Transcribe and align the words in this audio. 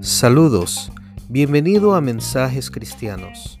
Saludos, 0.00 0.90
bienvenido 1.28 1.94
a 1.94 2.00
Mensajes 2.00 2.70
Cristianos. 2.70 3.58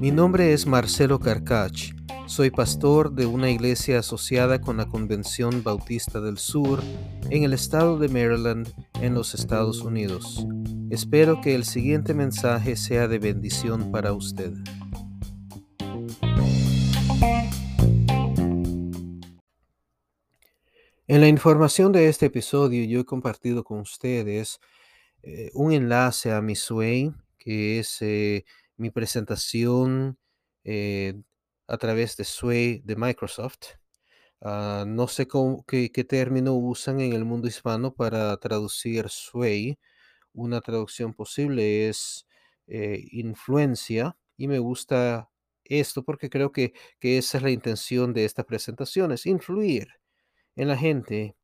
Mi 0.00 0.10
nombre 0.10 0.52
es 0.52 0.66
Marcelo 0.66 1.18
Carcach, 1.18 1.92
soy 2.26 2.50
pastor 2.50 3.12
de 3.12 3.26
una 3.26 3.50
iglesia 3.50 3.98
asociada 3.98 4.60
con 4.60 4.76
la 4.76 4.86
Convención 4.86 5.62
Bautista 5.64 6.20
del 6.20 6.38
Sur 6.38 6.80
en 7.28 7.42
el 7.42 7.52
estado 7.52 7.98
de 7.98 8.08
Maryland, 8.08 8.72
en 9.00 9.14
los 9.14 9.34
Estados 9.34 9.82
Unidos. 9.82 10.46
Espero 10.90 11.40
que 11.40 11.54
el 11.54 11.64
siguiente 11.64 12.14
mensaje 12.14 12.76
sea 12.76 13.08
de 13.08 13.18
bendición 13.18 13.90
para 13.90 14.12
usted. 14.12 14.52
En 21.10 21.20
la 21.20 21.26
información 21.26 21.90
de 21.90 22.08
este 22.08 22.26
episodio 22.26 22.84
yo 22.84 23.00
he 23.00 23.04
compartido 23.04 23.64
con 23.64 23.80
ustedes 23.80 24.60
eh, 25.24 25.50
un 25.54 25.72
enlace 25.72 26.30
a 26.30 26.40
mi 26.40 26.54
Sway, 26.54 27.12
que 27.36 27.80
es 27.80 28.00
eh, 28.00 28.44
mi 28.76 28.90
presentación 28.90 30.20
eh, 30.62 31.20
a 31.66 31.78
través 31.78 32.16
de 32.16 32.22
Sway 32.22 32.82
de 32.84 32.94
Microsoft. 32.94 33.80
Ah, 34.40 34.84
no 34.86 35.08
sé 35.08 35.26
qué, 35.66 36.04
término 36.04 36.54
usan 36.54 37.00
en 37.00 37.12
el 37.12 37.24
mundo 37.24 37.48
hispano 37.48 37.92
para 37.92 38.36
traducir 38.36 39.08
Sway. 39.08 39.80
Una 40.32 40.60
traducción 40.60 41.12
posible 41.12 41.88
es 41.88 42.24
influencia 42.68 44.16
y 44.36 44.46
me 44.46 44.60
gusta 44.60 45.28
esto 45.64 46.04
porque 46.04 46.30
creo 46.30 46.52
que, 46.52 46.72
que 47.00 47.18
esa 47.18 47.38
es 47.38 47.42
la 47.42 47.50
intención 47.50 48.12
de 48.12 48.24
esta 48.26 48.44
presentación, 48.44 49.10
es 49.10 49.26
influir 49.26 49.99
en 50.60 50.68
la 50.68 50.76
gente 50.76 51.36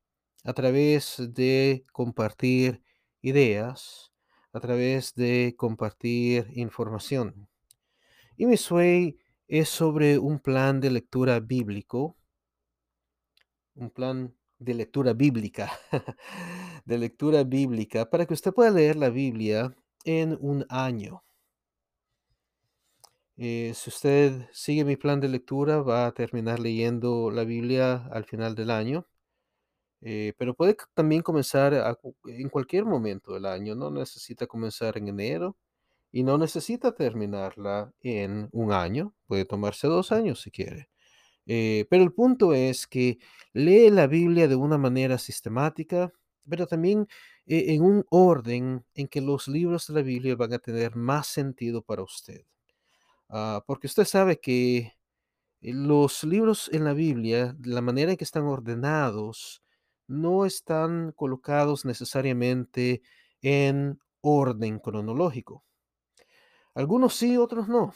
a 0.45 0.53
través 0.53 1.17
de 1.19 1.87
compartir 1.93 2.83
ideas 3.23 4.13
a 4.57 4.61
través 4.61 5.15
de 5.15 5.55
compartir 5.55 6.51
información. 6.55 7.47
Y 8.39 8.47
mi 8.47 8.57
suey 8.57 9.19
es 9.49 9.69
sobre 9.69 10.19
un 10.19 10.39
plan 10.39 10.81
de 10.81 10.91
lectura 10.91 11.41
bíblico, 11.41 12.17
un 13.75 13.91
plan 13.91 14.35
de 14.59 14.73
lectura 14.73 15.13
bíblica, 15.13 15.71
de 16.87 16.97
lectura 16.97 17.45
bíblica, 17.45 18.09
para 18.09 18.25
que 18.25 18.33
usted 18.33 18.55
pueda 18.55 18.71
leer 18.71 18.97
la 18.97 19.11
Biblia 19.11 19.77
en 20.05 20.39
un 20.41 20.65
año. 20.71 21.26
Eh, 23.39 23.73
si 23.75 23.91
usted 23.91 24.49
sigue 24.53 24.85
mi 24.85 24.97
plan 24.97 25.21
de 25.21 25.29
lectura, 25.29 25.83
va 25.83 26.07
a 26.07 26.13
terminar 26.13 26.59
leyendo 26.61 27.31
la 27.31 27.45
Biblia 27.45 28.07
al 28.13 28.25
final 28.25 28.55
del 28.55 28.71
año. 28.71 29.07
Eh, 30.03 30.35
pero 30.39 30.55
puede 30.55 30.77
también 30.95 31.23
comenzar 31.23 31.75
en 32.27 32.49
cualquier 32.49 32.85
momento 32.85 33.35
del 33.35 33.47
año, 33.47 33.75
no 33.75 33.91
necesita 33.91 34.47
comenzar 34.47 34.97
en 34.99 35.09
enero 35.09 35.57
y 36.13 36.23
no 36.25 36.39
necesita 36.39 36.95
terminarla 36.95 37.93
en 38.01 38.49
un 38.53 38.73
año, 38.73 39.15
puede 39.27 39.45
tomarse 39.47 39.89
dos 39.89 40.13
años 40.13 40.43
si 40.43 40.51
quiere. 40.51 40.91
Eh, 41.47 41.87
pero 41.91 42.05
el 42.05 42.13
punto 42.13 42.55
es 42.55 42.87
que 42.87 43.19
lee 43.53 43.91
la 43.91 44.07
Biblia 44.09 44.49
de 44.49 44.57
una 44.57 44.79
manera 44.79 45.19
sistemática, 45.19 46.13
pero 46.49 46.67
también 46.67 47.09
eh, 47.47 47.75
en 47.75 47.83
un 47.83 48.05
orden 48.11 48.85
en 48.95 49.09
que 49.09 49.21
los 49.21 49.49
libros 49.49 49.89
de 49.89 49.95
la 49.95 50.03
Biblia 50.03 50.37
van 50.37 50.55
a 50.55 50.59
tener 50.59 50.97
más 50.97 51.29
sentido 51.29 51.83
para 51.83 52.03
usted. 52.03 52.45
Ah, 53.29 53.65
porque 53.67 53.87
usted 53.89 54.05
sabe 54.05 54.41
que 54.41 54.93
los 55.61 56.25
libros 56.25 56.71
en 56.73 56.85
la 56.85 56.93
Biblia, 56.93 57.57
la 57.65 57.81
manera 57.81 58.13
en 58.13 58.17
que 58.17 58.25
están 58.25 58.45
ordenados, 58.45 59.63
no 60.07 60.47
están 60.47 61.13
colocados 61.13 61.85
necesariamente 61.85 63.03
en 63.43 63.99
orden 64.21 64.79
cronológico. 64.79 65.65
Algunos 66.75 67.15
sí, 67.15 67.37
otros 67.37 67.69
no. 67.69 67.95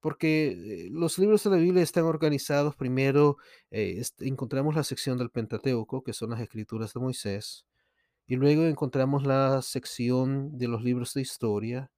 Porque 0.00 0.86
eh, 0.86 0.88
los 0.90 1.18
libros 1.18 1.44
de 1.44 1.50
la 1.50 1.56
Biblia 1.56 1.82
están 1.82 2.04
organizados 2.04 2.76
primero, 2.76 3.36
eh, 3.70 4.02
encontramos 4.20 4.74
la 4.74 4.84
sección 4.84 5.18
del 5.18 5.30
Pentateuco, 5.30 6.02
que 6.02 6.12
son 6.12 6.30
las 6.30 6.40
escrituras 6.40 6.94
de 6.94 7.00
Moisés, 7.00 7.66
y 8.26 8.36
luego 8.36 8.64
encontramos 8.64 9.26
la 9.26 9.60
sección 9.62 10.56
de 10.56 10.68
los 10.68 10.82
libros 10.82 11.14
de 11.14 11.22
historia, 11.22 11.90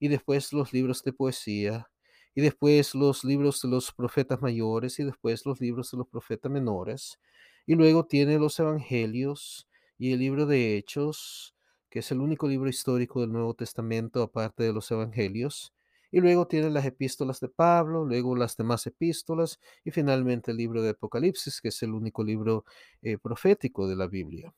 y 0.00 0.08
después 0.08 0.52
los 0.52 0.72
libros 0.72 1.04
de 1.04 1.12
poesía, 1.12 1.88
y 2.34 2.40
después 2.40 2.94
los 2.94 3.22
libros 3.24 3.62
de 3.62 3.68
los 3.68 3.92
profetas 3.92 4.42
mayores, 4.42 4.98
y 4.98 5.04
después 5.04 5.46
los 5.46 5.60
libros 5.60 5.92
de 5.92 5.98
los 5.98 6.08
profetas 6.08 6.50
menores, 6.50 7.20
y 7.66 7.74
luego 7.76 8.04
tiene 8.06 8.38
los 8.38 8.58
Evangelios 8.58 9.68
y 9.98 10.12
el 10.12 10.18
libro 10.18 10.46
de 10.46 10.76
Hechos, 10.76 11.54
que 11.90 12.00
es 12.00 12.10
el 12.10 12.20
único 12.20 12.48
libro 12.48 12.68
histórico 12.68 13.20
del 13.20 13.32
Nuevo 13.32 13.54
Testamento 13.54 14.22
aparte 14.22 14.64
de 14.64 14.72
los 14.72 14.90
Evangelios. 14.90 15.74
Y 16.12 16.20
luego 16.20 16.46
tiene 16.48 16.70
las 16.70 16.84
epístolas 16.86 17.38
de 17.40 17.48
Pablo, 17.48 18.04
luego 18.04 18.34
las 18.34 18.56
demás 18.56 18.86
epístolas 18.86 19.60
y 19.84 19.90
finalmente 19.92 20.50
el 20.50 20.56
libro 20.56 20.82
de 20.82 20.90
Apocalipsis, 20.90 21.60
que 21.60 21.68
es 21.68 21.82
el 21.82 21.92
único 21.92 22.24
libro 22.24 22.64
eh, 23.02 23.18
profético 23.18 23.86
de 23.86 23.96
la 23.96 24.08
Biblia. 24.08 24.52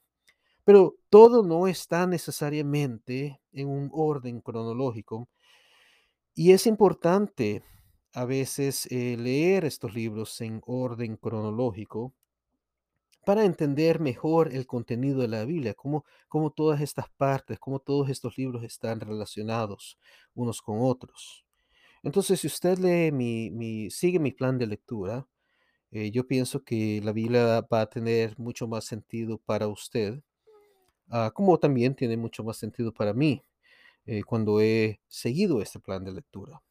Pero 0.65 0.97
todo 1.11 1.43
no 1.43 1.67
está 1.67 2.07
necesariamente 2.07 3.41
en 3.53 3.69
un 3.69 3.91
orden 3.93 4.41
cronológico 4.41 5.29
y 6.35 6.53
es 6.53 6.67
importante 6.67 7.63
a 8.15 8.25
veces 8.25 8.87
eh, 8.91 9.17
leer 9.19 9.65
estos 9.65 9.95
libros 9.95 10.41
en 10.41 10.61
orden 10.67 11.17
cronológico 11.17 12.15
para 13.25 13.45
entender 13.45 14.01
mejor 14.01 14.53
el 14.53 14.67
contenido 14.67 15.21
de 15.21 15.29
la 15.29 15.45
Biblia, 15.45 15.75
cómo, 15.75 16.05
cómo 16.29 16.51
todas 16.51 16.81
estas 16.81 17.09
partes, 17.17 17.59
cómo 17.59 17.79
todos 17.79 18.09
estos 18.09 18.37
libros 18.37 18.65
están 18.65 19.01
relacionados 19.01 19.99
unos 20.35 20.61
con 20.61 20.79
otros. 20.81 21.45
Entonces, 22.03 22.41
si 22.41 22.49
usted 22.49 22.79
lee 22.79 23.13
mi, 23.13 23.91
sigue 23.91 24.19
mi 24.19 24.33
plan 24.33 24.59
de 24.59 24.67
lectura, 24.67 25.27
eh, 25.93 26.11
yo 26.11 26.27
pienso 26.27 26.65
que 26.65 27.01
la 27.05 27.13
Biblia 27.13 27.67
va 27.73 27.83
a 27.83 27.91
tener 27.91 28.39
mucho 28.39 28.67
más 28.67 28.85
sentido 28.87 29.39
para 29.39 29.69
usted, 29.69 30.23
ah, 31.13 31.31
como 31.35 31.59
también 31.59 31.95
tiene 31.95 32.17
mucho 32.17 32.45
más 32.45 32.57
sentido 32.59 32.93
para 32.93 33.13
mí 33.15 33.45
eh, 34.07 34.23
cuando 34.25 34.61
he 34.61 35.01
seguido 35.09 35.63
este 35.63 35.81
plan 35.81 36.05
de 36.05 36.13
lectura. 36.13 36.63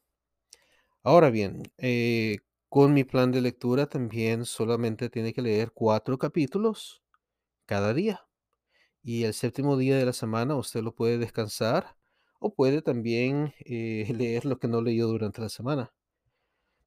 Ahora 1.04 1.30
bien, 1.30 1.62
eh, 1.78 2.38
con 2.68 2.94
mi 2.94 3.04
plan 3.04 3.32
de 3.32 3.40
lectura 3.40 3.86
también 3.86 4.44
solamente 4.44 5.10
tiene 5.10 5.32
que 5.32 5.42
leer 5.42 5.72
cuatro 5.72 6.18
capítulos 6.18 7.02
cada 7.66 7.94
día. 7.94 8.26
Y 9.02 9.24
el 9.24 9.34
séptimo 9.34 9.76
día 9.76 9.96
de 9.98 10.06
la 10.06 10.12
semana 10.14 10.56
usted 10.56 10.82
lo 10.82 10.94
puede 10.94 11.18
descansar 11.18 11.96
o 12.40 12.54
puede 12.54 12.82
también 12.82 13.54
eh, 13.66 14.06
leer 14.16 14.46
lo 14.46 14.58
que 14.58 14.68
no 14.68 14.82
leyó 14.82 15.08
durante 15.08 15.40
la 15.42 15.48
semana. 15.48 15.92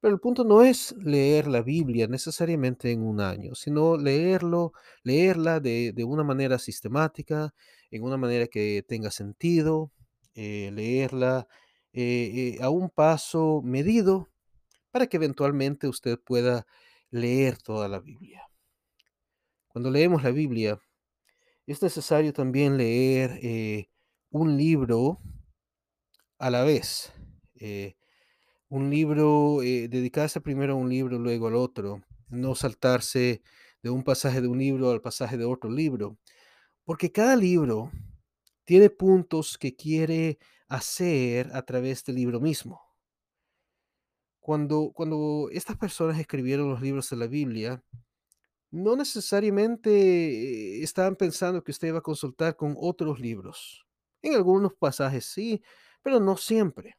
Pero 0.00 0.14
el 0.14 0.20
punto 0.20 0.44
no 0.44 0.62
es 0.62 0.94
leer 0.98 1.48
la 1.48 1.62
Biblia 1.62 2.06
necesariamente 2.06 2.92
en 2.92 3.02
un 3.02 3.20
año, 3.20 3.54
sino 3.54 3.96
leerlo, 3.96 4.72
leerla 5.02 5.60
de, 5.60 5.92
una 6.06 6.22
manera 6.24 6.58
sistemática, 6.58 7.54
en 7.90 8.02
una 8.02 8.16
manera 8.16 8.46
que 8.46 8.84
tenga 8.86 9.10
sentido, 9.10 9.92
eh, 10.34 10.70
leerla 10.72 11.48
eh, 11.92 12.58
a 12.60 12.68
un 12.70 12.90
paso 12.90 13.62
medido 13.64 14.28
para 14.90 15.06
que 15.06 15.16
eventualmente 15.16 15.88
usted 15.88 16.18
pueda 16.18 16.66
leer 17.10 17.58
toda 17.58 17.88
la 17.88 18.00
Biblia. 18.00 18.42
Cuando 19.68 19.90
leemos 19.90 20.22
la 20.22 20.30
Biblia, 20.30 20.80
es 21.66 21.82
necesario 21.82 22.32
también 22.32 22.76
leer 22.76 23.38
eh, 23.42 23.90
un 24.30 24.56
libro 24.56 25.20
a 26.38 26.50
la 26.50 26.62
vez. 26.62 27.12
Eh, 27.56 27.95
un 28.68 28.90
libro, 28.90 29.62
eh, 29.62 29.88
dedicarse 29.88 30.40
primero 30.40 30.74
a 30.74 30.76
un 30.76 30.88
libro, 30.88 31.18
luego 31.18 31.48
al 31.48 31.54
otro. 31.54 32.02
No 32.28 32.54
saltarse 32.54 33.42
de 33.82 33.90
un 33.90 34.02
pasaje 34.02 34.40
de 34.40 34.48
un 34.48 34.58
libro 34.58 34.90
al 34.90 35.00
pasaje 35.00 35.36
de 35.36 35.44
otro 35.44 35.70
libro. 35.70 36.18
Porque 36.84 37.12
cada 37.12 37.36
libro 37.36 37.90
tiene 38.64 38.90
puntos 38.90 39.58
que 39.58 39.76
quiere 39.76 40.38
hacer 40.68 41.50
a 41.54 41.62
través 41.62 42.04
del 42.04 42.16
libro 42.16 42.40
mismo. 42.40 42.80
Cuando, 44.40 44.92
cuando 44.94 45.48
estas 45.52 45.76
personas 45.76 46.18
escribieron 46.18 46.70
los 46.70 46.80
libros 46.80 47.10
de 47.10 47.16
la 47.16 47.26
Biblia, 47.26 47.82
no 48.70 48.96
necesariamente 48.96 50.82
estaban 50.82 51.16
pensando 51.16 51.62
que 51.62 51.72
usted 51.72 51.88
iba 51.88 51.98
a 51.98 52.02
consultar 52.02 52.56
con 52.56 52.76
otros 52.78 53.20
libros. 53.20 53.86
En 54.22 54.34
algunos 54.34 54.74
pasajes 54.74 55.24
sí, 55.24 55.62
pero 56.02 56.20
no 56.20 56.36
siempre. 56.36 56.96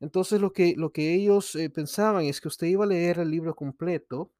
Entonces 0.00 0.40
lo 0.40 0.52
que, 0.52 0.74
lo 0.76 0.92
que 0.92 1.14
ellos 1.14 1.54
eh, 1.56 1.70
pensaban 1.70 2.24
es 2.24 2.40
que 2.40 2.48
usted 2.48 2.68
iba 2.68 2.84
a 2.84 2.88
leer 2.88 3.18
el 3.18 3.30
libro 3.30 3.54
completo 3.54 4.30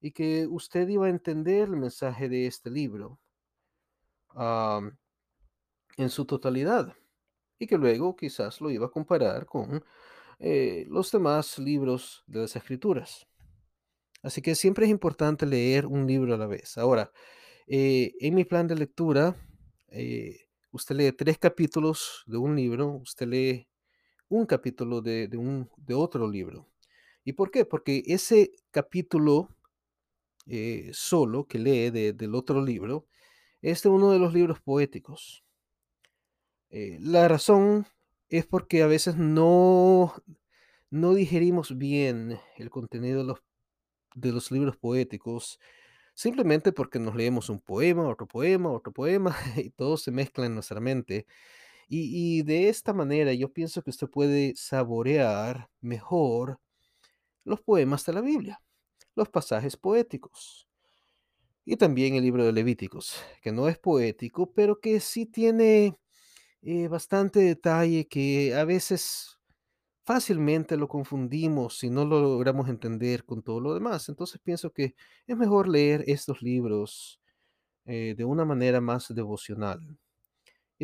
y 0.00 0.12
que 0.12 0.46
usted 0.46 0.88
iba 0.88 1.06
a 1.06 1.10
entender 1.10 1.68
el 1.68 1.76
mensaje 1.76 2.28
de 2.28 2.46
este 2.46 2.70
libro 2.70 3.18
en 5.96 6.10
su 6.10 6.24
totalidad 6.24 6.92
y 7.58 7.66
que 7.68 7.78
luego 7.78 8.16
quizás 8.16 8.60
lo 8.60 8.70
iba 8.70 8.86
a 8.86 8.90
comparar 8.90 9.46
con 9.46 9.82
eh, 10.40 10.84
los 10.88 11.12
demás 11.12 11.58
libros 11.58 12.24
de 12.26 12.40
las 12.40 12.56
escrituras. 12.56 13.26
Así 14.22 14.42
que 14.42 14.54
siempre 14.54 14.86
es 14.86 14.90
importante 14.90 15.46
leer 15.46 15.86
un 15.86 16.06
libro 16.06 16.34
a 16.34 16.38
la 16.38 16.46
vez. 16.46 16.76
Ahora, 16.76 17.12
eh, 17.66 18.12
en 18.20 18.34
mi 18.34 18.44
plan 18.44 18.66
de 18.66 18.74
lectura, 18.74 19.36
usted 20.72 20.96
lee 20.96 21.12
tres 21.12 21.38
capítulos 21.38 22.24
de 22.26 22.36
un 22.36 22.56
libro, 22.56 22.88
usted 22.96 23.28
lee 23.28 23.68
un 24.28 24.46
capítulo 24.46 25.00
de, 25.02 25.28
de 25.28 25.36
un, 25.36 25.70
de 25.76 25.94
otro 25.94 26.28
libro. 26.30 26.68
¿Y 27.24 27.34
por 27.34 27.50
qué? 27.50 27.64
Porque 27.64 28.02
ese 28.06 28.52
capítulo 28.70 29.50
eh, 30.46 30.90
solo 30.92 31.46
que 31.46 31.58
lee 31.58 31.90
de- 31.90 32.12
del 32.14 32.34
otro 32.34 32.64
libro 32.64 33.06
es 33.62 33.82
de 33.82 33.88
uno 33.90 34.10
de 34.12 34.18
los 34.20 34.34
libros 34.34 34.60
poéticos. 34.60 35.44
Eh, 36.70 36.98
la 37.00 37.28
razón 37.28 37.86
es 38.28 38.46
porque 38.46 38.82
a 38.82 38.86
veces 38.86 39.16
no, 39.16 40.14
no 40.90 41.14
digerimos 41.14 41.76
bien 41.78 42.38
el 42.56 42.70
contenido 42.70 43.18
de 43.20 43.24
los, 43.24 43.38
de 44.14 44.32
los 44.32 44.52
libros 44.52 44.76
poéticos, 44.78 45.60
simplemente 46.14 46.72
porque 46.72 46.98
nos 47.00 47.16
leemos 47.16 47.50
un 47.50 47.60
poema, 47.60 48.08
otro 48.08 48.26
poema, 48.28 48.70
otro 48.72 48.92
poema, 48.92 49.36
y 49.56 49.70
todo 49.70 49.96
se 49.98 50.12
mezcla 50.12 50.46
en 50.46 50.54
nuestra 50.54 50.80
mente. 50.80 51.26
Y, 51.88 52.42
de 52.42 52.68
esta 52.68 52.92
manera 52.92 53.32
yo 53.34 53.52
pienso 53.52 53.82
que 53.82 53.90
usted 53.90 54.08
puede 54.08 54.54
saborear 54.56 55.68
mejor 55.80 56.60
los 57.44 57.60
poemas 57.60 58.04
de 58.06 58.12
la 58.14 58.20
Biblia, 58.20 58.60
los 59.14 59.28
pasajes 59.28 59.76
poéticos. 59.76 60.68
Y 61.64 61.76
también 61.76 62.14
el 62.14 62.24
libro 62.24 62.44
de 62.44 62.52
Levíticos, 62.52 63.16
que 63.42 63.52
no 63.52 63.68
es 63.68 63.78
poético, 63.78 64.52
pero 64.52 64.80
que 64.80 65.00
sí 65.00 65.26
tiene 65.26 65.96
eh, 66.62 66.88
bastante 66.88 67.40
detalle 67.40 68.06
que 68.08 68.54
a 68.54 68.64
veces 68.64 69.38
fácilmente 70.04 70.76
lo 70.76 70.88
confundimos 70.88 71.78
si 71.78 71.90
no 71.90 72.04
lo 72.04 72.20
logramos 72.20 72.68
entender 72.68 73.24
con 73.24 73.42
todo 73.42 73.60
lo 73.60 73.74
demás. 73.74 74.08
Entonces 74.08 74.40
pienso 74.42 74.72
que 74.72 74.94
es 75.26 75.36
mejor 75.36 75.68
leer 75.68 76.04
estos 76.06 76.42
libros 76.42 77.20
eh, 77.86 78.14
de 78.16 78.24
una 78.24 78.44
manera 78.44 78.80
más 78.80 79.14
devocional. 79.14 79.98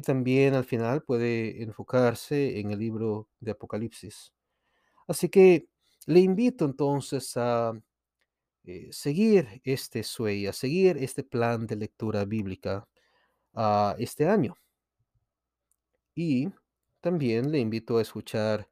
También 0.03 0.55
al 0.55 0.65
final 0.65 1.03
puede 1.03 1.63
enfocarse 1.63 2.61
en 2.61 2.71
el 2.71 2.79
libro 2.79 3.29
de 3.41 3.53
Apocalipsis. 3.53 4.33
Así 5.07 5.29
que 5.29 5.69
le 6.07 6.21
invito 6.21 6.65
entonces 6.65 7.37
a 7.37 7.73
eh, 8.65 8.89
seguir 8.93 9.61
este 9.65 10.03
sueño, 10.03 10.51
a 10.51 10.53
seguir 10.53 10.99
este 10.99 11.25
plan 11.25 11.67
de 11.67 11.77
lectura 11.77 12.25
bíblica 12.25 12.87
este 13.99 14.29
año. 14.29 14.57
Y 16.15 16.49
también 17.01 17.51
le 17.51 17.59
invito 17.59 17.99
a 17.99 18.03
escuchar 18.03 18.69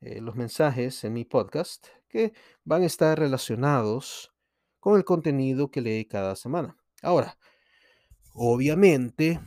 eh, 0.00 0.20
los 0.20 0.36
mensajes 0.36 1.02
en 1.04 1.14
mi 1.14 1.24
podcast 1.24 1.88
que 2.08 2.32
van 2.64 2.82
a 2.82 2.86
estar 2.86 3.18
relacionados 3.18 4.32
con 4.78 4.96
el 4.96 5.04
contenido 5.04 5.70
que 5.70 5.80
lee 5.80 6.04
cada 6.06 6.36
semana. 6.36 6.76
Ahora, 7.02 7.38
obviamente 8.34 9.40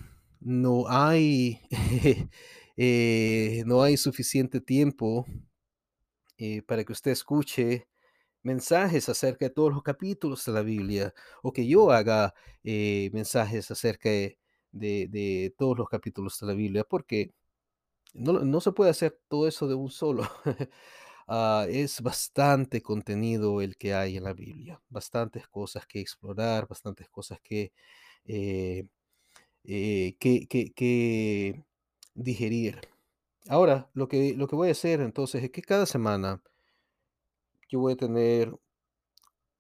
no 0.46 0.86
hay, 0.90 1.62
eh, 2.78 3.64
no 3.66 3.84
hay 3.84 3.98
suficiente 3.98 4.62
tiempo 4.62 5.26
eh, 6.38 6.62
para 6.64 6.84
que 6.84 6.94
usted 6.94 7.12
escuche 7.12 7.88
mensajes 8.44 9.10
acerca 9.10 9.46
de 9.48 9.52
todos 9.52 9.74
los 9.74 9.84
capítulos 9.84 10.46
de 10.46 10.52
la 10.54 10.62
Biblia 10.64 11.14
o 11.44 11.54
que 11.54 11.68
yo 11.68 11.92
haga 11.92 12.34
eh, 12.64 13.10
mensajes 13.14 13.72
acerca 13.72 14.10
de, 14.10 14.38
de- 14.72 15.54
todos 15.58 15.78
los 15.78 15.90
capítulos 15.90 16.40
de 16.40 16.48
la 16.48 16.54
Biblia, 16.54 16.84
porque 16.86 17.34
no, 18.14 18.34
no 18.42 18.62
se 18.62 18.72
puede 18.74 18.92
hacer 18.92 19.20
todo 19.30 19.48
eso 19.48 19.68
de 19.68 19.76
un 19.76 19.92
solo. 19.92 20.24
Ah, 21.28 21.68
es 21.70 22.02
bastante 22.02 22.82
contenido 22.82 23.62
el 23.62 23.78
que 23.78 23.94
hay 23.94 24.18
en 24.18 24.26
la 24.26 24.34
Biblia, 24.34 24.82
bastantes 24.90 25.48
cosas 25.48 25.88
que 25.88 26.02
explorar, 26.02 26.68
bastantes 26.68 27.10
cosas 27.10 27.40
que, 27.44 27.74
eh, 29.66 30.16
que 30.20 31.64
digerir. 32.16 32.82
Ahora, 33.50 33.90
lo 33.94 34.08
que, 34.08 34.34
lo 34.36 34.48
que 34.48 34.56
voy 34.56 34.70
a 34.70 34.72
hacer 34.72 35.02
entonces 35.02 35.44
es 35.44 35.52
que 35.52 35.62
cada 35.62 35.86
semana 35.86 36.42
yo 37.70 37.80
voy 37.80 37.94
a 37.94 37.98
tener 37.98 38.54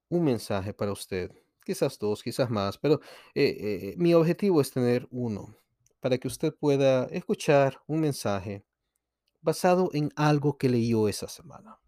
un 0.10 0.24
mensaje 0.24 0.74
para 0.74 0.92
usted, 0.92 1.32
quizás 1.66 1.98
dos, 2.00 2.24
quizás 2.24 2.50
más, 2.50 2.78
pero 2.78 3.02
eh, 3.34 3.58
eh, 3.60 3.96
mi 3.98 4.14
objetivo 4.14 4.62
es 4.62 4.72
tener 4.72 5.08
uno, 5.12 5.58
para 6.00 6.18
que 6.18 6.28
usted 6.28 6.54
pueda 6.54 7.06
escuchar 7.06 7.82
un 7.88 8.02
mensaje 8.02 8.64
basado 9.42 9.90
en 9.94 10.12
algo 10.16 10.58
que 10.58 10.70
leyó 10.70 11.10
esa 11.10 11.28
semana. 11.28 11.80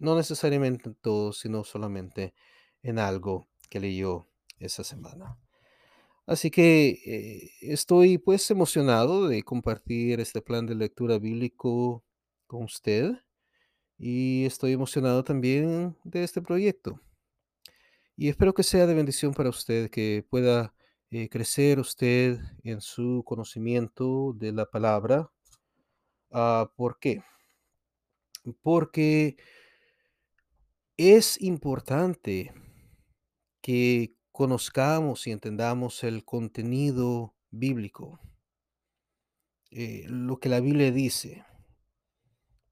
No 0.00 0.16
necesariamente 0.16 0.88
en 0.88 0.94
todo, 0.94 1.32
sino 1.32 1.64
solamente 1.64 2.34
en 2.82 2.98
algo 2.98 3.48
que 3.68 3.80
leyó 3.80 4.26
esa 4.58 4.84
semana. 4.84 5.38
Así 6.26 6.50
que 6.50 6.88
eh, 7.04 7.50
estoy 7.60 8.18
pues 8.18 8.50
emocionado 8.50 9.28
de 9.28 9.42
compartir 9.42 10.20
este 10.20 10.40
plan 10.40 10.66
de 10.66 10.74
lectura 10.74 11.18
bíblico 11.18 12.02
con 12.46 12.64
usted 12.64 13.12
y 13.98 14.44
estoy 14.46 14.72
emocionado 14.72 15.22
también 15.22 15.96
de 16.04 16.24
este 16.24 16.40
proyecto. 16.40 17.00
Y 18.16 18.28
espero 18.28 18.54
que 18.54 18.62
sea 18.62 18.86
de 18.86 18.94
bendición 18.94 19.34
para 19.34 19.50
usted, 19.50 19.90
que 19.90 20.24
pueda 20.30 20.74
eh, 21.10 21.28
crecer 21.28 21.78
usted 21.78 22.38
en 22.62 22.80
su 22.80 23.22
conocimiento 23.26 24.32
de 24.34 24.52
la 24.52 24.66
palabra. 24.66 25.30
Ah, 26.30 26.70
¿por 26.76 26.98
qué? 26.98 27.22
Porque 28.62 29.36
es 30.96 31.40
importante 31.40 32.52
que 33.60 34.14
conozcamos 34.34 35.28
y 35.28 35.30
entendamos 35.30 36.02
el 36.02 36.24
contenido 36.24 37.36
bíblico, 37.52 38.18
eh, 39.70 40.06
lo 40.08 40.40
que 40.40 40.48
la 40.48 40.58
Biblia 40.58 40.90
dice, 40.90 41.44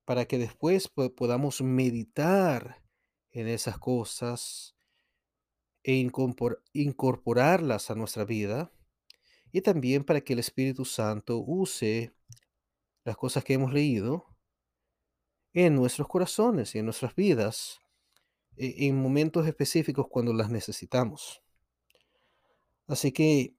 para 0.05 0.25
que 0.25 0.39
después 0.39 0.89
po- 0.89 1.15
podamos 1.15 1.63
meditar 1.63 2.83
en 3.31 3.47
esas 3.47 3.79
cosas 3.79 4.75
e 5.85 5.93
incorpor- 5.95 6.61
incorporarlas 6.73 7.93
a 7.93 7.95
nuestra 7.95 8.25
vida 8.25 8.73
y 9.53 9.61
también 9.61 10.03
para 10.03 10.21
que 10.21 10.33
el 10.33 10.41
Espíritu 10.41 10.85
Santo 10.85 11.39
use 11.39 12.13
las 13.05 13.17
cosas 13.17 13.45
que 13.45 13.55
hemos 13.55 13.73
leído 13.73 14.27
en 15.53 15.77
nuestros 15.77 16.09
corazones 16.09 16.75
y 16.75 16.81
en 16.81 16.87
nuestras 16.87 17.15
vidas 17.15 17.79
e- 18.57 18.89
en 18.89 19.01
momentos 19.01 19.47
específicos 19.47 20.09
cuando 20.11 20.33
las 20.33 20.51
necesitamos. 20.51 21.42
Así 22.93 23.11
que 23.11 23.57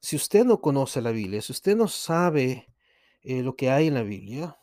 si 0.00 0.16
usted 0.16 0.44
no 0.44 0.60
conoce 0.60 1.00
la 1.00 1.12
Biblia, 1.12 1.40
si 1.40 1.52
usted 1.52 1.76
no 1.76 1.86
sabe 1.86 2.74
eh, 3.22 3.42
lo 3.44 3.54
que 3.54 3.70
hay 3.70 3.86
en 3.86 3.94
la 3.94 4.02
Biblia, 4.02 4.58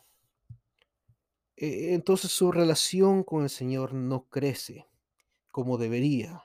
eh, 1.56 1.94
entonces 1.94 2.30
su 2.30 2.52
relación 2.52 3.24
con 3.24 3.42
el 3.44 3.48
Señor 3.50 3.94
no 3.94 4.28
crece 4.28 4.86
como 5.50 5.78
debería, 5.78 6.44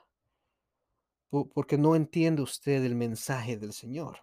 po- 1.30 1.48
porque 1.50 1.76
no 1.78 1.94
entiende 1.94 2.42
usted 2.42 2.82
el 2.84 2.94
mensaje 2.94 3.56
del 3.56 3.72
Señor. 3.72 4.20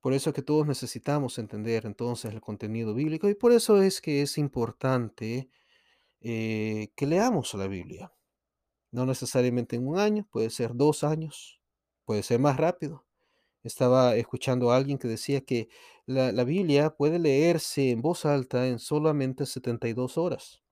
Por 0.00 0.12
eso 0.14 0.30
es 0.30 0.34
que 0.34 0.42
todos 0.42 0.66
necesitamos 0.66 1.38
entender 1.38 1.86
entonces 1.86 2.32
el 2.32 2.40
contenido 2.40 2.92
bíblico 2.92 3.28
y 3.28 3.34
por 3.34 3.52
eso 3.52 3.80
es 3.80 4.00
que 4.00 4.22
es 4.22 4.36
importante 4.36 5.48
eh, 6.20 6.92
que 6.96 7.06
leamos 7.06 7.54
la 7.54 7.68
Biblia. 7.68 8.12
No 8.92 9.06
necesariamente 9.06 9.76
en 9.76 9.86
un 9.86 9.98
año, 9.98 10.26
puede 10.30 10.50
ser 10.50 10.74
dos 10.74 11.04
años, 11.04 11.60
puede 12.04 12.22
ser 12.22 12.40
más 12.40 12.56
rápido. 12.56 13.04
Estaba 13.62 14.16
escuchando 14.16 14.72
a 14.72 14.76
alguien 14.76 14.98
que 14.98 15.08
decía 15.08 15.42
que 15.42 15.68
la, 16.06 16.44
Biblia 16.44 16.90
puede 16.90 17.18
leerse 17.18 17.90
en 17.90 18.02
voz 18.02 18.24
alta 18.26 18.66
en 18.68 18.78
solamente 18.78 19.46
72 19.46 20.18
horas. 20.18 20.62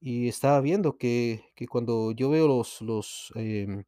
Y 0.00 0.28
estaba 0.28 0.60
viendo 0.60 0.96
que, 0.98 1.44
que 1.54 1.66
cuando 1.66 2.12
yo 2.12 2.30
veo 2.30 2.46
los, 2.48 2.80
los, 2.82 3.32
em, 3.36 3.84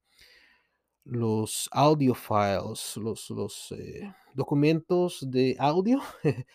los 1.05 1.69
audio 1.73 2.15
files, 2.15 2.97
los, 2.97 3.31
los 3.31 3.73
eh, 3.73 4.13
documentos 4.35 5.21
de 5.31 5.57
audio, 5.59 6.01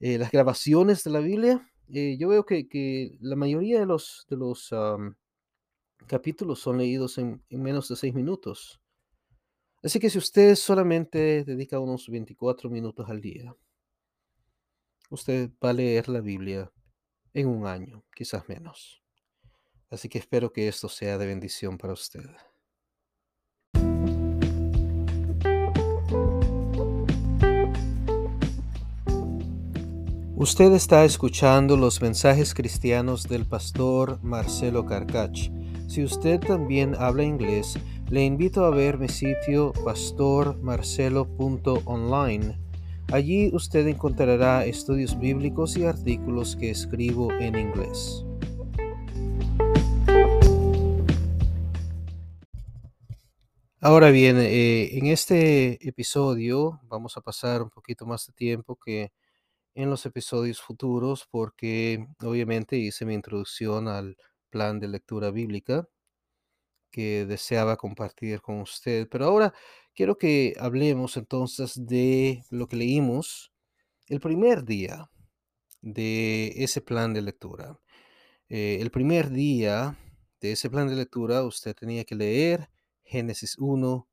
eh, 0.00 0.18
las 0.18 0.30
grabaciones 0.32 1.04
de 1.04 1.10
la 1.10 1.20
Biblia, 1.20 1.70
eh, 1.92 2.16
yo 2.18 2.28
veo 2.28 2.46
que, 2.46 2.68
que 2.68 3.16
la 3.20 3.36
mayoría 3.36 3.80
de 3.80 3.86
los, 3.86 4.26
de 4.30 4.36
los 4.36 4.72
am, 4.72 5.16
capítulos 6.06 6.60
son 6.60 6.78
leídos 6.78 7.18
en, 7.18 7.42
en 7.48 7.62
menos 7.62 7.88
de 7.88 7.96
seis 7.96 8.14
minutos. 8.14 8.80
Así 9.82 9.98
que 9.98 10.10
si 10.10 10.18
usted 10.18 10.54
solamente 10.54 11.44
dedica 11.44 11.80
unos 11.80 12.08
24 12.08 12.70
minutos 12.70 13.08
al 13.08 13.20
día, 13.20 13.54
usted 15.10 15.50
va 15.62 15.70
a 15.70 15.72
leer 15.72 16.08
la 16.08 16.20
Biblia 16.20 16.72
en 17.34 17.48
un 17.48 17.66
año, 17.66 18.04
quizás 18.14 18.48
menos. 18.48 19.02
Así 19.90 20.08
que 20.08 20.18
espero 20.18 20.52
que 20.52 20.68
esto 20.68 20.88
sea 20.88 21.18
de 21.18 21.26
bendición 21.26 21.76
para 21.76 21.92
usted. 21.92 22.30
Usted 30.42 30.72
está 30.72 31.04
escuchando 31.04 31.76
los 31.76 32.00
mensajes 32.02 32.52
cristianos 32.52 33.28
del 33.28 33.46
pastor 33.46 34.18
Marcelo 34.24 34.84
Carcach. 34.86 35.50
Si 35.92 36.02
usted 36.02 36.40
también 36.40 36.96
habla 36.98 37.22
inglés, 37.22 37.78
le 38.08 38.24
invito 38.24 38.64
a 38.64 38.70
ver 38.70 38.96
mi 38.96 39.10
sitio 39.10 39.74
pastormarcelo.online. 39.84 42.58
Allí 43.12 43.50
usted 43.52 43.86
encontrará 43.86 44.64
estudios 44.64 45.18
bíblicos 45.18 45.76
y 45.76 45.84
artículos 45.84 46.56
que 46.56 46.70
escribo 46.70 47.30
en 47.32 47.58
inglés. 47.58 48.24
Ahora 53.82 54.08
bien, 54.08 54.38
eh, 54.38 54.96
en 54.96 55.08
este 55.08 55.86
episodio 55.86 56.80
vamos 56.84 57.18
a 57.18 57.20
pasar 57.20 57.60
un 57.60 57.68
poquito 57.68 58.06
más 58.06 58.26
de 58.26 58.32
tiempo 58.32 58.78
que 58.82 59.12
en 59.74 59.90
los 59.90 60.06
episodios 60.06 60.62
futuros 60.62 61.28
porque 61.30 62.06
obviamente 62.22 62.78
hice 62.78 63.04
mi 63.04 63.12
introducción 63.12 63.88
al 63.88 64.16
plan 64.52 64.78
de 64.78 64.88
lectura 64.88 65.30
bíblica 65.32 65.88
que 66.92 67.26
deseaba 67.26 67.76
compartir 67.76 68.40
con 68.42 68.60
usted. 68.60 69.08
Pero 69.10 69.24
ahora 69.24 69.52
quiero 69.94 70.18
que 70.18 70.54
hablemos 70.60 71.16
entonces 71.16 71.86
de 71.86 72.44
lo 72.50 72.68
que 72.68 72.76
leímos 72.76 73.52
el 74.06 74.20
primer 74.20 74.64
día 74.64 75.10
de 75.80 76.52
ese 76.56 76.80
plan 76.82 77.14
de 77.14 77.22
lectura. 77.22 77.80
Eh, 78.48 78.78
el 78.80 78.90
primer 78.90 79.30
día 79.30 79.98
de 80.40 80.52
ese 80.52 80.70
plan 80.70 80.86
de 80.88 80.96
lectura 80.96 81.42
usted 81.44 81.74
tenía 81.74 82.04
que 82.04 82.14
leer 82.14 82.70
Génesis 83.02 83.56
1, 83.58 84.08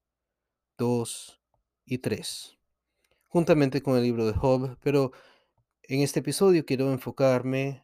2 0.78 1.42
y 1.86 1.98
3, 1.98 2.58
juntamente 3.28 3.82
con 3.82 3.98
el 3.98 4.04
libro 4.04 4.26
de 4.26 4.34
Job, 4.34 4.78
pero 4.82 5.12
en 5.84 6.02
este 6.02 6.20
episodio 6.20 6.66
quiero 6.66 6.92
enfocarme 6.92 7.84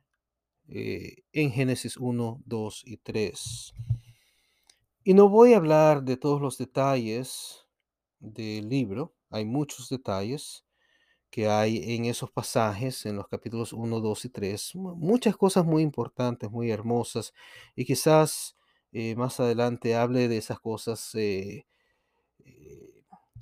eh, 0.68 1.24
en 1.32 1.52
Génesis 1.52 1.98
1, 1.98 2.42
2 2.46 2.84
y 2.86 2.98
3. 2.98 3.74
Y 5.04 5.14
no 5.14 5.30
voy 5.30 5.54
a 5.54 5.58
hablar 5.58 6.04
de 6.04 6.18
todos 6.18 6.42
los 6.42 6.58
detalles 6.58 7.66
del 8.20 8.70
libro, 8.70 9.16
hay 9.30 9.46
muchos 9.46 9.90
detalles 9.90 10.66
que 11.30 11.50
hay 11.50 11.96
en 11.96 12.06
esos 12.06 12.32
pasajes, 12.32 13.06
en 13.06 13.18
los 13.18 13.28
capítulos 13.28 13.74
1, 13.74 14.00
2 14.00 14.26
y 14.26 14.30
3, 14.30 14.76
muchas 14.76 15.38
cosas 15.38 15.66
muy 15.66 15.84
importantes, 15.84 16.50
muy 16.52 16.72
hermosas, 16.72 17.34
y 17.76 17.86
quizás 17.86 18.58
eh, 18.94 19.16
más 19.16 19.40
adelante 19.40 19.96
hable 19.96 20.28
de 20.28 20.38
esas 20.38 20.60
cosas 20.60 21.14
eh, 21.16 21.66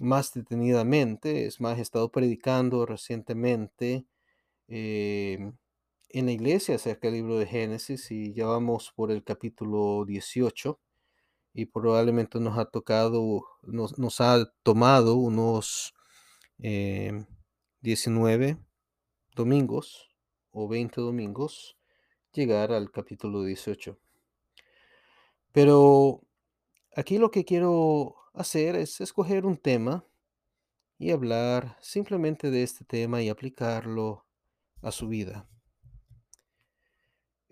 más 0.01 0.33
detenidamente. 0.33 1.45
Es 1.45 1.61
más, 1.61 1.77
he 1.77 1.81
estado 1.81 2.11
predicando 2.11 2.85
recientemente 2.85 4.05
Em, 4.67 5.53
en 6.13 6.27
la 6.27 6.31
iglesia 6.31 6.75
acerca 6.75 7.07
del 7.07 7.15
libro 7.15 7.39
de 7.39 7.47
Génesis 7.47 8.11
y 8.11 8.33
ya 8.33 8.45
vamos 8.45 8.93
por 8.95 9.11
el 9.11 9.23
capítulo 9.23 10.05
18 10.05 10.79
y 11.55 11.65
probablemente 11.65 12.39
nos 12.39 12.57
ha 12.59 12.65
tocado, 12.65 13.43
nos, 13.63 13.97
nos 13.97 14.21
ha 14.21 14.45
tomado 14.61 15.15
unos 15.15 15.95
19 16.59 18.49
em, 18.49 18.63
domingos 19.35 20.11
o 20.51 20.67
20 20.67 21.01
domingos 21.01 21.77
llegar 22.31 22.71
al 22.71 22.91
capítulo 22.91 23.43
18. 23.43 23.97
Pero 25.51 26.21
aquí 26.95 27.17
lo 27.17 27.31
que 27.31 27.43
quiero 27.43 28.17
hacer 28.35 28.75
es 28.75 29.01
escoger 29.01 29.47
un 29.47 29.57
tema 29.57 30.05
y 30.99 31.09
hablar 31.09 31.75
simplemente 31.81 32.51
de 32.51 32.61
este 32.61 32.85
tema 32.85 33.23
y 33.23 33.29
aplicarlo 33.29 34.27
a 34.83 34.91
su 34.91 35.07
vida. 35.07 35.49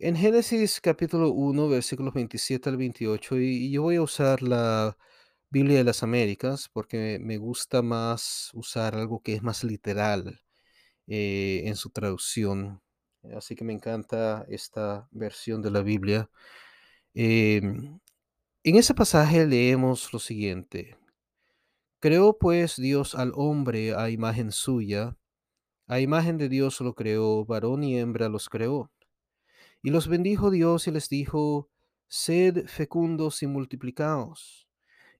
En 0.03 0.15
Génesis 0.15 0.81
capítulo 0.81 1.29
1, 1.29 1.70
versículos 1.70 2.15
27 2.15 2.70
al 2.70 2.77
28, 2.77 3.38
y, 3.38 3.72
yo 3.72 3.84
voy 3.84 3.98
a 3.98 4.01
usar 4.01 4.41
la 4.41 4.98
Biblia 5.51 5.77
de 5.77 5.84
las 5.84 6.01
Américas 6.01 6.70
porque 6.74 7.20
me 7.22 7.38
gusta 7.38 7.84
más 7.84 8.50
usar 8.55 8.96
algo 8.96 9.22
que 9.22 9.36
es 9.36 9.43
más 9.43 9.63
literal 9.63 10.41
eh, 11.08 11.62
en 11.65 11.75
su 11.75 11.91
traducción. 11.91 12.81
Así 13.38 13.55
que 13.55 13.63
me 13.63 13.74
encanta 13.74 14.43
esta 14.50 15.08
versión 15.12 15.62
de 15.62 15.70
la 15.72 15.84
Biblia. 15.84 16.31
Em, 17.13 18.00
en 18.63 18.75
ese 18.77 18.96
pasaje 18.96 19.46
leemos 19.46 20.12
lo 20.13 20.20
siguiente. 20.20 20.98
Creó 22.00 22.38
pues 22.39 22.77
Dios 22.77 23.15
al 23.15 23.34
hombre 23.36 23.93
a 23.96 24.10
imagen 24.10 24.51
suya 24.51 25.15
a 25.88 26.00
imagen 26.00 26.38
de 26.38 26.48
Dios 26.48 26.79
lo 26.79 26.96
creó, 26.96 27.43
varón 27.46 27.84
y 27.84 28.00
hembra 28.00 28.29
los 28.29 28.48
creó. 28.48 28.89
Y 29.81 29.89
los 29.89 30.07
bendijo 30.07 30.51
Dios 30.51 30.88
y 30.88 30.91
les 30.91 31.09
dijo, 31.09 31.69
Sed 32.07 32.67
fecundos 32.67 33.41
y 33.41 33.47
multiplicaos, 33.47 34.67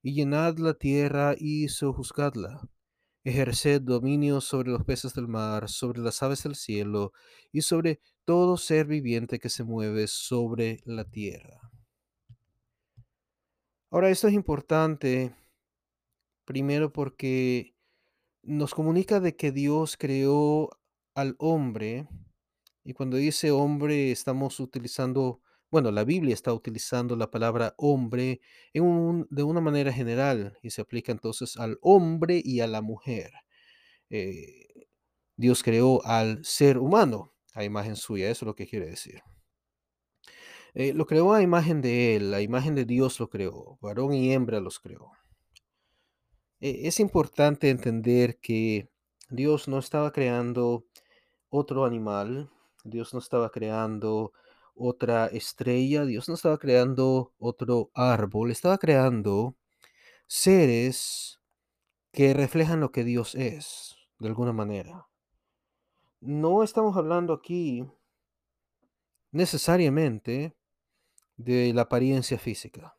y 0.02 0.14
llenad 0.14 0.58
la 0.58 0.74
tierra 0.74 1.34
y 1.38 1.68
sojuzgadla. 1.68 2.68
Ejerced 3.24 3.80
dominio 3.80 4.40
sobre 4.40 4.70
los 4.70 4.84
peces 4.84 5.14
del 5.14 5.26
mar, 5.26 5.68
sobre 5.68 6.00
las 6.00 6.22
aves 6.22 6.42
del 6.42 6.54
cielo, 6.54 7.12
y 7.50 7.62
sobre 7.62 8.00
todo 8.24 8.56
ser 8.56 8.86
viviente 8.86 9.38
que 9.38 9.48
se 9.48 9.64
mueve 9.64 10.06
sobre 10.06 10.80
la 10.84 11.04
tierra. 11.04 11.60
Ahora, 13.90 14.10
esto 14.10 14.28
es 14.28 14.34
importante, 14.34 15.34
primero 16.44 16.92
porque 16.92 17.74
nos 18.42 18.74
comunica 18.74 19.20
de 19.20 19.36
que 19.36 19.52
Dios 19.52 19.96
creó 19.96 20.70
al 21.14 21.36
hombre, 21.38 22.08
y 22.84 22.94
cuando 22.94 23.16
dice 23.16 23.50
hombre 23.50 24.10
estamos 24.10 24.58
utilizando, 24.60 25.40
bueno, 25.70 25.90
la 25.90 26.04
Biblia 26.04 26.34
está 26.34 26.52
utilizando 26.52 27.16
la 27.16 27.30
palabra 27.30 27.74
hombre 27.78 28.40
en 28.72 29.26
de 29.30 29.42
una 29.42 29.60
manera 29.60 29.92
general 29.92 30.58
y 30.62 30.70
se 30.70 30.82
aplica 30.82 31.12
entonces 31.12 31.56
al 31.56 31.78
hombre 31.80 32.40
y 32.44 32.60
a 32.60 32.66
la 32.66 32.82
mujer. 32.82 33.30
Eh, 34.10 34.86
Dios 35.36 35.62
creó 35.62 36.04
al 36.04 36.44
ser 36.44 36.78
humano 36.78 37.32
a 37.54 37.64
imagen 37.64 37.96
suya, 37.96 38.30
eso 38.30 38.44
es 38.44 38.46
lo 38.46 38.54
que 38.54 38.66
quiere 38.66 38.86
decir. 38.86 39.22
Eh, 40.74 40.94
lo 40.94 41.06
creó 41.06 41.34
a 41.34 41.42
imagen 41.42 41.82
de 41.82 42.16
él, 42.16 42.30
la 42.30 42.40
imagen 42.40 42.74
de 42.74 42.84
Dios 42.86 43.20
lo 43.20 43.28
creó, 43.28 43.78
varón 43.82 44.14
y 44.14 44.32
hembra 44.32 44.60
los 44.60 44.80
creó. 44.80 45.12
E, 46.60 46.88
es 46.88 46.98
importante 47.00 47.68
entender 47.70 48.38
que 48.38 48.88
Dios 49.30 49.68
no 49.68 49.78
estaba 49.78 50.12
creando 50.12 50.86
otro 51.50 51.84
animal, 51.84 52.50
Dios 52.84 53.14
no 53.14 53.20
estaba 53.20 53.50
creando 53.50 54.32
otra 54.74 55.26
estrella, 55.26 56.04
Dios 56.04 56.28
no 56.28 56.34
estaba 56.34 56.58
creando 56.58 57.32
otro 57.38 57.90
árbol, 57.94 58.50
estaba 58.50 58.78
creando 58.78 59.56
seres 60.26 61.40
que 62.12 62.34
reflejan 62.34 62.80
lo 62.80 62.92
que 62.92 63.04
Dios 63.04 63.34
es, 63.34 63.96
de 64.18 64.28
alguna 64.28 64.52
manera. 64.52 65.06
No 66.20 66.62
estamos 66.62 66.96
hablando 66.96 67.32
aquí 67.32 67.84
necesariamente 69.30 70.54
de 71.36 71.72
la 71.74 71.82
apariencia 71.82 72.38
física. 72.38 72.96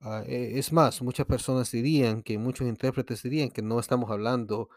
Ah, 0.00 0.22
e, 0.26 0.58
es 0.58 0.72
más, 0.72 1.00
muchas 1.02 1.26
personas 1.26 1.70
dirían 1.70 2.22
que, 2.22 2.38
muchos 2.38 2.68
intérpretes 2.68 3.22
dirían 3.22 3.50
que 3.50 3.62
no 3.62 3.80
estamos 3.80 4.10
hablando 4.10 4.68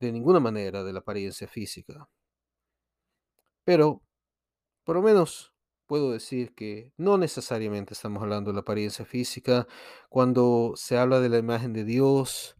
de 0.00 0.10
ninguna 0.12 0.40
manera 0.40 0.82
de 0.82 0.92
la 0.92 0.98
apariencia 1.00 1.46
física. 1.46 2.08
Pero, 3.64 4.02
por 4.84 4.96
lo 4.96 5.02
menos, 5.02 5.52
puedo 5.86 6.12
decir 6.12 6.54
que 6.54 6.92
no 6.96 7.18
necesariamente 7.18 7.94
estamos 7.94 8.22
hablando 8.22 8.50
de 8.50 8.54
la 8.54 8.60
apariencia 8.60 9.04
física. 9.04 9.66
Cuando 10.08 10.72
se 10.76 10.96
habla 10.98 11.20
de 11.20 11.28
la 11.28 11.38
imagen 11.38 11.72
de 11.72 11.84
Dios, 11.84 12.56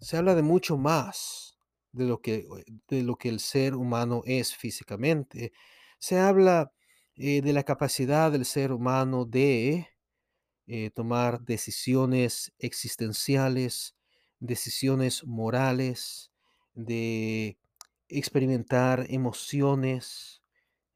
se 0.00 0.16
habla 0.16 0.34
de 0.34 0.42
mucho 0.42 0.76
más 0.76 1.58
de 1.92 2.06
lo 2.06 2.20
que, 2.20 2.46
de 2.88 3.02
lo 3.02 3.16
que 3.16 3.28
el 3.28 3.40
ser 3.40 3.74
humano 3.74 4.22
es 4.26 4.54
físicamente. 4.54 5.52
Se 5.98 6.18
habla 6.18 6.72
eh, 7.16 7.42
de 7.42 7.52
la 7.52 7.64
capacidad 7.64 8.30
del 8.30 8.44
ser 8.44 8.72
humano 8.72 9.24
de 9.24 9.88
eh, 10.66 10.90
tomar 10.90 11.40
decisiones 11.40 12.52
existenciales, 12.58 13.96
decisiones 14.38 15.24
morales, 15.24 16.30
de 16.74 17.58
experimentar 18.08 19.06
emociones, 19.08 20.42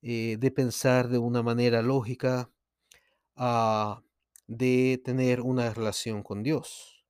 eh, 0.02 0.36
de 0.38 0.50
pensar 0.50 1.08
de 1.08 1.18
una 1.18 1.42
manera 1.42 1.82
lógica, 1.82 2.50
ah, 3.36 4.02
de 4.46 5.00
tener 5.04 5.40
una 5.40 5.72
relación 5.72 6.22
con 6.22 6.42
Dios. 6.42 7.04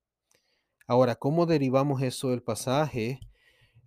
Ahora, 0.87 1.17
¿cómo 1.17 1.47
derivamos 1.47 2.03
eso 2.03 2.31
del 2.31 2.43
pasaje? 2.43 3.21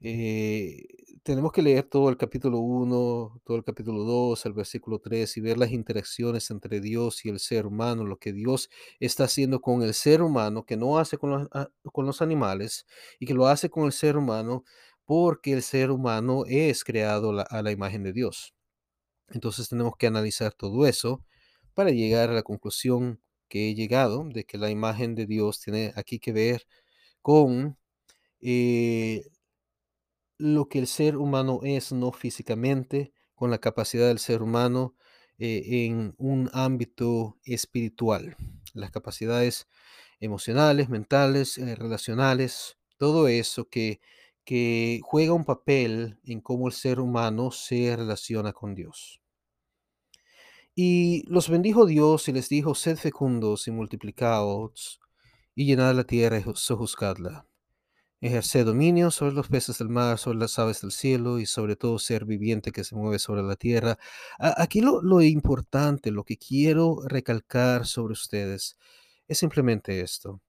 Eh, 0.01 0.88
tenemos 1.24 1.51
que 1.51 1.63
leer 1.63 1.84
todo 1.86 2.10
el 2.10 2.17
capítulo 2.17 2.60
1, 2.60 3.41
todo 3.43 3.57
el 3.57 3.63
capítulo 3.63 4.03
2, 4.03 4.45
el 4.45 4.53
versículo 4.53 5.00
3 5.00 5.38
y 5.38 5.41
ver 5.41 5.57
las 5.57 5.72
interacciones 5.72 6.51
entre 6.51 6.79
Dios 6.81 7.25
y 7.25 7.29
el 7.29 7.39
ser 7.39 7.65
humano, 7.65 8.03
lo 8.03 8.17
que 8.17 8.31
Dios 8.31 8.69
está 9.00 9.24
haciendo 9.24 9.62
con 9.62 9.81
el 9.81 9.95
ser 9.95 10.22
humano, 10.22 10.65
que 10.65 10.77
no 10.77 11.00
hace 11.00 11.17
con 11.17 11.31
los, 11.31 11.48
con 11.91 12.05
los 12.05 12.22
animales 12.22 12.86
y 13.19 13.25
que 13.25 13.34
lo 13.34 13.48
hace 13.48 13.72
con 13.72 13.86
el 13.86 13.91
ser 13.91 14.17
humano 14.17 14.63
porque 15.05 15.53
el 15.53 15.63
ser 15.63 15.91
humano 15.91 16.43
es 16.47 16.83
creado 16.83 17.31
a 17.50 17.62
la 17.62 17.71
imagen 17.71 18.03
de 18.03 18.13
Dios. 18.13 18.53
Entonces 19.29 19.69
tenemos 19.69 19.95
que 19.97 20.07
analizar 20.07 20.53
todo 20.53 20.85
eso 20.88 21.24
para 21.74 21.91
llegar 21.91 22.29
a 22.29 22.33
la 22.33 22.43
conclusión 22.43 23.21
que 23.47 23.69
he 23.69 23.75
llegado 23.75 24.27
de 24.27 24.45
que 24.45 24.57
la 24.57 24.69
imagen 24.69 25.15
de 25.15 25.25
Dios 25.25 25.59
tiene 25.62 25.93
aquí 25.95 26.19
que 26.19 26.33
ver 26.33 26.67
con 27.21 27.77
eh, 28.41 29.25
lo 30.38 30.67
que 30.67 30.79
el 30.79 30.88
ser 30.88 31.17
humano 31.17 31.59
es, 31.63 31.91
no 31.91 32.12
físicamente, 32.12 33.13
con 33.35 33.51
la 33.51 33.59
capacidad 33.59 34.07
del 34.07 34.19
ser 34.19 34.41
humano 34.41 34.95
eh, 35.38 35.85
en 35.88 36.15
un 36.17 36.50
ámbito 36.53 37.38
espiritual. 37.43 38.35
Las 38.74 38.91
capacidades 38.91 39.67
emocionales, 40.19 40.89
mentales, 40.89 41.57
eh, 41.57 41.75
relacionales, 41.75 42.77
todo 42.97 43.27
eso 43.27 43.67
que, 43.69 44.00
que 44.46 45.02
juega 45.04 45.34
un 45.34 45.44
papel 45.44 46.20
en 46.24 46.40
cómo 46.40 46.68
el 46.68 46.74
ser 46.74 47.00
humano 47.00 47.52
se 47.52 47.96
relaciona 47.96 48.54
con 48.54 48.75
Dios. 48.75 49.20
Y 50.75 51.24
los 51.28 51.50
bendijo 51.50 51.86
Dios 51.86 52.28
y 52.28 52.34
les 52.34 52.50
dijo, 52.50 52.75
sed 52.75 52.98
fecundos 52.98 53.68
y 53.68 53.72
multiplicaos 53.72 55.00
y 55.56 55.66
llenad 55.66 55.96
la 55.96 56.04
tierra 56.04 56.38
y 56.38 56.44
sojuzgadla. 56.54 57.48
Ejercer 58.22 58.66
dominio 58.66 59.12
sobre 59.12 59.34
los 59.34 59.48
peces 59.48 59.78
del 59.78 59.90
mar, 59.90 60.18
sobre 60.18 60.38
las 60.40 60.60
aves 60.60 60.82
del 60.82 60.92
cielo 60.92 61.40
y 61.40 61.46
sobre 61.46 61.75
todo 61.75 62.00
ser 62.00 62.25
viviente 62.25 62.72
que 62.72 62.84
se 62.84 62.96
mueve 62.96 63.20
sobre 63.20 63.44
la 63.44 63.56
tierra. 63.56 63.98
Aquí 64.38 64.82
lo, 64.82 65.02
lo 65.02 65.22
importante, 65.22 66.12
lo 66.12 66.24
que 66.24 66.38
quiero 66.38 67.02
recalcar 67.06 67.86
sobre 67.86 68.14
ustedes 68.14 68.78
es 69.28 69.38
simplemente 69.38 70.02
esto. 70.02 70.42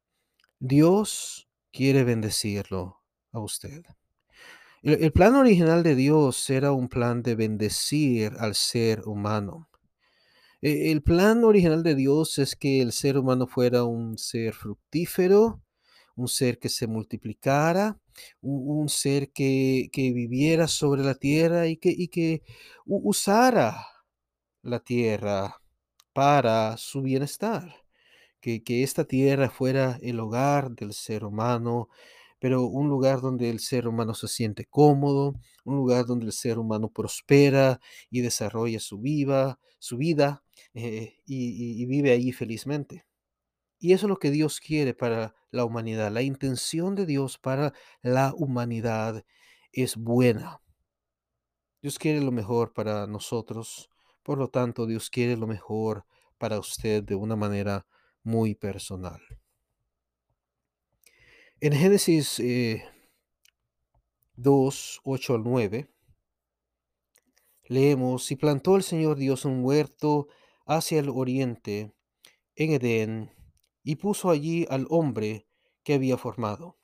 Dios 0.59 1.49
quiere 1.71 2.05
bendecirlo 2.05 3.06
a 3.37 3.41
usted. 3.41 3.83
El, 4.83 5.03
el 5.03 5.13
plan 5.13 5.35
original 5.35 5.83
de 5.83 5.95
Dios 5.95 6.49
era 6.51 6.73
un 6.73 6.89
plan 6.89 7.23
de 7.23 7.35
bendecir 7.35 8.33
al 8.39 8.55
ser 8.55 9.03
humano. 9.07 9.69
E- 10.63 10.93
El 10.93 11.03
plan 11.03 11.45
original 11.45 11.83
de 11.83 11.95
Dios 11.95 12.39
es 12.39 12.57
que 12.57 12.81
el 12.83 12.93
ser 12.93 13.19
humano 13.19 13.47
fuera 13.47 13.85
un 13.85 14.19
ser 14.19 14.55
fructífero, 14.55 15.63
un 16.17 16.29
ser 16.29 16.59
que 16.59 16.69
se 16.71 16.87
multiplicara, 16.87 17.99
un, 18.41 18.81
un 18.83 18.89
ser 18.89 19.31
que, 19.33 19.89
que 19.93 20.13
viviera 20.13 20.69
sobre 20.69 21.03
la 21.05 21.15
tierra 21.15 21.67
y 21.69 21.77
que, 21.79 21.91
y 21.91 22.09
que 22.09 22.43
usara 22.87 23.87
la 24.63 24.81
tierra 24.81 25.57
para 26.13 26.77
su 26.77 27.03
bienestar 27.03 27.75
que, 28.41 28.63
que 28.65 28.83
esta 28.83 29.05
tierra 29.05 29.51
fuera 29.51 29.99
el 30.03 30.21
hogar 30.21 30.73
del 30.73 30.93
ser 30.95 31.25
humano, 31.25 31.89
pero 32.39 32.65
un 32.67 32.89
lugar 32.89 33.21
donde 33.21 33.51
el 33.51 33.61
ser 33.61 33.89
humano 33.89 34.15
se 34.15 34.29
siente 34.29 34.67
cómodo, 34.67 35.35
un 35.65 35.77
lugar 35.77 36.07
donde 36.07 36.27
el 36.27 36.33
ser 36.33 36.59
humano 36.59 36.89
prospera 36.91 37.81
y 38.11 38.21
desarrolla 38.21 38.81
su 38.81 38.99
vida, 38.99 39.59
su 39.79 39.97
vida 39.99 40.45
eh, 40.75 41.17
y- 41.27 41.83
y 41.83 41.87
vive 41.87 42.13
ahí 42.13 42.33
felizmente. 42.33 43.07
Y 43.79 43.93
eso 43.95 44.07
es 44.07 44.11
lo 44.11 44.19
que 44.19 44.31
Dios 44.31 44.61
quiere 44.61 44.95
para 44.95 45.35
la 45.51 45.65
humanidad. 45.65 46.13
La 46.13 46.23
intención 46.23 46.95
de 46.95 47.07
Dios 47.07 47.39
para 47.39 47.73
la 48.03 48.35
humanidad 48.37 49.25
es 49.73 49.97
buena. 49.97 50.61
Dios 51.81 51.99
quiere 51.99 52.21
lo 52.21 52.33
mejor 52.33 52.75
para 52.75 53.07
nosotros, 53.07 53.89
por 54.23 54.37
lo 54.37 54.49
tanto 54.49 54.85
Dios 54.87 55.09
quiere 55.09 55.39
lo 55.39 55.47
mejor 55.47 56.05
para 56.37 56.59
usted 56.59 57.03
de 57.03 57.15
una 57.15 57.35
manera 57.35 57.87
muy 58.23 58.55
personal. 58.55 59.23
En 61.59 61.73
Génesis 61.73 62.39
eh, 62.39 62.85
2, 64.35 65.01
8 65.05 65.35
al 65.37 65.43
9, 65.43 65.91
leemos, 67.65 68.31
y 68.31 68.37
plantó 68.37 68.77
el 68.77 68.83
Señor 68.83 69.17
Dios 69.17 69.47
un 69.47 69.65
huerto 69.65 70.29
hacia 70.67 70.99
el 71.01 71.09
oriente 71.09 71.95
en 72.57 72.73
Edén, 72.73 73.33
y 73.83 73.97
puso 73.97 74.29
allí 74.29 74.67
al 74.69 74.87
hombre 74.91 75.47
que 75.83 75.95
había 75.95 76.19
formado. 76.19 76.77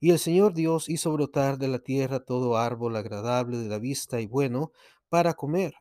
Y 0.00 0.10
el 0.10 0.18
Señor 0.18 0.54
Dios 0.54 0.88
hizo 0.88 1.12
brotar 1.12 1.58
de 1.58 1.68
la 1.68 1.78
tierra 1.78 2.18
todo 2.18 2.56
árbol 2.56 2.96
agradable 2.96 3.58
de 3.58 3.68
la 3.68 3.78
vista 3.78 4.20
y 4.20 4.26
bueno 4.26 4.72
para 5.08 5.34
comer. 5.34 5.74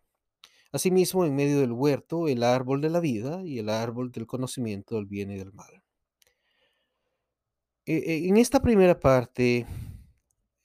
Asimismo, 0.71 1.25
en 1.25 1.35
medio 1.35 1.61
del 1.61 1.71
huerto, 1.71 2.27
el 2.27 2.43
árbol 2.43 2.79
de 2.79 2.91
la 2.91 2.99
vida 2.99 3.41
y 3.43 3.57
el 3.57 3.69
árbol 3.69 4.11
del 4.11 4.27
conocimiento 4.27 4.97
del 4.97 5.07
bien 5.07 5.31
y 5.31 5.37
del 5.37 5.51
mal. 5.51 5.82
E- 7.85 7.97
e- 7.97 8.27
En 8.29 8.37
esta 8.37 8.61
primera 8.61 8.97
parte 8.97 9.65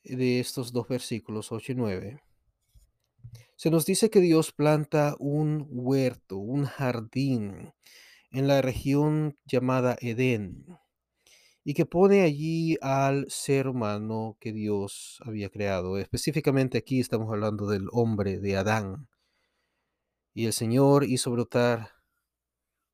de 0.05 0.41
estos 0.41 0.73
dos 0.73 0.87
versículos 0.87 1.51
8 1.51 1.73
y 1.73 1.75
9, 1.75 2.23
se 3.57 3.71
nos 3.71 3.85
dice 3.87 4.09
que 4.09 4.21
Dios 4.21 4.53
planta 4.53 5.17
un 5.19 5.67
huerto, 5.69 6.37
un 6.37 6.65
jardín 6.65 7.73
en 8.31 8.47
la 8.47 8.63
región 8.63 9.37
llamada 9.45 9.97
Edén 10.01 10.65
y 11.65 11.75
que 11.75 11.87
pone 11.87 12.23
allí 12.23 12.79
al 12.81 13.29
ser 13.29 13.67
humano 13.67 14.37
que 14.39 14.53
Dios 14.53 15.19
había 15.27 15.51
creado. 15.51 15.99
Específicamente 15.99 16.79
aquí 16.79 17.01
estamos 17.01 17.29
hablando 17.33 17.67
del 17.67 17.89
hombre, 17.91 18.39
de 18.39 18.57
Adán. 18.57 19.09
Y 20.35 20.47
el 20.47 20.53
Señor 20.53 21.03
hizo 21.03 21.33
brotar 21.33 21.95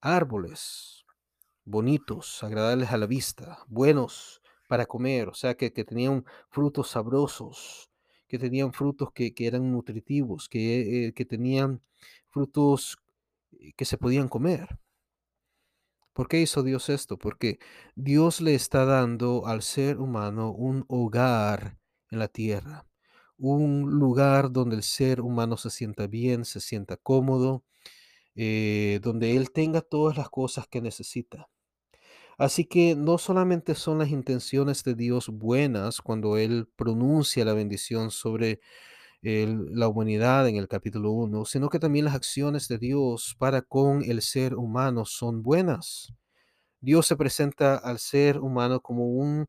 árboles 0.00 1.03
bonitos, 1.64 2.42
agradables 2.44 2.90
a 2.92 2.98
la 2.98 3.06
vista, 3.06 3.58
buenos 3.68 4.42
para 4.68 4.86
comer, 4.86 5.28
o 5.28 5.34
sea, 5.34 5.54
que, 5.56 5.72
que 5.72 5.84
tenían 5.84 6.24
frutos 6.50 6.90
sabrosos, 6.90 7.90
que 8.28 8.38
tenían 8.38 8.72
frutos 8.72 9.12
que, 9.12 9.34
que 9.34 9.46
eran 9.46 9.70
nutritivos, 9.72 10.48
que, 10.48 11.06
eh, 11.08 11.12
que 11.14 11.24
tenían 11.24 11.82
frutos 12.30 12.98
eh, 13.52 13.72
que 13.76 13.84
se 13.84 13.98
podían 13.98 14.28
comer. 14.28 14.78
¿Por 16.12 16.28
qué 16.28 16.40
hizo 16.40 16.62
Dios 16.62 16.88
esto? 16.90 17.18
Porque 17.18 17.58
Dios 17.96 18.40
le 18.40 18.54
está 18.54 18.84
dando 18.84 19.46
al 19.46 19.62
ser 19.62 19.98
humano 19.98 20.52
un 20.52 20.84
hogar 20.88 21.78
en 22.10 22.20
la 22.20 22.28
tierra, 22.28 22.86
un 23.36 23.90
lugar 23.98 24.52
donde 24.52 24.76
el 24.76 24.84
ser 24.84 25.20
humano 25.20 25.56
se 25.56 25.70
sienta 25.70 26.06
bien, 26.06 26.44
se 26.44 26.60
sienta 26.60 26.96
cómodo, 26.96 27.64
eh, 28.36 29.00
donde 29.02 29.36
él 29.36 29.50
tenga 29.52 29.80
todas 29.80 30.16
las 30.16 30.28
cosas 30.30 30.68
que 30.68 30.80
necesita. 30.80 31.48
Así 32.38 32.64
que 32.64 32.96
no 32.96 33.18
solamente 33.18 33.74
son 33.74 33.98
las 33.98 34.10
intenciones 34.10 34.82
de 34.84 34.94
Dios 34.94 35.28
buenas 35.28 36.00
cuando 36.00 36.36
Él 36.36 36.68
pronuncia 36.76 37.44
la 37.44 37.52
bendición 37.54 38.10
sobre 38.10 38.60
la 39.22 39.88
humanidad 39.88 40.46
en 40.48 40.56
el 40.56 40.68
capítulo 40.68 41.10
uno, 41.12 41.46
sino 41.46 41.70
que 41.70 41.78
también 41.78 42.04
las 42.04 42.14
acciones 42.14 42.68
de 42.68 42.78
Dios 42.78 43.34
para 43.38 43.62
con 43.62 44.02
el 44.04 44.20
ser 44.20 44.54
humano 44.54 45.06
son 45.06 45.42
buenas. 45.42 46.12
Dios 46.80 47.06
se 47.06 47.16
presenta 47.16 47.76
al 47.76 47.98
ser 47.98 48.38
humano 48.38 48.80
como 48.80 49.06
un, 49.06 49.46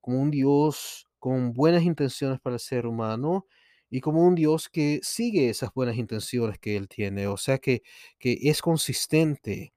como 0.00 0.20
un 0.20 0.30
Dios 0.30 1.06
con 1.18 1.52
buenas 1.52 1.82
intenciones 1.84 2.40
para 2.40 2.56
el 2.56 2.60
ser 2.60 2.86
humano 2.86 3.46
y 3.90 4.00
como 4.00 4.26
un 4.26 4.34
Dios 4.34 4.68
que 4.70 5.00
sigue 5.02 5.50
esas 5.50 5.72
buenas 5.74 5.96
intenciones 5.96 6.58
que 6.58 6.76
Él 6.76 6.88
tiene, 6.88 7.26
o 7.26 7.36
sea 7.36 7.58
que, 7.58 7.82
que 8.18 8.38
es 8.42 8.62
consistente 8.62 9.74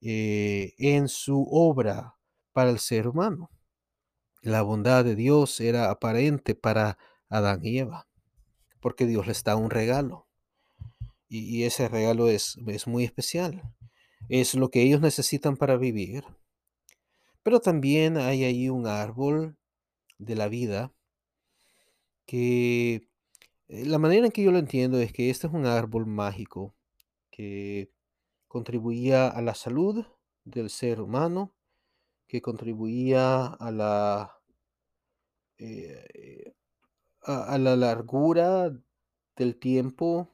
eh, 0.00 0.74
en 0.78 1.08
su 1.08 1.46
obra 1.50 2.16
para 2.52 2.70
el 2.70 2.78
ser 2.78 3.08
humano. 3.08 3.50
La 4.42 4.62
bondad 4.62 5.04
de 5.04 5.16
Dios 5.16 5.60
era 5.60 5.90
aparente 5.90 6.54
para 6.54 6.98
Adán 7.28 7.60
y 7.64 7.78
Eva, 7.78 8.08
porque 8.80 9.06
Dios 9.06 9.26
les 9.26 9.42
da 9.44 9.56
un 9.56 9.70
regalo. 9.70 10.26
Y, 11.28 11.64
ese 11.64 11.88
regalo 11.88 12.28
es, 12.28 12.56
es 12.66 12.86
muy 12.86 13.04
especial. 13.04 13.62
Es 14.28 14.54
lo 14.54 14.70
que 14.70 14.82
ellos 14.82 15.00
necesitan 15.00 15.56
para 15.56 15.76
vivir. 15.76 16.24
Pero 17.42 17.60
también 17.60 18.16
hay 18.16 18.44
ahí 18.44 18.68
un 18.68 18.86
árbol 18.86 19.56
de 20.18 20.36
la 20.36 20.48
vida 20.48 20.92
que 22.26 23.08
eh, 23.68 23.84
la 23.86 23.98
manera 23.98 24.26
en 24.26 24.32
que 24.32 24.42
yo 24.42 24.52
lo 24.52 24.58
entiendo 24.58 24.98
es 25.00 25.12
que 25.12 25.30
este 25.30 25.46
es 25.46 25.52
un 25.52 25.66
árbol 25.66 26.06
mágico 26.06 26.74
que 27.30 27.90
contribuía 28.56 29.28
a 29.28 29.42
la 29.42 29.54
salud 29.54 30.06
del 30.46 30.70
ser 30.70 31.02
humano, 31.02 31.52
que 32.26 32.40
contribuía 32.40 33.44
a 33.44 33.70
la, 33.70 34.40
eh, 35.58 36.54
a, 37.20 37.58
la 37.58 37.76
largura 37.76 38.72
del 39.36 39.56
tiempo 39.58 40.32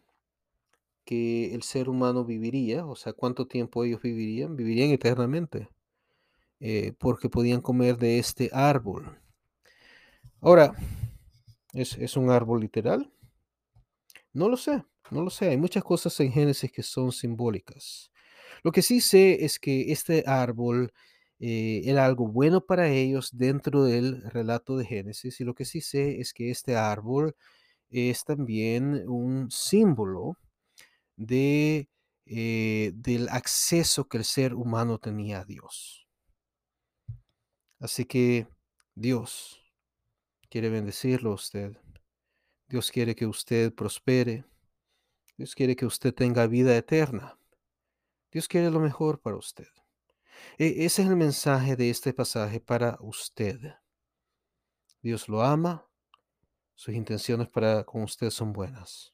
que 1.05 1.53
el 1.53 1.65
ser 1.65 1.89
humano 1.89 2.25
viviría, 2.25 2.87
o 2.87 2.95
sea, 2.95 3.13
cuánto 3.13 3.49
tiempo 3.49 3.83
ellos 3.83 4.01
vivirían, 4.01 4.55
vivirían 4.55 4.91
eternamente, 4.91 5.69
eh, 6.61 6.93
porque 7.01 7.29
podían 7.29 7.61
comer 7.61 7.97
de 7.97 8.21
este 8.21 8.51
árbol. 8.53 9.19
Ahora, 10.41 10.77
¿es, 11.73 11.99
es 11.99 12.17
un 12.17 12.31
árbol 12.31 12.61
literal? 12.61 13.13
No 14.33 14.49
lo 14.49 14.57
sé, 14.57 14.85
no 15.11 15.23
lo 15.23 15.31
sé. 15.31 15.49
Hay 15.49 15.57
muchas 15.57 15.83
cosas 15.83 16.21
en 16.21 16.31
Génesis 16.31 16.71
que 16.71 16.85
son 16.85 17.11
simbólicas. 17.11 18.12
Lo 18.63 18.73
que 18.73 18.83
sí 18.83 19.01
sé 19.01 19.45
es 19.45 19.59
que 19.59 19.93
este 19.93 20.25
árbol 20.27 20.93
eh, 21.41 21.83
era 21.87 22.05
algo 22.05 22.29
bueno 22.29 22.65
para 22.65 22.89
ellos 22.89 23.37
dentro 23.37 23.85
del 23.85 24.23
relato 24.31 24.77
de 24.77 24.87
Génesis. 24.87 25.41
Y 25.41 25.45
lo 25.45 25.55
que 25.55 25.65
sí 25.65 25.81
sé 25.81 26.21
es 26.21 26.33
que 26.33 26.51
este 26.51 26.77
árbol 26.77 27.35
es 27.91 28.25
también 28.25 29.09
un 29.09 29.51
símbolo 29.51 30.39
de, 31.17 31.89
eh, 32.27 32.93
del 32.95 33.29
acceso 33.29 34.09
que 34.09 34.19
el 34.19 34.25
ser 34.25 34.55
humano 34.55 34.99
tenía 34.99 35.41
a 35.41 35.45
Dios. 35.45 36.07
Así 37.81 38.05
que 38.05 38.47
Dios 38.95 39.61
quiere 40.49 40.69
bendecirlo 40.69 41.33
a 41.33 41.35
usted. 41.35 41.77
Dios 42.69 42.93
quiere 42.93 43.17
que 43.17 43.27
usted 43.27 43.75
prospere. 43.75 44.45
Dios 45.37 45.57
quiere 45.57 45.75
que 45.75 45.87
usted 45.87 46.15
tenga 46.15 46.47
vida 46.47 46.77
eterna. 46.77 47.37
Dios 48.33 48.49
quiere 48.49 48.71
lo 48.71 48.81
mejor 48.81 49.21
para 49.21 49.37
usted. 49.37 49.69
E 50.59 50.87
ese 50.87 51.03
es 51.03 51.09
el 51.09 51.17
mensaje 51.17 51.77
de 51.77 51.91
este 51.91 52.15
pasaje 52.15 52.61
para 52.61 52.97
usted. 53.01 53.61
Dios 55.03 55.29
lo 55.29 55.43
ama. 55.43 55.87
Sus 56.75 56.95
intenciones 56.95 57.49
para 57.49 57.85
con 57.85 58.03
usted 58.03 58.31
son 58.31 58.55
buenas. 58.55 59.13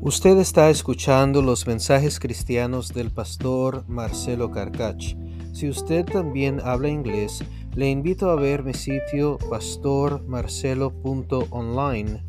Usted 0.00 0.36
está 0.38 0.68
escuchando 0.68 1.40
los 1.40 1.66
mensajes 1.66 2.18
cristianos 2.18 2.92
del 2.92 3.10
pastor 3.10 3.88
Marcelo 3.88 4.50
Carcach. 4.50 5.16
Si 5.54 5.68
usted 5.68 6.04
también 6.04 6.60
habla 6.62 6.88
inglés, 6.88 7.42
le 7.76 7.90
invito 7.90 8.30
a 8.30 8.36
ver 8.36 8.62
mi 8.62 8.72
sitio 8.72 9.36
pastormarcelo.online. 9.50 12.24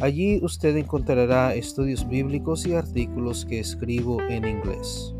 Allí 0.00 0.40
usted 0.42 0.76
encontrará 0.76 1.54
estudios 1.54 2.08
bíblicos 2.08 2.66
y 2.66 2.74
artículos 2.74 3.44
que 3.44 3.60
escribo 3.60 4.20
en 4.22 4.44
inglés. 4.44 5.14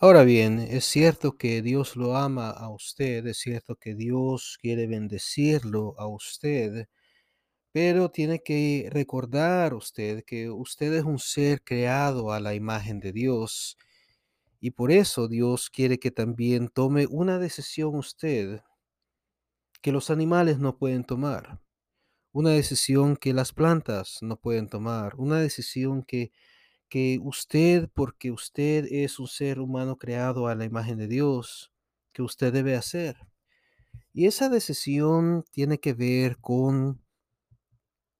Ahora 0.00 0.22
bien, 0.22 0.60
es 0.60 0.84
cierto 0.84 1.36
que 1.36 1.60
Dios 1.62 1.96
lo 1.96 2.16
ama 2.16 2.50
a 2.50 2.70
usted, 2.70 3.26
es 3.26 3.38
cierto 3.38 3.76
que 3.76 3.94
Dios 3.94 4.58
quiere 4.60 4.86
bendecirlo 4.86 5.94
a 5.98 6.06
usted, 6.06 6.86
pero 7.78 8.10
tiene 8.10 8.42
que 8.42 8.88
recordar 8.90 9.72
usted 9.72 10.24
que 10.24 10.50
usted 10.50 10.92
es 10.94 11.04
un 11.04 11.20
ser 11.20 11.62
creado 11.62 12.32
a 12.32 12.40
la 12.40 12.56
imagen 12.56 12.98
de 12.98 13.12
Dios 13.12 13.78
y 14.58 14.72
por 14.72 14.90
eso 14.90 15.28
Dios 15.28 15.70
quiere 15.70 16.00
que 16.00 16.10
también 16.10 16.70
tome 16.70 17.06
una 17.08 17.38
decisión 17.38 17.94
usted 17.94 18.62
que 19.80 19.92
los 19.92 20.10
animales 20.10 20.58
no 20.58 20.76
pueden 20.76 21.04
tomar, 21.04 21.60
una 22.32 22.50
decisión 22.50 23.16
que 23.16 23.32
las 23.32 23.52
plantas 23.52 24.18
no 24.22 24.40
pueden 24.40 24.68
tomar, 24.68 25.14
una 25.14 25.38
decisión 25.38 26.02
que 26.02 26.32
que 26.88 27.20
usted, 27.22 27.88
porque 27.94 28.32
usted 28.32 28.86
es 28.90 29.20
un 29.20 29.28
ser 29.28 29.60
humano 29.60 29.98
creado 29.98 30.48
a 30.48 30.56
la 30.56 30.64
imagen 30.64 30.98
de 30.98 31.06
Dios, 31.06 31.72
que 32.12 32.22
usted 32.22 32.52
debe 32.52 32.74
hacer. 32.74 33.18
Y 34.12 34.26
esa 34.26 34.48
decisión 34.48 35.44
tiene 35.52 35.78
que 35.78 35.92
ver 35.92 36.38
con 36.38 37.06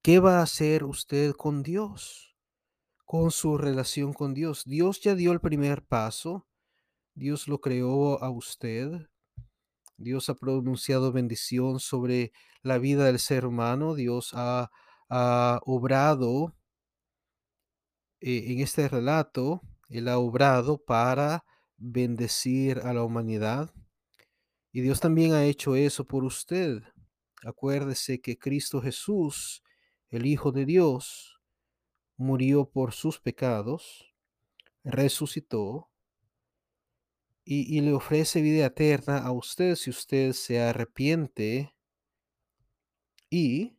qué 0.08 0.20
va 0.20 0.38
a 0.38 0.44
hacer 0.44 0.84
usted 0.84 1.34
con 1.34 1.62
Dios, 1.62 2.34
con 3.04 3.30
su 3.30 3.58
relación 3.58 4.14
con 4.14 4.32
Dios. 4.32 4.64
Dios 4.64 5.02
ya 5.02 5.14
dio 5.14 5.32
el 5.32 5.40
primer 5.42 5.84
paso, 5.84 6.48
Dios 7.12 7.46
lo 7.46 7.60
creó 7.60 8.18
a 8.22 8.30
usted, 8.30 9.10
Dios 9.98 10.30
ha 10.30 10.34
pronunciado 10.34 11.12
bendición 11.12 11.78
sobre 11.78 12.32
la 12.62 12.78
vida 12.78 13.04
del 13.04 13.18
ser 13.18 13.44
humano, 13.44 13.94
Dios 13.94 14.30
ha, 14.32 14.70
obrado 15.66 16.56
eh, 18.20 18.44
en 18.46 18.60
este 18.60 18.88
relato, 18.88 19.60
Él 19.90 20.08
ha 20.08 20.16
obrado 20.16 20.82
para 20.82 21.44
bendecir 21.76 22.78
a 22.78 22.94
la 22.94 23.04
humanidad. 23.04 23.74
Y 24.72 24.80
Dios 24.80 25.00
también 25.00 25.34
ha 25.34 25.44
hecho 25.44 25.76
eso 25.76 26.06
por 26.06 26.24
usted. 26.24 26.82
Acuérdese 27.44 28.22
que 28.22 28.38
Cristo 28.38 28.80
Jesús, 28.80 29.62
el 30.10 30.26
Hijo 30.26 30.52
de 30.52 30.64
Dios, 30.64 31.40
murió 32.16 32.70
por 32.70 32.92
sus 32.92 33.20
pecados, 33.20 34.14
resucitó 34.84 35.90
y, 37.44 37.80
le 37.80 37.94
ofrece 37.94 38.42
vida 38.42 38.66
eterna 38.66 39.18
a 39.18 39.32
usted 39.32 39.74
si 39.74 39.88
usted 39.88 40.32
se 40.32 40.60
arrepiente 40.60 41.74
y 43.30 43.78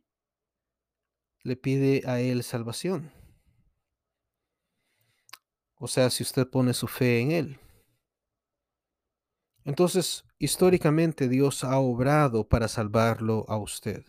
le 1.44 1.56
pide 1.56 2.02
a 2.06 2.20
Él 2.20 2.42
salvación. 2.42 3.12
O 5.76 5.86
sea, 5.86 6.10
si 6.10 6.24
usted 6.24 6.48
pone 6.48 6.74
su 6.74 6.88
fe 6.88 7.20
en 7.20 7.30
Él. 7.30 7.60
Entonces, 9.64 10.24
históricamente 10.38 11.28
Dios 11.28 11.62
ha 11.62 11.78
obrado 11.78 12.48
para 12.48 12.66
salvarlo 12.66 13.44
a 13.48 13.56
usted. 13.56 14.04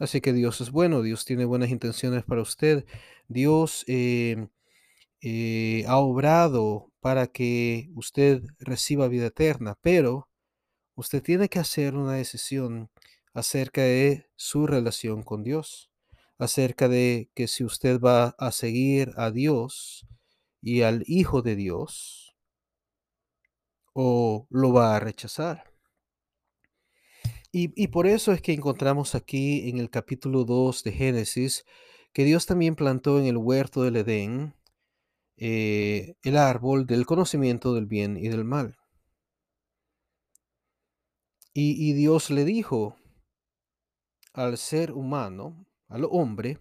Así 0.00 0.20
que 0.20 0.32
Dios 0.32 0.60
es 0.60 0.70
bueno, 0.70 1.02
Dios 1.02 1.24
tiene 1.24 1.44
buenas 1.44 1.70
intenciones 1.70 2.24
para 2.24 2.42
usted. 2.42 2.86
Dios 3.28 3.84
eh, 3.88 4.48
eh, 5.20 5.84
ha 5.88 5.98
obrado 5.98 6.92
para 7.00 7.26
que 7.26 7.90
usted 7.94 8.42
reciba 8.58 9.08
vida 9.08 9.26
eterna, 9.26 9.76
pero 9.82 10.28
usted 10.94 11.22
tiene 11.22 11.48
que 11.48 11.58
hacer 11.58 11.96
una 11.96 12.14
decisión 12.14 12.90
acerca 13.34 13.82
de 13.82 14.28
su 14.36 14.66
relación 14.66 15.22
con 15.22 15.42
Dios 15.44 15.88
acerca 16.38 16.88
de 16.88 17.30
que 17.34 17.48
si 17.48 17.64
usted 17.64 18.00
va 18.00 18.34
a 18.38 18.52
seguir 18.52 19.12
a 19.16 19.30
Dios 19.30 20.06
y 20.62 20.82
al 20.82 21.02
Hijo 21.06 21.42
de 21.42 21.56
Dios 21.56 22.36
o 23.92 24.46
lo 24.50 24.72
va 24.72 24.96
a 24.96 25.00
rechazar. 25.00 25.67
Y, 27.50 27.88
por 27.88 28.06
eso 28.06 28.32
es 28.32 28.42
que 28.42 28.52
encontramos 28.52 29.14
aquí 29.14 29.70
en 29.70 29.78
el 29.78 29.88
capítulo 29.88 30.44
2 30.44 30.84
de 30.84 30.92
Génesis 30.92 31.64
que 32.12 32.24
Dios 32.24 32.44
también 32.44 32.74
plantó 32.74 33.18
en 33.18 33.26
el 33.26 33.38
huerto 33.38 33.82
del 33.82 33.96
Edén 33.96 34.54
eh, 35.36 36.16
el 36.22 36.36
árbol 36.36 36.86
del 36.86 37.06
conocimiento 37.06 37.74
del 37.74 37.86
bien 37.86 38.16
y 38.18 38.28
del 38.28 38.44
mal. 38.44 38.76
y 41.54 41.92
Dios 41.94 42.30
le 42.30 42.44
dijo 42.44 42.94
al 44.32 44.58
ser 44.58 44.92
humano, 44.92 45.66
al 45.88 46.04
hombre 46.08 46.60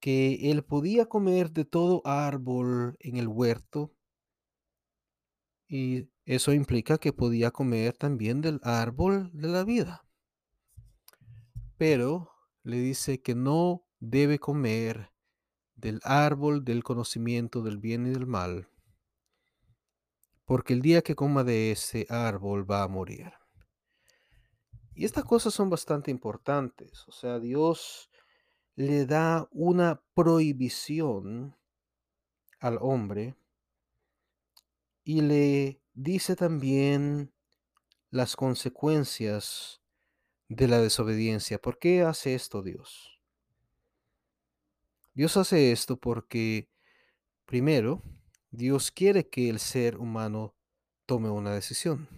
que 0.00 0.50
él 0.50 0.64
podía 0.64 1.06
comer 1.06 1.50
de 1.50 1.64
todo 1.66 2.00
árbol 2.06 2.96
en 3.00 3.16
el 3.16 3.28
huerto 3.28 3.92
y 5.68 6.08
eso 6.24 6.52
implica 6.52 6.98
que 6.98 7.12
podía 7.12 7.50
comer 7.50 7.96
también 7.96 8.40
del 8.40 8.60
árbol 8.62 9.30
de 9.32 9.48
la 9.48 9.64
vida. 9.64 10.06
Pero 11.76 12.30
le 12.62 12.78
dice 12.78 13.20
que 13.20 13.34
no 13.34 13.86
debe 14.00 14.38
comer 14.38 15.10
del 15.76 16.00
árbol 16.02 16.64
del 16.64 16.82
conocimiento 16.82 17.62
del 17.62 17.78
bien 17.78 18.06
y 18.06 18.10
del 18.10 18.26
mal, 18.26 18.68
porque 20.46 20.72
el 20.72 20.82
día 20.82 21.02
que 21.02 21.14
coma 21.14 21.44
de 21.44 21.72
ese 21.72 22.06
árbol 22.08 22.70
va 22.70 22.82
a 22.82 22.88
morir. 22.88 23.32
Y 24.94 25.04
estas 25.04 25.24
cosas 25.24 25.52
son 25.52 25.68
bastante 25.70 26.10
importantes. 26.10 27.06
O 27.08 27.12
sea, 27.12 27.40
Dios 27.40 28.10
le 28.76 29.06
da 29.06 29.48
una 29.50 30.02
prohibición 30.14 31.56
al 32.60 32.78
hombre 32.80 33.36
y 35.02 35.20
le 35.20 35.83
dice 35.94 36.36
también 36.36 37.32
las 38.10 38.36
consecuencias 38.36 39.80
de 40.48 40.68
la 40.68 40.80
desobediencia. 40.80 41.58
¿Por 41.58 41.78
qué 41.78 42.02
hace 42.02 42.34
esto 42.34 42.62
Dios? 42.62 43.20
Dios 45.14 45.36
hace 45.36 45.72
esto 45.72 45.96
porque, 45.96 46.68
primero, 47.46 48.02
Dios 48.50 48.90
quiere 48.90 49.28
que 49.28 49.48
el 49.48 49.58
ser 49.60 49.96
humano 49.96 50.54
tome 51.06 51.30
una 51.30 51.54
decisión. 51.54 52.08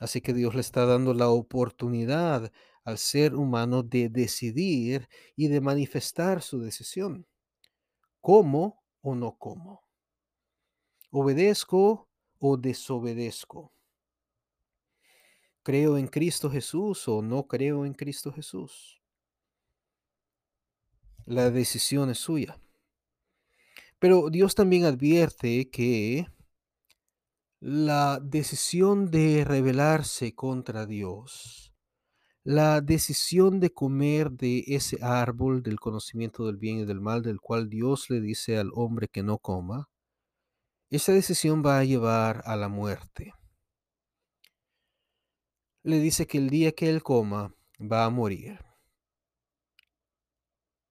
Así 0.00 0.20
que 0.20 0.32
Dios 0.32 0.54
le 0.54 0.60
está 0.60 0.86
dando 0.86 1.14
la 1.14 1.28
oportunidad 1.28 2.52
al 2.84 2.98
ser 2.98 3.34
humano 3.34 3.82
de 3.82 4.08
decidir 4.08 5.08
y 5.36 5.48
de 5.48 5.60
manifestar 5.60 6.42
su 6.42 6.60
decisión. 6.60 7.26
¿Cómo 8.20 8.82
o 9.00 9.14
no 9.14 9.38
cómo? 9.38 9.84
¿Obedezco 11.10 12.08
o 12.46 12.58
desobedezco? 12.58 13.72
¿Creo 15.62 15.96
en 15.96 16.08
Cristo 16.08 16.50
Jesús 16.50 17.08
o 17.08 17.22
no 17.22 17.46
creo 17.48 17.86
en 17.86 17.94
Cristo 17.94 18.30
Jesús? 18.32 19.00
La 21.26 21.50
decisión 21.50 22.10
es 22.10 22.18
suya. 22.18 22.58
Pero 23.98 24.30
Dios 24.30 24.54
también 24.54 24.84
advierte 24.84 25.70
que 25.70 26.26
La 27.60 28.20
decisión 28.22 29.10
de 29.10 29.44
rebelarse 29.44 30.34
contra 30.34 30.86
Dios, 30.86 31.74
la 32.44 32.80
decisión 32.80 33.58
de 33.60 33.72
comer 33.72 34.30
de 34.30 34.64
ese 34.68 34.98
árbol 35.02 35.62
del 35.62 35.80
conocimiento 35.80 36.46
del 36.46 36.58
bien 36.58 36.78
y 36.80 36.84
del 36.84 37.00
mal, 37.00 37.22
del 37.22 37.40
cual 37.40 37.68
Dios 37.68 38.10
le 38.10 38.20
dice 38.20 38.58
al 38.58 38.70
hombre 38.74 39.08
que 39.08 39.22
no 39.24 39.38
coma, 39.38 39.88
esa 40.96 41.12
decisión 41.12 41.62
va 41.64 41.78
a 41.78 41.84
llevar 41.84 42.42
a 42.46 42.56
la 42.56 42.68
muerte. 42.68 43.34
Le 45.82 45.98
dice 45.98 46.26
que 46.26 46.38
el 46.38 46.50
día 46.50 46.72
que 46.72 46.88
él 46.88 47.02
coma 47.02 47.54
va 47.80 48.04
a 48.04 48.10
morir. 48.10 48.58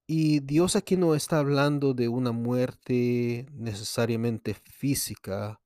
Y 0.06 0.42
Dios 0.42 0.76
aquí 0.76 0.98
no 0.98 1.16
está 1.16 1.40
hablando 1.40 1.94
de 1.94 2.10
una 2.10 2.34
muerte 2.34 3.48
necesariamente 3.54 4.54
física, 4.54 5.62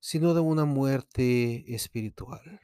sino 0.00 0.34
de 0.34 0.40
una 0.40 0.64
muerte 0.64 1.72
espiritual. 1.72 2.60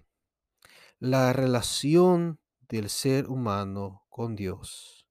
La 0.98 1.32
relación 1.32 2.40
del 2.68 2.90
ser 2.90 3.28
humano 3.28 4.04
con 4.08 4.34
Dios 4.34 5.06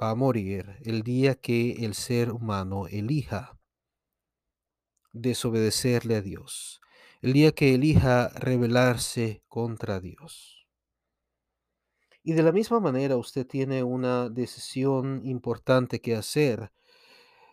va 0.00 0.10
a 0.10 0.14
morir 0.14 0.76
el 0.84 1.02
día 1.02 1.34
que 1.34 1.84
el 1.84 1.94
ser 1.94 2.30
humano 2.30 2.86
elija 2.86 3.57
desobedecerle 5.12 6.16
a 6.16 6.22
Dios, 6.22 6.80
el 7.22 7.32
día 7.32 7.52
que 7.52 7.74
elija 7.74 8.28
rebelarse 8.30 9.42
contra 9.48 10.00
Dios. 10.00 10.58
Y 12.28 12.34
de 12.34 12.42
la 12.42 12.52
misma 12.52 12.78
manera 12.78 13.16
usted 13.16 13.46
tiene 13.46 13.82
una 13.82 14.28
decisión 14.28 15.22
importante 15.24 16.00
que 16.02 16.14
hacer. 16.14 16.72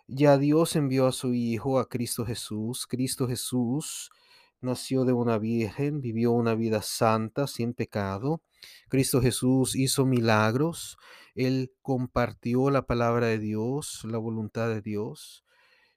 Ya 0.05 0.37
Dios 0.37 0.75
envió 0.75 1.07
a 1.07 1.13
su 1.13 1.33
Hijo, 1.33 1.79
a 1.79 1.87
Cristo 1.87 2.25
Jesús. 2.25 2.85
Cristo 2.85 3.25
Jesús 3.25 4.11
nació 4.59 5.05
de 5.05 5.13
una 5.13 5.37
virgen, 5.37 6.01
vivió 6.01 6.33
una 6.33 6.55
vida 6.55 6.81
santa, 6.81 7.47
sin 7.47 7.73
pecado. 7.73 8.41
Cristo 8.89 9.21
Jesús 9.21 9.77
hizo 9.77 10.05
milagros. 10.05 10.97
Él 11.35 11.71
compartió 11.81 12.69
la 12.69 12.85
palabra 12.85 13.27
de 13.27 13.39
Dios, 13.39 14.01
la 14.03 14.17
voluntad 14.17 14.67
de 14.67 14.81
Dios. 14.81 15.44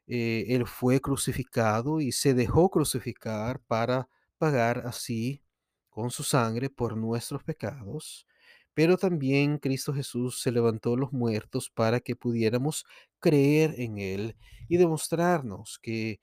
Eh, 0.09 0.47
él 0.49 0.66
fue 0.66 1.01
crucificado 1.01 2.01
y 2.01 2.12
se 2.12 2.33
dejó 2.33 2.71
crucificar 2.71 3.61
para 3.61 4.09
pagar 4.38 4.85
así 4.87 5.42
con 5.90 6.11
su 6.11 6.23
sangre 6.25 6.71
por 6.71 6.97
nuestros 6.97 7.44
pecados. 7.44 8.27
Pero 8.75 8.97
también 8.97 9.59
Cristo 9.59 9.92
Jesús 9.92 10.40
se 10.40 10.51
levantó 10.53 10.97
los 10.97 11.12
muertos 11.12 11.71
para 11.71 12.01
que 12.01 12.16
pudiéramos 12.16 12.87
creer 13.21 13.75
en 13.79 13.99
Él 13.99 14.37
y 14.68 14.79
demostrarnos 14.79 15.79
que, 15.83 16.21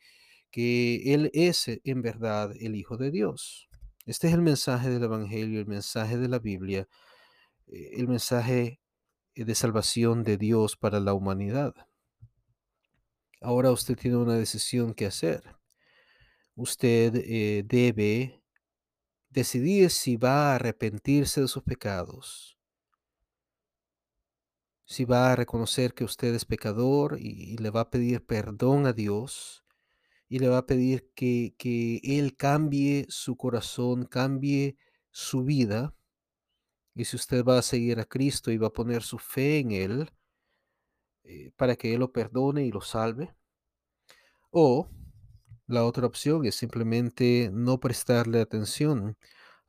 que 0.52 1.14
Él 1.14 1.30
es 1.34 1.68
eh, 1.68 1.82
en 1.84 2.02
verdad 2.02 2.54
el 2.60 2.76
Hijo 2.76 2.98
de 2.98 3.12
Dios. 3.12 3.70
Este 4.08 4.28
es 4.28 4.34
el 4.34 4.42
mensaje 4.42 4.90
del 4.90 5.04
Evangelio, 5.04 5.60
el 5.60 5.68
mensaje 5.68 6.18
de 6.18 6.30
la 6.30 6.40
Biblia, 6.40 6.88
eh, 7.68 7.92
el 7.98 8.08
mensaje 8.08 8.80
de 9.36 9.56
salvación 9.56 10.24
de 10.24 10.38
Dios 10.38 10.78
para 10.78 11.00
la 11.00 11.14
humanidad. 11.14 11.76
Ahora 13.46 13.70
usted 13.70 13.96
tiene 13.96 14.18
una 14.18 14.34
decisión 14.34 14.96
que 14.96 15.06
hacer. 15.06 15.44
Usted 16.56 17.12
debe 17.64 18.42
decidir 19.30 19.92
si 19.92 20.18
va 20.18 20.54
a 20.54 20.56
arrepentirse 20.56 21.42
de 21.42 21.48
sus 21.48 21.62
pecados, 21.62 22.58
si 24.84 25.06
va 25.06 25.32
a 25.32 25.36
reconocer 25.36 25.94
que 25.94 26.04
usted 26.04 26.34
es 26.34 26.44
pecador 26.44 27.20
y, 27.20 27.56
le 27.58 27.70
va 27.70 27.82
a 27.82 27.90
pedir 27.92 28.26
perdón 28.26 28.88
a 28.88 28.94
Dios 28.94 29.64
y 30.28 30.40
le 30.40 30.48
va 30.48 30.58
a 30.58 30.66
pedir 30.66 31.12
que, 31.14 31.54
que 31.60 32.02
Él 32.04 32.36
cambie 32.36 33.06
su 33.10 33.38
corazón, 33.38 34.06
cambie 34.06 34.76
su 35.12 35.44
vida. 35.44 35.96
Y 36.96 37.06
si 37.06 37.16
usted 37.16 37.44
va 37.44 37.60
a 37.60 37.62
seguir 37.62 38.00
a 38.00 38.06
Cristo 38.06 38.50
y 38.50 38.58
va 38.58 38.68
a 38.68 38.74
poner 38.74 39.04
su 39.04 39.20
fe 39.20 39.60
en 39.60 39.72
Él 39.72 40.15
eh, 41.26 41.52
para 41.58 41.76
que 41.76 41.94
Él 41.94 42.00
lo 42.02 42.12
perdone 42.12 42.66
y 42.66 42.72
lo 42.72 42.82
salve. 42.82 43.36
O 44.52 44.90
la 45.68 45.84
otra 45.86 46.06
opción 46.06 46.46
es 46.46 46.56
simplemente 46.56 47.50
no 47.52 47.80
prestarle 47.80 48.40
atención 48.42 49.18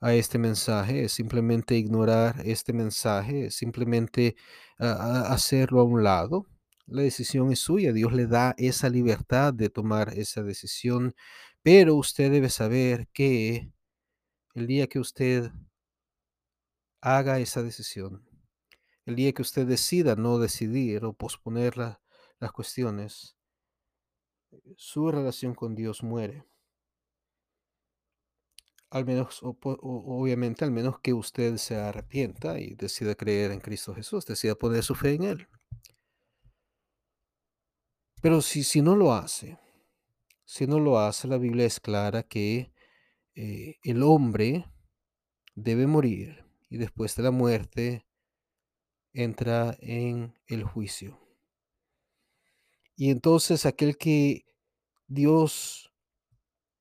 a 0.00 0.14
este 0.14 0.38
mensaje, 0.38 1.04
es 1.04 1.12
simplemente 1.12 1.76
ignorar 1.76 2.36
este 2.44 2.72
mensaje, 2.72 3.46
es 3.46 3.56
simplemente 3.56 4.36
hacerlo 4.78 5.80
a 5.80 5.84
un 5.84 6.04
lado. 6.04 6.46
La 6.86 7.02
decisión 7.02 7.50
es 7.52 7.60
suya, 7.60 7.92
Dios 7.92 8.12
le 8.12 8.26
da 8.26 8.54
esa 8.58 8.88
libertad 8.90 9.54
de 9.54 9.70
tomar 9.70 10.12
esa 10.18 10.42
decisión, 10.42 11.14
pero 11.62 11.96
usted 11.96 12.30
debe 12.30 12.50
saber 12.50 13.08
que 13.12 13.72
el 14.54 14.66
día 14.66 14.86
que 14.86 14.98
usted 15.00 15.50
haga 17.00 17.38
esa 17.40 17.62
decisión, 17.62 18.22
el 19.06 19.14
día 19.14 19.32
que 19.32 19.42
usted 19.42 19.66
decida 19.66 20.16
no 20.16 20.38
decidir 20.38 21.04
o 21.04 21.12
posponer 21.12 21.76
las 21.76 22.52
cuestiones, 22.52 23.36
su 24.76 25.10
relación 25.10 25.54
con 25.54 25.74
Dios 25.74 26.02
muere. 26.02 26.44
Al 28.90 29.04
menos, 29.04 29.40
obviamente, 29.42 30.64
al 30.64 30.70
menos 30.70 31.00
que 31.00 31.12
usted 31.12 31.56
se 31.56 31.76
arrepienta 31.76 32.58
y 32.58 32.74
decida 32.74 33.14
creer 33.14 33.52
en 33.52 33.60
Cristo 33.60 33.94
Jesús, 33.94 34.26
decida 34.26 34.54
poner 34.54 34.82
su 34.82 34.94
fe 34.94 35.14
en 35.14 35.22
Él. 35.24 35.48
Pero 38.20 38.40
si, 38.42 38.64
si 38.64 38.82
no 38.82 38.96
lo 38.96 39.12
hace, 39.12 39.58
si 40.44 40.66
no 40.66 40.80
lo 40.80 40.98
hace, 40.98 41.28
la 41.28 41.38
Biblia 41.38 41.66
es 41.66 41.80
clara 41.80 42.22
que 42.22 42.72
eh, 43.34 43.78
el 43.82 44.02
hombre 44.02 44.64
debe 45.54 45.86
morir 45.86 46.44
y 46.68 46.78
después 46.78 47.14
de 47.16 47.22
la 47.22 47.30
muerte 47.30 48.05
entra 49.16 49.76
en 49.80 50.34
el 50.46 50.62
juicio. 50.64 51.18
Y 52.94 53.10
entonces 53.10 53.66
aquel 53.66 53.96
que 53.96 54.46
Dios 55.06 55.92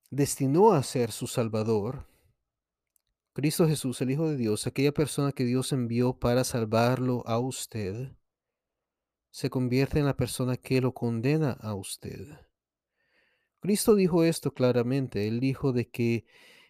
destinó 0.10 0.74
a 0.74 0.84
ser 0.84 1.12
su 1.12 1.28
Salvador, 1.28 2.08
Cristo 3.34 3.68
Jesús, 3.68 4.00
el 4.02 4.12
Hijo 4.12 4.30
de 4.30 4.38
Dios, 4.38 4.66
aquella 4.68 4.94
persona 4.94 5.32
que 5.32 5.44
Dios 5.44 5.74
envió 5.74 6.18
para 6.18 6.44
salvarlo 6.44 7.24
a 7.26 7.40
usted, 7.40 8.14
se 9.30 9.50
convierte 9.50 10.00
en 10.00 10.06
la 10.06 10.16
persona 10.16 10.56
que 10.56 10.80
lo 10.80 10.94
condena 10.94 11.52
a 11.52 11.74
usted. 11.74 12.26
Cristo 13.60 13.96
dijo 13.96 14.24
esto 14.24 14.54
claramente, 14.54 15.28
él 15.28 15.40
dijo 15.40 15.74
de 15.74 15.90
que 15.90 16.26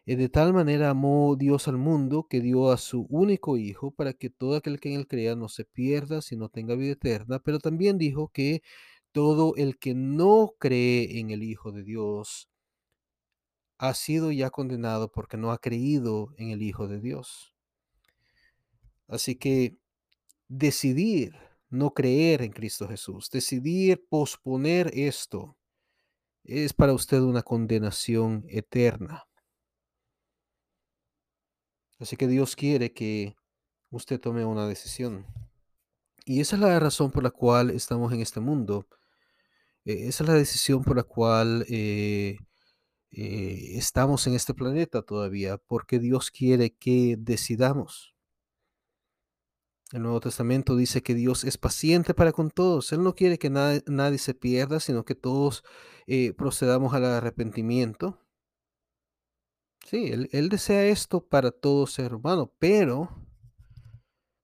de 0.06 0.30
tal 0.30 0.54
manera 0.54 0.92
amó 0.92 1.36
Dios 1.36 1.68
al 1.68 1.78
mundo 1.78 2.28
que 2.30 2.40
dio 2.40 2.72
a 2.72 2.78
su 2.78 3.08
único 3.10 3.58
Hijo 3.58 3.90
para 3.92 4.14
que 4.14 4.30
todo 4.30 4.56
aquel 4.56 4.80
que 4.80 4.94
en 4.94 5.00
él 5.00 5.08
crea 5.08 5.36
no 5.36 5.50
se 5.50 5.66
pierda, 5.66 6.22
sino 6.22 6.50
tenga 6.50 6.76
vida 6.76 6.92
eterna, 6.92 7.40
pero 7.40 7.58
también 7.58 7.98
dijo 7.98 8.30
que 8.30 8.62
todo 9.12 9.56
el 9.56 9.80
que 9.80 9.96
no 9.96 10.54
cree 10.60 11.20
en 11.20 11.32
el 11.32 11.42
Hijo 11.42 11.72
de 11.72 11.84
Dios 11.84 12.50
ha 13.78 13.94
sido 13.96 14.32
ya 14.32 14.52
condenado 14.52 15.12
porque 15.12 15.38
no 15.38 15.52
ha 15.52 15.58
creído 15.58 16.34
en 16.38 16.52
el 16.52 16.62
Hijo 16.62 16.88
de 16.88 17.00
Dios. 17.00 17.56
Así 19.08 19.36
que 19.36 19.78
decidir 20.48 21.34
no 21.70 21.94
creer 21.94 22.42
en 22.42 22.52
Cristo 22.52 22.88
Jesús, 22.88 23.30
decidir 23.32 24.06
posponer 24.08 24.92
esto, 24.94 25.58
es 26.44 26.74
para 26.74 26.94
usted 26.94 27.22
una 27.22 27.42
condenación 27.42 28.46
eterna. 28.50 29.26
Así 32.00 32.18
que 32.18 32.28
Dios 32.28 32.56
quiere 32.56 32.94
que 32.94 33.36
usted 33.90 34.20
tome 34.20 34.46
una 34.46 34.68
decisión. 34.68 35.26
Y 36.26 36.42
esa 36.42 36.56
es 36.56 36.62
la 36.62 36.80
razón 36.80 37.12
por 37.12 37.24
la 37.24 37.32
cual 37.32 37.70
estamos 37.70 38.12
en 38.14 38.22
este 38.22 38.40
mundo. 38.40 38.88
E-, 39.86 40.08
esa 40.08 40.24
es 40.24 40.30
la 40.30 40.36
decisión 40.36 40.84
por 40.84 40.98
la 40.98 41.04
cual 41.04 41.66
eh, 41.70 42.38
eh, 43.12 43.78
estamos 43.78 44.28
en 44.28 44.36
este 44.36 44.54
planeta 44.54 45.02
todavía, 45.04 45.58
porque 45.58 46.00
Dios 46.00 46.32
quiere 46.32 46.72
que 46.76 47.16
decidamos. 47.18 48.16
El 49.92 50.02
Nuevo 50.02 50.20
Testamento 50.20 50.76
dice 50.76 51.04
que 51.04 51.14
Dios 51.14 51.44
es 51.44 51.58
paciente 51.58 52.14
para 52.14 52.32
con 52.34 52.50
todos. 52.50 52.92
Él 52.92 53.04
no 53.04 53.14
quiere 53.16 53.38
que 53.38 53.50
nadie 53.50 54.18
se 54.18 54.34
pierda, 54.34 54.80
sino 54.80 55.06
que 55.06 55.16
todos 55.16 55.64
eh, 56.08 56.34
procedamos 56.34 56.94
al 56.94 57.06
arrepentimiento. 57.06 58.20
Sí, 59.86 60.12
él, 60.32 60.50
desea 60.50 60.86
esto 60.88 61.28
para 61.28 61.52
todo 61.52 61.86
ser 61.86 62.16
humano, 62.16 62.52
pero, 62.58 63.08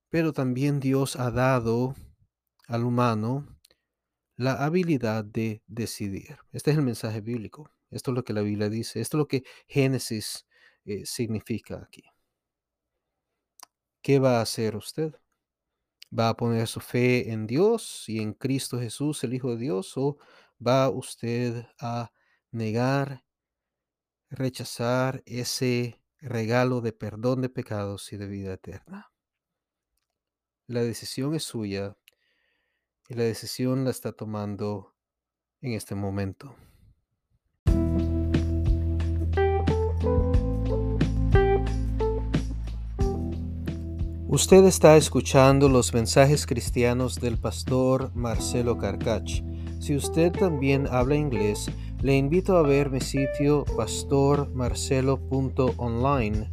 pero 0.09 0.33
también 0.33 0.79
Dios 0.79 1.15
ha 1.15 1.31
dado 1.31 1.95
al 2.67 2.83
humano 2.83 3.47
la 4.35 4.63
habilidad 4.63 5.25
de 5.25 5.63
decidir. 5.65 6.37
Este 6.51 6.69
es 6.69 6.77
el 6.77 6.83
mensaje 6.83 7.21
bíblico. 7.21 7.71
Esto 7.89 8.11
es 8.11 8.15
lo 8.15 8.23
que 8.23 8.33
la 8.33 8.41
Biblia 8.41 8.69
dice. 8.69 9.01
Esto 9.01 9.17
es 9.17 9.19
lo 9.19 9.27
que 9.27 9.43
Génesis 9.65 10.45
eh, 10.85 11.07
significa 11.07 11.81
aquí. 11.81 12.03
¿Qué 14.03 14.19
va 14.19 14.37
a 14.37 14.41
hacer 14.41 14.75
usted? 14.75 15.15
¿Va 16.17 16.29
a 16.29 16.37
poner 16.37 16.67
su 16.67 16.81
fe 16.81 17.31
en 17.31 17.47
Dios 17.47 18.07
y 18.07 18.19
en 18.19 18.33
Cristo 18.33 18.79
Jesús, 18.79 19.23
el 19.23 19.33
Hijo 19.33 19.49
de 19.55 19.57
Dios? 19.57 19.97
¿O 19.97 20.19
va 20.65 20.87
usted 20.89 21.65
a 21.79 22.11
negar, 22.51 23.23
rechazar 24.31 25.21
ese 25.25 26.01
regalo 26.19 26.79
de 26.81 26.93
perdón 26.93 27.41
de 27.41 27.49
pecados 27.49 28.11
y 28.13 28.17
de 28.17 28.27
vida 28.27 28.53
eterna. 28.53 29.11
La 30.67 30.81
decisión 30.81 31.35
es 31.35 31.43
suya 31.43 31.97
y 33.09 33.15
la 33.15 33.23
decisión 33.23 33.83
la 33.83 33.91
está 33.91 34.13
tomando 34.13 34.95
en 35.59 35.73
este 35.73 35.95
momento. 35.95 36.55
Usted 44.29 44.63
está 44.63 44.95
escuchando 44.95 45.67
los 45.67 45.93
mensajes 45.93 46.45
cristianos 46.45 47.19
del 47.19 47.37
pastor 47.37 48.15
Marcelo 48.15 48.77
Carcach. 48.77 49.43
Si 49.81 49.93
usted 49.93 50.31
también 50.31 50.87
habla 50.89 51.15
inglés, 51.15 51.69
le 52.01 52.17
invito 52.17 52.57
a 52.57 52.63
ver 52.63 52.89
mi 52.89 52.99
sitio 52.99 53.63
pastormarcelo.online. 53.77 56.51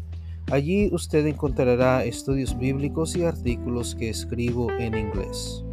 Allí 0.51 0.91
usted 0.93 1.25
encontrará 1.27 2.05
estudios 2.05 2.59
bíblicos 2.59 3.17
y 3.17 3.25
artículos 3.25 3.95
que 3.95 4.11
escribo 4.11 4.71
en 4.73 4.97
inglés. 4.97 5.65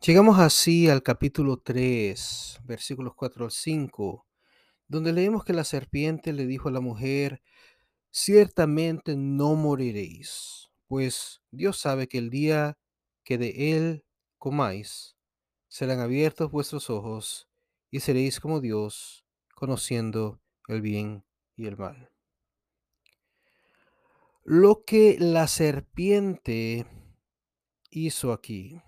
Llegamos 0.00 0.38
así 0.38 0.88
al 0.88 1.02
capítulo 1.02 1.56
3, 1.56 2.60
versículos 2.66 3.14
4 3.14 3.46
al 3.46 3.50
5 3.50 4.24
donde 4.88 5.12
leemos 5.12 5.44
que 5.44 5.52
la 5.52 5.64
serpiente 5.64 6.32
le 6.32 6.46
dijo 6.46 6.68
a 6.68 6.72
la 6.72 6.80
mujer, 6.80 7.42
ciertamente 8.10 9.16
no 9.16 9.54
moriréis, 9.54 10.70
pues 10.86 11.42
Dios 11.50 11.80
sabe 11.80 12.06
que 12.06 12.18
el 12.18 12.30
día 12.30 12.78
que 13.24 13.38
de 13.38 13.76
él 13.76 14.04
comáis, 14.38 15.16
serán 15.68 16.00
abiertos 16.00 16.50
vuestros 16.50 16.90
ojos 16.90 17.48
y 17.90 18.00
seréis 18.00 18.38
como 18.38 18.60
Dios, 18.60 19.24
conociendo 19.54 20.40
el 20.68 20.82
bien 20.82 21.24
y 21.56 21.66
el 21.66 21.76
mal. 21.76 22.10
Lo 24.44 24.84
que 24.84 25.16
la 25.18 25.48
serpiente 25.48 26.86
hizo 27.90 28.32
aquí 28.32 28.82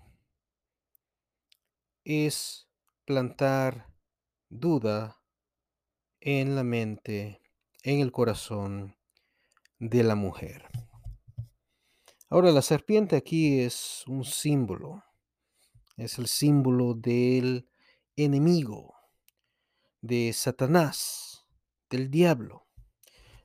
es 2.03 2.69
plantar 3.05 3.91
duda 4.49 5.21
en 6.19 6.55
la 6.55 6.63
mente, 6.63 7.41
en 7.83 7.99
el 8.01 8.11
corazón 8.11 8.97
de 9.79 10.03
la 10.03 10.15
mujer. 10.15 10.86
Ahora, 12.29 12.51
la 12.51 12.61
serpiente 12.61 13.15
aquí 13.15 13.61
es 13.61 14.03
un 14.05 14.25
símbolo, 14.25 15.01
es 15.95 16.19
el 16.19 16.27
símbolo 16.27 16.93
del 16.93 17.69
enemigo, 18.17 18.95
de 20.01 20.33
Satanás, 20.33 21.45
del 21.89 22.11
diablo, 22.11 22.67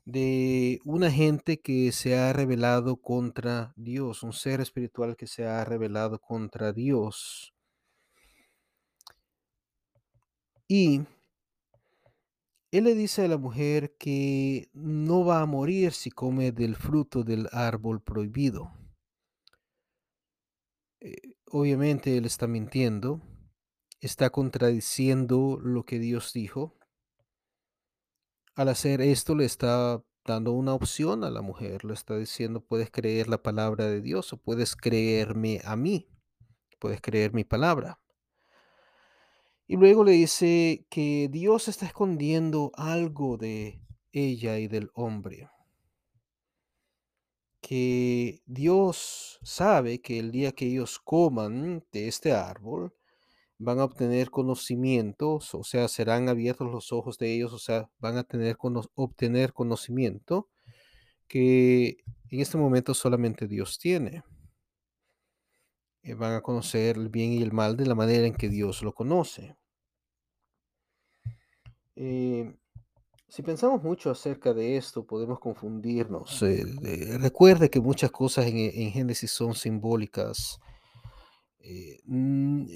de 0.05 0.81
una 0.85 1.13
gente 1.13 1.61
que 1.61 1.93
se 1.93 2.19
ha 2.19 2.33
rebelado 2.33 2.97
contra 2.97 3.73
Dios, 3.77 4.25
un 4.25 4.33
ser 4.33 4.61
espiritual 4.61 5.17
que 5.17 5.29
se 5.29 5.47
ha 5.47 5.65
rebelado 5.65 6.19
contra 6.19 6.73
Dios. 6.73 7.55
Y 10.67 11.03
él 12.73 12.85
le 12.85 12.95
dice 12.95 13.27
a 13.27 13.29
la 13.29 13.37
mujer 13.37 13.97
que 13.99 14.71
no 14.73 15.27
va 15.27 15.43
a 15.43 15.47
morir 15.47 15.93
si 15.93 16.11
come 16.11 16.53
del 16.53 16.75
fruto 16.75 17.23
del 17.23 17.49
árbol 17.53 18.03
prohibido. 18.03 18.73
Eh, 21.01 21.35
obviamente 21.51 22.17
él 22.17 22.25
está 22.25 22.47
mintiendo, 22.47 23.21
está 24.01 24.31
contradiciendo 24.31 25.59
lo 25.63 25.85
que 25.85 25.99
Dios 25.99 26.33
dijo. 26.33 26.79
Al 28.55 28.71
hacer 28.71 29.03
esto 29.03 29.35
le 29.35 29.45
está 29.45 30.03
dando 30.25 30.53
una 30.53 30.73
opción 30.73 31.25
a 31.25 31.31
la 31.31 31.43
mujer, 31.43 31.85
le 31.85 31.93
está 31.93 32.17
diciendo, 32.17 32.65
puedes 32.65 32.91
creer 32.91 33.29
la 33.29 33.43
palabra 33.43 33.85
de 33.85 34.01
Dios 34.01 34.33
o 34.33 34.39
puedes 34.39 34.77
creerme 34.77 35.61
a 35.65 35.77
mí, 35.77 36.09
puedes 36.79 37.03
creer 37.03 37.35
mi 37.35 37.45
palabra. 37.45 38.02
Y 39.73 39.77
luego 39.77 40.05
le 40.05 40.13
dice 40.13 40.85
que 40.91 41.31
Dios 41.33 41.67
está 41.67 41.87
escondiendo 41.87 42.73
algo 42.75 43.39
de 43.39 43.81
ella 44.13 44.59
y 44.59 44.69
del 44.69 44.91
hombre. 44.93 45.49
Que 47.63 48.43
Dios 48.45 49.39
sabe 49.43 50.03
que 50.03 50.19
el 50.19 50.31
día 50.31 50.53
que 50.53 50.67
ellos 50.67 50.99
coman 50.99 51.87
de 51.91 52.07
este 52.07 52.33
árbol, 52.35 52.95
van 53.57 53.81
a 53.81 53.85
obtener 53.85 54.31
conocimientos, 54.31 55.55
o 55.55 55.65
sea, 55.65 55.89
serán 55.89 56.29
abiertos 56.29 56.71
los 56.71 56.93
ojos 56.93 57.17
de 57.17 57.35
ellos, 57.35 57.55
o 57.55 57.59
sea, 57.59 57.89
van 57.99 58.19
a 58.19 58.25
tener 58.25 58.59
obtener 58.95 59.55
conocimiento 59.55 60.51
que 61.27 61.97
en 62.29 62.41
este 62.41 62.59
momento 62.59 62.93
solamente 62.93 63.49
Dios 63.49 63.79
tiene. 63.79 64.23
Eh, 66.03 66.13
van 66.13 66.35
a 66.35 66.43
conocer 66.43 66.99
el 66.99 67.09
bien 67.09 67.33
y 67.33 67.43
el 67.43 67.53
mal 67.53 67.75
de 67.79 67.87
la 67.87 67.95
manera 67.95 68.27
en 68.27 68.35
que 68.35 68.51
Dios 68.51 68.83
lo 68.83 68.93
conoce. 68.93 69.57
Eh, 71.97 72.55
si 73.29 73.43
pensamos 73.43 73.83
mucho 73.83 74.11
acerca 74.11 74.53
de 74.53 74.77
esto, 74.77 75.05
podemos 75.07 75.39
confundirnos. 75.41 76.43
Eh, 76.43 76.65
recuerde 77.19 77.71
que 77.71 77.81
muchas 77.81 78.11
cosas 78.11 78.47
en, 78.47 78.91
Génesis 78.91 79.31
son 79.31 79.55
simbólicas. 79.55 80.59
Mm, 82.05 82.67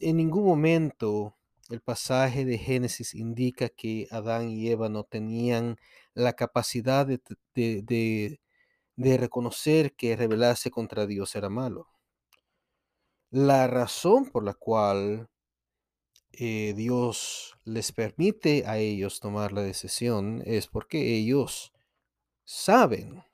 en 0.00 0.16
ningún 0.16 0.44
momento 0.44 1.36
el 1.70 1.80
pasaje 1.80 2.44
de 2.44 2.58
Génesis 2.58 3.14
indica 3.14 3.68
que 3.68 4.06
Adán 4.10 4.50
y 4.50 4.68
Eva 4.68 4.88
no 4.88 5.04
tenían 5.04 5.76
la 6.12 6.34
capacidad 6.34 7.06
de 7.06 8.38
reconocer 8.96 9.94
que 9.94 10.16
rebelarse 10.16 10.70
contra 10.70 11.06
Dios 11.06 11.34
era 11.34 11.48
malo. 11.48 11.88
La 13.30 13.66
razón 13.66 14.26
por 14.26 14.44
la 14.44 14.54
cual 14.54 15.28
eh, 16.38 16.74
Dios 16.74 17.56
les 17.64 17.92
permite 17.92 18.64
a 18.66 18.78
ellos 18.78 19.20
tomar 19.20 19.52
la 19.52 19.62
decisión 19.62 20.42
es 20.44 20.66
porque 20.66 21.16
ellos 21.16 21.72
saben 22.44 23.24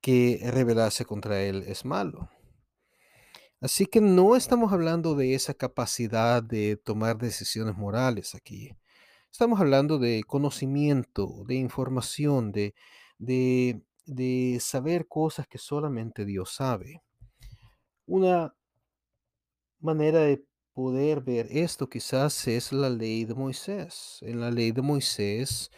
que 0.00 0.40
rebelarse 0.44 1.04
contra 1.04 1.42
Él 1.42 1.64
es 1.66 1.84
malo. 1.84 2.28
Así 3.60 3.86
que 3.86 4.00
no 4.00 4.34
estamos 4.34 4.72
hablando 4.72 5.14
de 5.14 5.34
esa 5.34 5.54
capacidad 5.54 6.42
de 6.42 6.76
tomar 6.76 7.18
decisiones 7.18 7.76
morales 7.76 8.34
aquí. 8.34 8.72
Estamos 9.30 9.60
hablando 9.60 9.98
de 9.98 10.24
conocimiento, 10.24 11.44
de 11.46 11.54
información, 11.54 12.50
de, 12.50 12.74
de, 13.18 13.80
de 14.04 14.58
saber 14.60 15.06
cosas 15.06 15.46
que 15.46 15.58
solamente 15.58 16.24
Dios 16.24 16.52
sabe. 16.54 17.02
Una 18.04 18.54
manera 19.80 20.20
de 20.20 20.44
poder 20.72 21.20
ver 21.20 21.48
esto 21.50 21.88
quizás 21.88 22.48
es 22.48 22.72
la 22.72 22.90
ley 22.90 23.24
de 23.24 23.34
Moisés. 23.34 24.18
En 24.22 24.40
la 24.40 24.50
ley 24.50 24.72
de 24.72 24.82
Moisés, 24.82 25.70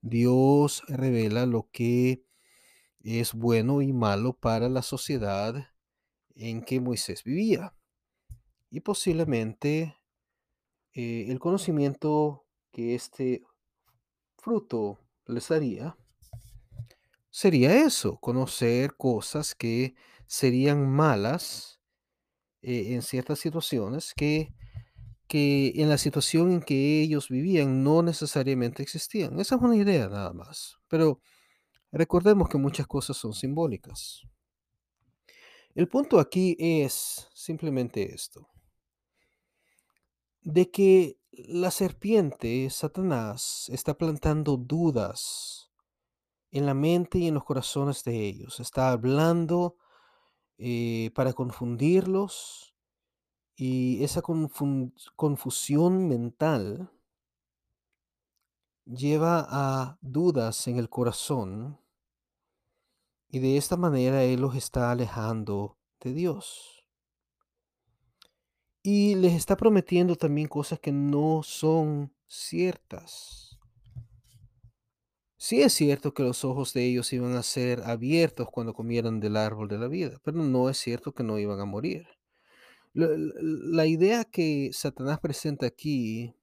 Dios 0.00 0.82
revela 0.88 1.46
lo 1.46 1.68
que 1.70 2.24
es 3.00 3.34
bueno 3.34 3.82
y 3.82 3.92
malo 3.92 4.32
para 4.34 4.68
la 4.68 4.82
sociedad 4.82 5.68
en 6.34 6.62
que 6.62 6.80
Moisés 6.80 7.24
vivía. 7.24 7.74
Y 8.70 8.80
posiblemente 8.80 9.96
eh, 10.94 11.26
el 11.28 11.38
conocimiento 11.38 12.46
que 12.72 12.94
este 12.94 13.42
fruto 14.36 14.98
les 15.26 15.48
daría 15.48 15.96
sería 17.30 17.84
eso, 17.84 18.18
conocer 18.18 18.96
cosas 18.96 19.54
que 19.54 19.94
serían 20.26 20.88
malas 20.88 21.77
eh, 22.68 22.92
en 22.92 23.00
ciertas 23.00 23.38
situaciones 23.38 24.12
que, 24.14 24.52
que 25.26 25.72
en 25.76 25.88
la 25.88 25.96
situación 25.96 26.52
en 26.52 26.60
que 26.60 27.00
ellos 27.00 27.30
vivían 27.30 27.82
no 27.82 28.02
necesariamente 28.02 28.82
existían. 28.82 29.40
Esa 29.40 29.54
es 29.54 29.62
una 29.62 29.74
idea 29.74 30.06
nada 30.10 30.34
más. 30.34 30.76
Pero 30.86 31.22
recordemos 31.90 32.50
que 32.50 32.58
muchas 32.58 32.86
cosas 32.86 33.16
son 33.16 33.32
simbólicas. 33.32 34.20
El 35.74 35.88
punto 35.88 36.20
aquí 36.20 36.56
es 36.58 37.26
simplemente 37.32 38.14
esto, 38.14 38.50
de 40.42 40.70
que 40.70 41.18
la 41.30 41.70
serpiente, 41.70 42.68
Satanás, 42.68 43.70
está 43.72 43.96
plantando 43.96 44.58
dudas 44.58 45.70
en 46.50 46.66
la 46.66 46.74
mente 46.74 47.18
y 47.18 47.28
en 47.28 47.34
los 47.34 47.44
corazones 47.44 48.04
de 48.04 48.26
ellos. 48.26 48.60
Está 48.60 48.90
hablando 48.90 49.76
eh, 50.58 51.10
para 51.14 51.32
confundirlos 51.32 52.74
y 53.56 54.02
esa 54.04 54.22
confusión 54.22 56.08
mental 56.08 56.90
lleva 58.84 59.46
a 59.48 59.98
dudas 60.00 60.66
en 60.68 60.78
el 60.78 60.88
corazón 60.88 61.78
y 63.30 63.40
de 63.40 63.56
esta 63.56 63.76
manera 63.76 64.24
Él 64.24 64.40
los 64.40 64.54
está 64.54 64.90
alejando 64.90 65.76
de 66.00 66.12
Dios. 66.12 66.84
Y 68.82 69.16
les 69.16 69.34
está 69.34 69.56
prometiendo 69.56 70.16
también 70.16 70.48
cosas 70.48 70.80
que 70.80 70.92
no 70.92 71.42
son 71.42 72.14
ciertas. 72.26 73.47
Sí 75.38 75.62
es 75.62 75.72
cierto 75.72 76.14
que 76.14 76.22
los 76.24 76.44
ojos 76.44 76.72
de 76.74 76.84
ellos 76.86 77.12
iban 77.12 77.34
a 77.36 77.42
ser 77.42 77.82
abiertos 77.84 78.48
cuando 78.50 78.74
comieran 78.74 79.20
del 79.20 79.36
árbol 79.36 79.68
de 79.68 79.78
la 79.78 79.86
vida, 79.88 80.18
pero 80.24 80.38
no 80.42 80.68
es 80.68 80.78
cierto 80.78 81.12
que 81.12 81.22
no 81.22 81.38
iban 81.38 81.60
a 81.60 81.64
morir. 81.64 82.06
La, 82.94 83.08
la- 83.16 83.86
idea 83.86 84.24
que 84.24 84.70
Satanás 84.72 85.20
presenta 85.20 85.66
aquí 85.66 86.34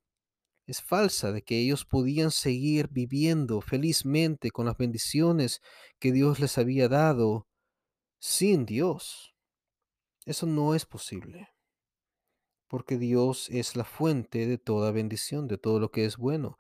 es 0.67 0.81
falsa, 0.81 1.31
de 1.33 1.43
que 1.43 1.59
ellos 1.59 1.85
podían 1.85 2.31
seguir 2.31 2.89
viviendo 2.89 3.61
felizmente 3.61 4.51
con 4.51 4.67
las 4.67 4.77
bendiciones 4.77 5.61
que 5.99 6.11
Dios 6.13 6.39
les 6.39 6.57
había 6.57 6.89
dado 6.89 7.47
sin 8.19 8.65
Dios. 8.65 9.35
Eso 10.25 10.45
no 10.47 10.75
es 10.75 10.85
posible, 10.85 11.49
porque 12.75 12.97
Dios 12.97 13.47
es 13.51 13.77
la 13.77 13.85
fuente 13.85 14.47
de 14.47 14.57
toda 14.57 14.91
bendición, 14.91 15.47
de 15.47 15.57
todo 15.57 15.79
lo 15.79 15.91
que 15.91 16.03
es 16.03 16.17
bueno. 16.17 16.57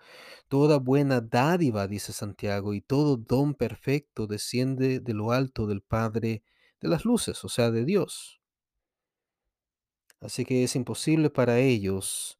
Toda 0.47 0.79
buena 0.79 1.19
dádiva, 1.19 1.89
dice 1.89 2.13
Santiago, 2.13 2.73
y 2.73 2.79
todo 2.79 3.17
don 3.17 3.53
perfecto 3.53 4.25
desciende 4.25 5.01
de 5.01 5.13
lo 5.13 5.33
alto 5.33 5.67
del 5.67 5.81
Padre 5.81 6.41
de 6.79 6.87
las 6.87 7.03
luces, 7.03 7.43
o 7.43 7.49
sea, 7.49 7.69
de 7.69 7.83
Dios. 7.83 8.39
Así 10.21 10.45
que 10.45 10.63
es 10.63 10.77
imposible 10.77 11.29
para 11.29 11.59
ellos 11.59 12.39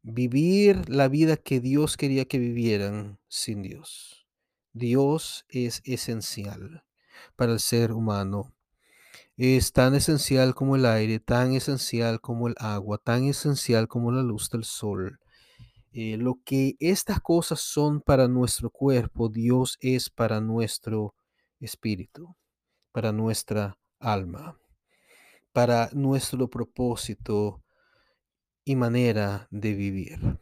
vivir 0.00 0.88
la 0.88 1.08
vida 1.08 1.36
que 1.36 1.60
Dios 1.60 1.98
quería 1.98 2.24
que 2.24 2.38
vivieran 2.38 3.20
sin 3.28 3.60
Dios. 3.60 4.26
Dios 4.72 5.44
es 5.50 5.82
esencial 5.84 6.82
para 7.36 7.52
el 7.52 7.60
ser 7.60 7.92
humano. 7.92 8.55
Es 9.38 9.72
tan 9.72 9.94
esencial 9.94 10.54
como 10.54 10.76
el 10.76 10.86
aire, 10.86 11.20
tan 11.20 11.52
esencial 11.52 12.22
como 12.22 12.48
el 12.48 12.54
agua, 12.58 12.96
tan 12.96 13.24
esencial 13.24 13.86
como 13.86 14.10
la 14.10 14.22
luz 14.22 14.48
del 14.48 14.64
sol. 14.64 15.20
Eh, 15.92 16.16
lo 16.16 16.40
que 16.42 16.76
estas 16.80 17.20
cosas 17.20 17.60
son 17.60 18.00
para 18.00 18.28
nuestro 18.28 18.70
cuerpo, 18.70 19.28
Dios 19.28 19.76
es 19.80 20.08
para 20.08 20.40
nuestro 20.40 21.14
espíritu, 21.60 22.34
para 22.92 23.12
nuestra 23.12 23.78
alma, 23.98 24.58
para 25.52 25.90
nuestro 25.92 26.48
propósito 26.48 27.62
y 28.64 28.74
manera 28.74 29.48
de 29.50 29.74
vivir. 29.74 30.38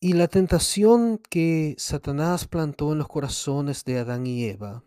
Y 0.00 0.12
la 0.12 0.28
tentación 0.28 1.18
que 1.18 1.74
Satanás 1.76 2.46
plantó 2.46 2.92
en 2.92 2.98
los 2.98 3.08
corazones 3.08 3.84
de 3.84 3.98
Adán 3.98 4.28
y 4.28 4.44
Eva 4.44 4.84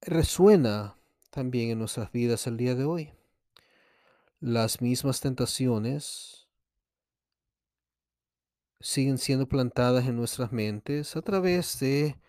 resuena 0.00 0.96
también 1.30 1.70
en 1.70 1.78
nuestras 1.78 2.10
vidas 2.10 2.48
el 2.48 2.56
día 2.56 2.74
de 2.74 2.84
hoy. 2.84 3.12
Las 4.40 4.80
mismas 4.80 5.20
tentaciones 5.20 6.48
siguen 8.80 9.18
siendo 9.18 9.46
plantadas 9.46 10.06
en 10.06 10.16
nuestras 10.16 10.50
mentes 10.50 11.14
a 11.14 11.22
través 11.22 11.78
de 11.78 12.20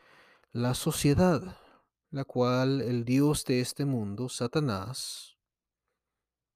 la 0.51 0.75
sociedad, 0.75 1.57
la 2.11 2.23
cual 2.23 2.81
el 2.81 3.03
Dios 3.03 3.45
de 3.45 3.61
este 3.61 3.85
mundo, 3.85 4.29
Satanás, 4.29 5.32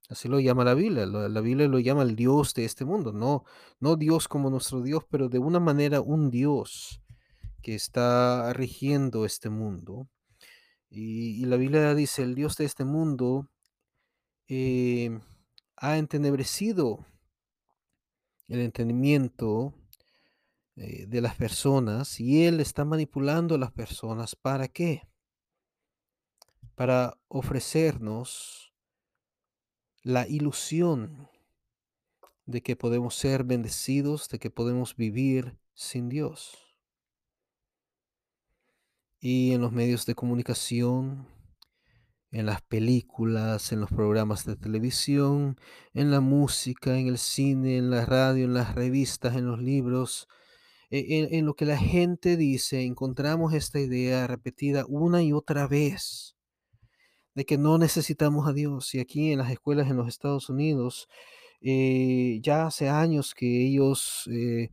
así 0.10 0.28
lo 0.28 0.40
llama 0.40 0.64
la 0.64 0.74
Biblia, 0.74 1.06
la, 1.06 1.42
Biblia 1.42 1.68
lo 1.68 1.80
llama 1.80 2.04
el 2.04 2.16
Dios 2.16 2.54
de 2.54 2.66
este 2.66 2.86
mundo, 2.86 3.12
no, 3.14 3.44
no 3.80 3.96
Dios 3.96 4.28
como 4.28 4.50
nuestro 4.50 4.82
Dios, 4.82 5.04
pero 5.10 5.30
de 5.30 5.40
una 5.40 5.60
manera 5.60 6.02
un 6.02 6.30
Dios 6.32 7.02
que 7.62 7.76
está 7.76 8.54
rigiendo 8.54 9.26
este 9.26 9.50
mundo. 9.50 10.08
Y, 10.90 11.42
y 11.42 11.46
la 11.46 11.58
Biblia 11.58 11.94
dice, 11.96 12.24
el 12.24 12.36
Dios 12.36 12.56
de 12.56 12.66
este 12.66 12.86
mundo 12.86 13.50
eh, 14.48 15.20
ha 15.76 15.98
entenebrecido 15.98 17.06
el 18.48 18.62
entendimiento 18.62 19.74
eh, 20.78 21.06
de 21.08 21.22
las 21.22 21.36
personas 21.36 22.20
y 22.20 22.46
Él 22.46 22.60
está 22.60 22.86
manipulando 22.86 23.56
a 23.56 23.58
las 23.58 23.72
personas. 23.72 24.36
¿Para 24.36 24.68
qué? 24.68 25.08
Para 26.76 27.18
ofrecernos 27.28 28.67
la 30.08 30.26
ilusión 30.26 31.30
de 32.46 32.64
que 32.64 32.78
podemos 32.78 33.14
ser 33.14 33.44
bendecidos, 33.44 34.30
de 34.30 34.40
que 34.40 34.50
podemos 34.50 34.96
vivir 34.96 35.60
sin 35.74 36.08
Dios. 36.08 36.58
Y 39.20 39.52
en 39.52 39.60
los 39.60 39.74
medios 39.74 40.06
de 40.06 40.16
comunicación, 40.16 41.28
en 42.32 42.46
las 42.46 42.62
películas, 42.62 43.74
en 43.74 43.82
los 43.82 43.90
programas 43.90 44.46
de 44.46 44.56
televisión, 44.56 45.60
en 45.94 46.10
la 46.10 46.22
música, 46.22 46.98
en 46.98 47.08
el 47.08 47.18
cine, 47.18 47.76
en 47.76 47.90
la 47.90 48.06
radio, 48.06 48.46
en 48.46 48.54
las 48.54 48.76
revistas, 48.76 49.36
en 49.36 49.46
los 49.46 49.62
libros, 49.62 50.30
e- 50.90 51.20
en, 51.20 51.34
en 51.34 51.46
lo 51.46 51.54
que 51.54 51.66
la 51.66 51.78
gente 51.78 52.38
dice, 52.38 52.82
encontramos 52.84 53.54
esta 53.54 53.82
idea 53.82 54.26
repetida 54.26 54.86
una 54.88 55.22
y 55.22 55.34
otra 55.34 55.68
vez 55.68 56.37
de 57.38 57.46
que 57.46 57.60
no 57.60 57.78
necesitamos 57.78 58.48
a 58.48 58.54
Dios. 58.54 58.96
Y 58.96 59.00
aquí 59.00 59.32
en 59.32 59.38
las 59.38 59.52
escuelas 59.52 59.92
en 59.92 59.98
los 59.98 60.08
Estados 60.08 60.50
Unidos, 60.50 61.08
eh, 61.62 62.40
ya 62.42 62.66
hace 62.66 62.90
años 62.90 63.36
que 63.36 63.68
ellos 63.68 64.28
eh, 64.34 64.72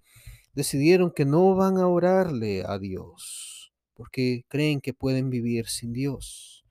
decidieron 0.55 1.11
que 1.11 1.27
no 1.27 1.55
van 1.55 1.77
a 1.77 1.89
orarle 1.89 2.65
a 2.67 2.79
Dios, 2.79 3.71
porque 3.93 4.47
creen 4.49 4.81
que 4.81 4.95
pueden 4.95 5.29
vivir 5.29 5.67
sin 5.69 5.93
Dios. 5.93 6.65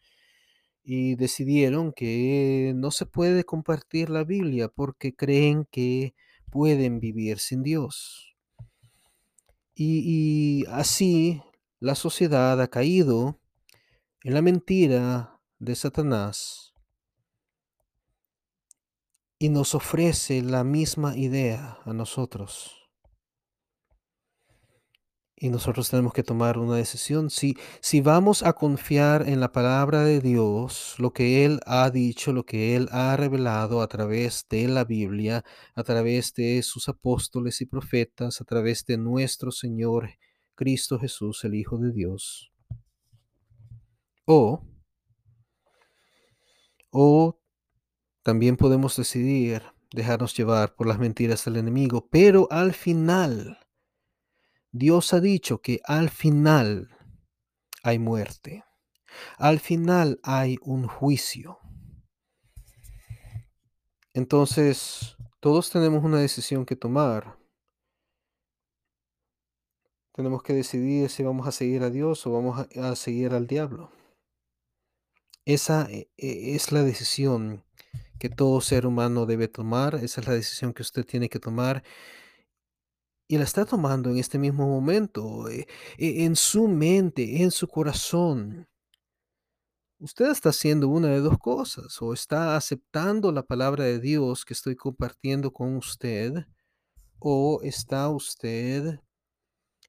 Y 0.83 1.13
decidieron 1.13 1.93
que 1.93 2.73
no 2.75 2.89
se 2.89 3.05
puede 3.05 3.43
compartir 3.43 4.09
la 4.09 4.23
Biblia 4.23 4.69
porque 4.69 5.13
creen 5.13 5.67
que 5.69 6.15
pueden 6.49 6.99
vivir 6.99 7.37
sin 7.37 7.61
Dios. 7.61 8.35
Y, 9.75 10.63
y 10.63 10.65
así 10.69 11.43
la 11.79 11.93
sociedad 11.93 12.59
ha 12.59 12.67
caído 12.67 13.39
en 14.23 14.33
la 14.33 14.41
mentira 14.41 15.32
de 15.63 15.75
Satanás 15.75 16.73
y 19.39 19.49
nos 19.49 19.75
ofrece 19.75 20.41
la 20.41 20.63
misma 20.63 21.17
idea 21.17 21.77
a 21.85 21.93
nosotros. 21.93 22.71
Y 25.35 25.49
nosotros 25.49 25.89
tenemos 25.89 26.13
que 26.13 26.23
tomar 26.23 26.57
una 26.57 26.77
decisión. 26.77 27.29
Si, 27.29 27.57
si 27.81 27.99
vamos 27.99 28.43
a 28.43 28.53
confiar 28.53 29.27
en 29.27 29.41
la 29.41 29.51
palabra 29.51 30.03
de 30.03 30.21
Dios, 30.21 30.95
lo 30.99 31.11
que 31.11 31.43
Él 31.43 31.59
ha 31.65 31.89
dicho, 31.89 32.31
lo 32.31 32.45
que 32.45 32.77
Él 32.77 32.87
ha 32.91 33.17
revelado 33.17 33.81
a 33.81 33.87
través 33.87 34.45
de 34.49 34.69
la 34.69 34.85
Biblia, 34.85 35.43
a 35.75 35.83
través 35.83 36.33
de 36.33 36.63
sus 36.63 36.87
apóstoles 36.87 37.59
y 37.59 37.65
profetas, 37.65 38.39
a 38.39 38.45
través 38.45 38.85
de 38.85 38.97
nuestro 38.97 39.51
Señor 39.51 40.11
Cristo 40.55 40.99
Jesús, 40.99 41.43
el 41.43 41.55
Hijo 41.55 41.77
de 41.77 41.91
Dios. 41.91 42.53
O, 44.25 44.63
o 46.93 47.41
también 48.23 48.55
podemos 48.55 48.95
decidir 48.95 49.63
dejarnos 49.91 50.35
llevar 50.37 50.75
por 50.75 50.87
las 50.87 50.99
mentiras 50.99 51.43
del 51.43 51.57
enemigo, 51.57 52.07
pero 52.09 52.47
al 52.49 52.73
final 52.73 53.59
Dios 54.71 55.13
ha 55.13 55.19
dicho 55.19 55.61
que 55.61 55.81
al 55.83 56.09
final 56.09 56.89
hay 57.83 57.99
muerte. 57.99 58.63
Al 59.37 59.59
final 59.59 60.19
hay 60.23 60.57
un 60.61 60.87
juicio. 60.87 61.59
Entonces, 64.13 65.15
todos 65.39 65.69
tenemos 65.69 66.03
una 66.03 66.19
decisión 66.19 66.65
que 66.65 66.75
tomar. 66.75 67.37
Tenemos 70.13 70.43
que 70.43 70.53
decidir 70.53 71.09
si 71.09 71.23
vamos 71.23 71.47
a 71.47 71.51
seguir 71.51 71.83
a 71.83 71.89
Dios 71.89 72.25
o 72.25 72.31
vamos 72.31 72.67
a, 72.75 72.95
seguir 72.95 73.33
al 73.33 73.47
diablo. 73.47 73.91
Esa 75.45 75.87
e- 75.91 76.09
e- 76.17 76.55
es 76.55 76.71
la 76.71 76.83
decisión 76.83 77.63
que 78.19 78.29
todo 78.29 78.61
ser 78.61 78.85
humano 78.85 79.25
debe 79.25 79.47
tomar. 79.49 79.95
Esa 79.95 80.21
es 80.21 80.27
la 80.27 80.33
decisión 80.33 80.73
que 80.73 80.81
usted 80.83 81.05
tiene 81.05 81.27
que 81.29 81.39
tomar. 81.39 81.83
Y 83.27 83.37
la 83.37 83.43
está 83.43 83.65
tomando 83.65 84.09
en 84.09 84.17
este 84.17 84.37
mismo 84.37 84.67
momento, 84.67 85.49
eh, 85.49 85.67
e- 85.97 86.23
en 86.25 86.35
su 86.35 86.67
mente, 86.67 87.41
en 87.41 87.51
su 87.51 87.67
corazón. 87.67 88.67
Usted 89.99 90.31
está 90.31 90.49
haciendo 90.49 90.87
una 90.89 91.07
de 91.09 91.19
dos 91.21 91.37
cosas, 91.37 92.01
o 92.01 92.13
está 92.13 92.55
aceptando 92.57 93.31
la 93.31 93.43
palabra 93.43 93.85
de 93.85 93.99
Dios 93.99 94.43
que 94.45 94.53
estoy 94.53 94.75
compartiendo 94.75 95.51
con 95.51 95.75
usted, 95.77 96.45
o 97.19 97.61
está 97.63 98.09
usted 98.09 98.99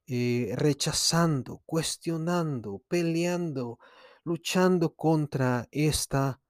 eh, 0.07 0.53
rechazando, 0.55 1.61
cuestionando, 1.65 2.81
peleando, 2.87 3.79
luchando 4.25 4.95
contra 4.95 5.69
esta 5.71 6.41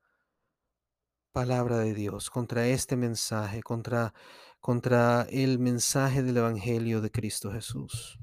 palabra 1.33 1.77
de 1.79 1.93
Dios, 1.93 2.29
contra 2.29 2.67
este 2.67 2.95
mensaje, 2.95 3.61
contra, 3.61 4.13
contra 4.61 5.27
el 5.29 5.59
mensaje 5.59 6.23
del 6.23 6.37
Evangelio 6.37 7.01
de 7.01 7.11
Cristo 7.11 7.51
Jesús, 7.51 8.17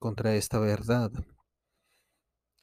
contra 0.00 0.34
esta 0.34 0.58
verdad. 0.58 1.12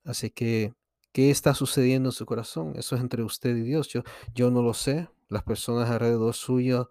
Así 0.03 0.29
que, 0.29 0.73
¿qué 1.13 1.31
está 1.31 1.53
sucediendo 1.53 2.09
en 2.09 2.13
su 2.13 2.25
corazón? 2.25 2.73
Eso 2.75 2.97
es 2.97 3.01
entre 3.01 3.23
usted 3.23 3.55
y 3.55 3.61
Dios. 3.61 3.87
Yo, 3.87 4.03
yo 4.35 4.51
no 4.51 4.61
lo 4.61 4.73
sé. 4.73 5.07
Las 5.29 5.43
personas 5.43 5.89
alrededor 5.89 6.33
suyo 6.33 6.89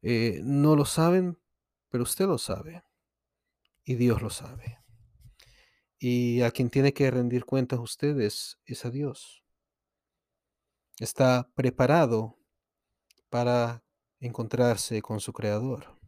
eh, 0.00 0.40
no 0.42 0.74
lo 0.74 0.86
saben, 0.86 1.38
pero 1.90 2.04
usted 2.04 2.26
lo 2.26 2.38
sabe. 2.38 2.82
Y 3.84 3.96
Dios 3.96 4.22
lo 4.22 4.30
sabe. 4.30 4.83
Y 6.06 6.42
a 6.42 6.50
quien 6.50 6.68
tiene 6.68 6.92
que 6.92 7.10
rendir 7.10 7.46
cuentas 7.46 7.78
ustedes 7.78 8.58
es 8.66 8.84
a 8.84 8.90
Dios. 8.90 9.42
Está 10.98 11.48
preparado 11.54 12.36
para 13.30 13.82
encontrarse 14.20 15.00
con 15.00 15.18
su 15.18 15.32
Creador. 15.32 15.98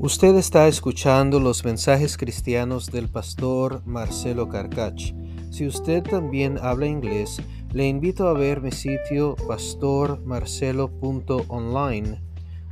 Usted 0.00 0.34
está 0.34 0.66
escuchando 0.66 1.38
los 1.38 1.64
mensajes 1.64 2.16
cristianos 2.16 2.90
del 2.90 3.08
pastor 3.08 3.86
Marcelo 3.86 4.48
Carcach. 4.48 5.14
Si 5.52 5.68
usted 5.68 6.02
también 6.02 6.58
habla 6.60 6.86
inglés, 6.86 7.40
le 7.72 7.88
invito 7.88 8.28
a 8.28 8.34
ver 8.34 8.60
mi 8.60 8.70
sitio 8.70 9.34
pastormarcelo.online. 9.48 12.22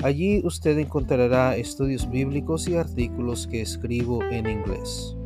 Allí 0.03 0.43
usted 0.45 0.77
encontrará 0.79 1.57
estudios 1.57 2.11
bíblicos 2.11 2.69
y 2.69 2.77
artículos 2.77 3.47
que 3.47 3.63
escribo 3.63 4.23
en 4.25 4.47
inglés. 4.49 5.17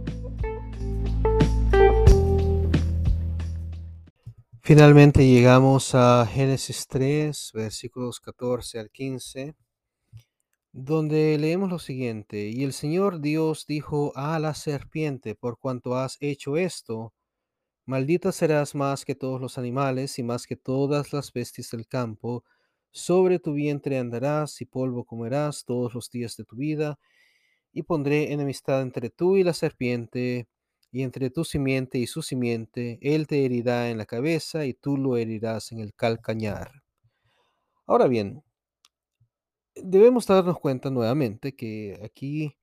Finalmente 4.62 5.26
llegamos 5.26 5.94
a 5.94 6.26
Génesis 6.26 6.86
3, 6.88 7.52
versículos 7.54 8.20
14 8.20 8.78
al 8.78 8.90
15 8.90 9.54
donde 10.76 11.38
leemos 11.38 11.70
lo 11.70 11.78
siguiente, 11.78 12.48
y 12.48 12.64
el 12.64 12.72
Señor 12.72 13.20
Dios 13.20 13.64
dijo 13.64 14.10
a 14.16 14.40
la 14.40 14.54
serpiente, 14.54 15.36
por 15.36 15.56
cuanto 15.56 15.96
has 15.96 16.16
hecho 16.18 16.56
esto, 16.56 17.13
maldita 17.86 18.32
serás 18.32 18.74
más 18.74 19.04
que 19.04 19.14
todos 19.14 19.40
los 19.40 19.58
animales 19.58 20.18
y 20.18 20.22
más 20.22 20.46
que 20.46 20.56
todas 20.56 21.12
las 21.12 21.32
bestias 21.32 21.70
del 21.70 21.86
campo, 21.86 22.44
sobre 22.90 23.38
tu 23.38 23.52
vientre 23.54 23.98
andarás 23.98 24.60
y 24.60 24.66
polvo 24.66 25.04
comerás 25.04 25.64
todos 25.64 25.94
los 25.94 26.10
días 26.10 26.36
de 26.36 26.44
tu 26.44 26.56
vida, 26.56 26.98
y 27.72 27.82
pondré 27.82 28.32
enemistad 28.32 28.82
entre 28.82 29.10
tú 29.10 29.36
y 29.36 29.42
la 29.42 29.52
serpiente, 29.52 30.48
y 30.92 31.02
entre 31.02 31.28
tu 31.28 31.44
simiente 31.44 31.98
y 31.98 32.06
su 32.06 32.22
simiente, 32.22 33.00
él 33.02 33.26
te 33.26 33.44
herirá 33.44 33.90
en 33.90 33.98
la 33.98 34.06
cabeza 34.06 34.64
y 34.64 34.74
tú 34.74 34.96
lo 34.96 35.16
herirás 35.16 35.72
en 35.72 35.80
el 35.80 35.92
calcañar. 35.92 36.84
Ahora 37.84 38.06
bien, 38.06 38.44
debemos 39.74 40.26
darnos 40.26 40.60
cuenta 40.60 40.90
nuevamente 40.90 41.56
que 41.56 42.00
aquí 42.04 42.56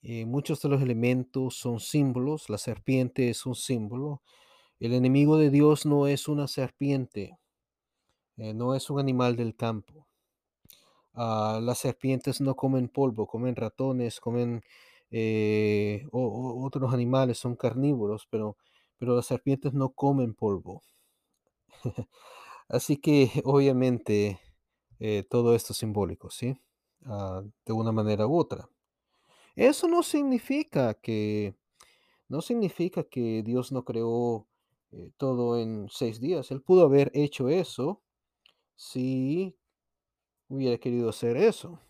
eh, 0.00 0.24
muchos 0.24 0.62
de 0.62 0.70
los 0.70 0.82
elementos 0.82 1.56
son 1.56 1.78
símbolos, 1.78 2.48
la 2.48 2.56
serpiente 2.56 3.28
es 3.28 3.44
un 3.44 3.54
símbolo, 3.54 4.22
el 4.80 4.92
enemigo 4.94 5.36
de 5.38 5.50
Dios 5.50 5.86
no 5.86 6.06
es 6.06 6.28
una 6.28 6.48
serpiente, 6.48 7.38
eh, 8.36 8.54
no 8.54 8.74
es 8.74 8.90
un 8.90 9.00
animal 9.00 9.36
del 9.36 9.54
campo. 9.56 10.06
Ah, 11.14 11.60
las 11.62 11.78
serpientes 11.78 12.40
no 12.40 12.56
comen 12.56 12.88
polvo, 12.88 13.26
comen 13.26 13.54
ratones, 13.54 14.20
comen 14.20 14.62
eh, 15.10 16.06
otros 16.12 16.92
animales, 16.92 17.38
son 17.38 17.54
carnívoros, 17.56 18.26
pero, 18.30 18.56
pero 18.98 19.14
las 19.14 19.26
serpientes 19.26 19.72
no 19.74 19.90
comen 19.90 20.34
polvo. 20.34 20.82
Así 22.68 22.96
que 22.96 23.30
obviamente 23.44 24.40
eh, 25.00 25.24
todo 25.30 25.54
esto 25.54 25.74
simbólico, 25.74 26.30
¿sí? 26.30 26.56
Ah, 27.04 27.42
de 27.66 27.72
una 27.72 27.92
manera 27.92 28.26
u 28.26 28.36
otra. 28.36 28.68
Eso 29.56 29.88
no 29.88 30.02
significa 30.02 30.94
que, 30.94 31.54
no 32.28 32.40
significa 32.42 33.04
que 33.04 33.42
Dios 33.44 33.72
no 33.72 33.84
creó 33.84 34.48
eh, 34.96 35.10
todo 35.16 35.58
en 35.58 35.88
seis 35.90 36.20
días. 36.20 36.50
Él 36.50 36.62
pudo 36.62 36.84
haber 36.84 37.10
hecho 37.14 37.48
eso 37.48 38.02
si 38.76 39.56
hubiera 40.48 40.78
querido 40.78 41.08
hacer 41.08 41.36
eso. 41.36 41.80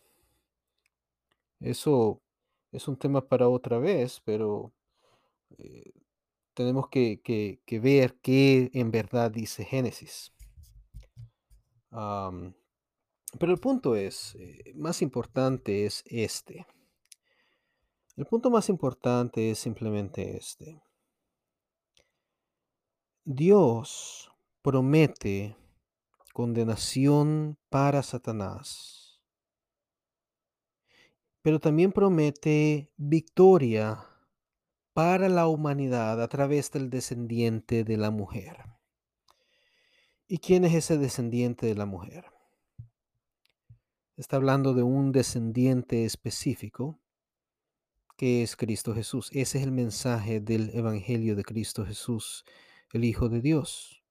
Eso 1.61 2.23
es 2.73 2.89
un 2.89 2.97
tema 2.97 3.27
para 3.27 3.49
otra 3.49 3.79
vez, 3.79 4.21
pero 4.25 4.73
eh, 5.59 5.93
tenemos 6.55 6.89
que, 6.89 7.61
ver 7.83 8.17
qué 8.23 8.71
en 8.73 8.91
verdad 8.91 9.31
dice 9.31 9.65
Génesis. 9.65 10.33
Pero 13.39 13.53
el 13.53 13.59
punto 13.59 13.97
es, 13.97 14.37
eh, 14.37 14.73
más 14.77 15.03
importante 15.03 15.87
es 15.87 16.05
este. 16.07 16.67
El 18.17 18.27
punto 18.27 18.51
más 18.51 18.69
importante 18.69 19.51
es 19.51 19.59
simplemente 19.59 20.37
este. 20.37 20.84
Dios 23.27 24.31
promete 24.61 25.57
condenación 26.35 27.57
para 27.71 28.03
Satanás, 28.03 29.19
pero 31.41 31.59
también 31.59 31.91
promete 31.91 32.93
victoria 32.99 34.05
para 34.93 35.31
la 35.31 35.47
humanidad 35.47 36.23
a 36.23 36.29
través 36.29 36.71
del 36.71 36.91
descendiente 36.91 37.83
de 37.83 37.97
la 37.97 38.11
mujer. 38.11 38.59
¿Y 40.29 40.37
quién 40.37 40.67
es 40.67 40.75
ese 40.75 40.99
descendiente 40.99 41.65
de 41.65 41.77
la 41.77 41.87
mujer? 41.87 42.27
Está 44.19 44.37
hablando 44.37 44.75
de 44.75 44.83
un 44.83 45.13
descendiente 45.13 46.05
específico 46.05 47.01
que 48.19 48.43
es 48.43 48.55
Cristo 48.55 48.95
Jesús. 48.95 49.31
Ese 49.33 49.57
es 49.57 49.65
el 49.65 49.73
mensaje 49.73 50.41
del 50.41 50.69
Evangelio 50.75 51.37
de 51.37 51.43
Cristo 51.43 51.87
Jesús, 51.87 52.45
el 52.95 53.05
Hijo 53.05 53.29
de 53.29 53.41
Dios. 53.41 54.03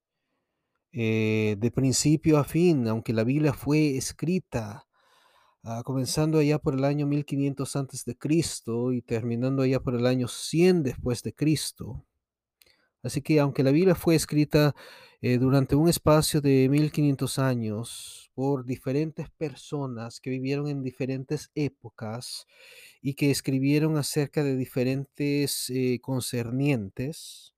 Eh, 0.92 1.56
de 1.58 1.70
principio 1.72 2.38
a 2.38 2.44
fin, 2.44 2.86
aunque 2.86 3.12
la 3.12 3.24
Biblia 3.24 3.52
fue 3.52 3.96
escrita 3.96 4.86
ah, 5.64 5.82
comenzando 5.84 6.38
allá 6.38 6.58
por 6.60 6.74
el 6.74 6.84
año 6.84 7.06
1500 7.06 7.76
antes 7.76 8.04
de 8.04 8.16
Cristo 8.16 8.92
y 8.92 9.02
terminando 9.02 9.62
allá 9.62 9.80
por 9.80 9.96
el 9.96 10.06
año 10.06 10.28
100 10.28 10.84
después 10.84 11.22
de 11.24 11.34
Cristo. 11.34 12.04
Así 13.02 13.22
que 13.22 13.40
aunque 13.40 13.64
la 13.64 13.72
Biblia 13.72 13.94
fue 13.94 14.14
escrita 14.14 14.74
eh, 15.20 15.38
durante 15.38 15.74
un 15.74 15.88
espacio 15.88 16.40
de 16.40 16.68
1500 16.68 17.38
años, 17.38 18.24
por 18.34 18.64
diferentes 18.64 19.30
personas 19.30 20.20
que 20.20 20.30
vivieron 20.30 20.68
en 20.68 20.82
diferentes 20.82 21.50
épocas 21.54 22.46
y 23.00 23.14
que 23.14 23.30
escribieron 23.30 23.96
acerca 23.96 24.42
de 24.42 24.56
diferentes 24.56 25.70
eh, 25.70 26.00
concernientes, 26.02 27.53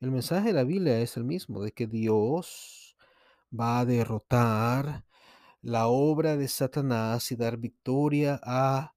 el 0.00 0.10
mensaje 0.10 0.48
de 0.48 0.52
la 0.54 0.64
Biblia 0.64 1.00
es 1.00 1.16
el 1.16 1.24
mismo, 1.24 1.62
de 1.62 1.72
que 1.72 1.86
Dios 1.86 2.96
va 3.52 3.80
a 3.80 3.84
derrotar 3.84 5.04
la 5.62 5.88
obra 5.88 6.36
de 6.36 6.48
Satanás 6.48 7.32
y 7.32 7.36
dar 7.36 7.56
victoria 7.58 8.40
a 8.42 8.94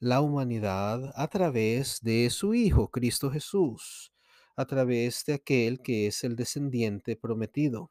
la 0.00 0.20
humanidad 0.20 1.12
a 1.16 1.28
través 1.28 2.00
de 2.02 2.28
su 2.30 2.54
Hijo, 2.54 2.90
Cristo 2.90 3.30
Jesús, 3.30 4.12
a 4.56 4.64
través 4.66 5.24
de 5.26 5.34
aquel 5.34 5.80
que 5.80 6.06
es 6.06 6.24
el 6.24 6.36
descendiente 6.36 7.16
prometido. 7.16 7.90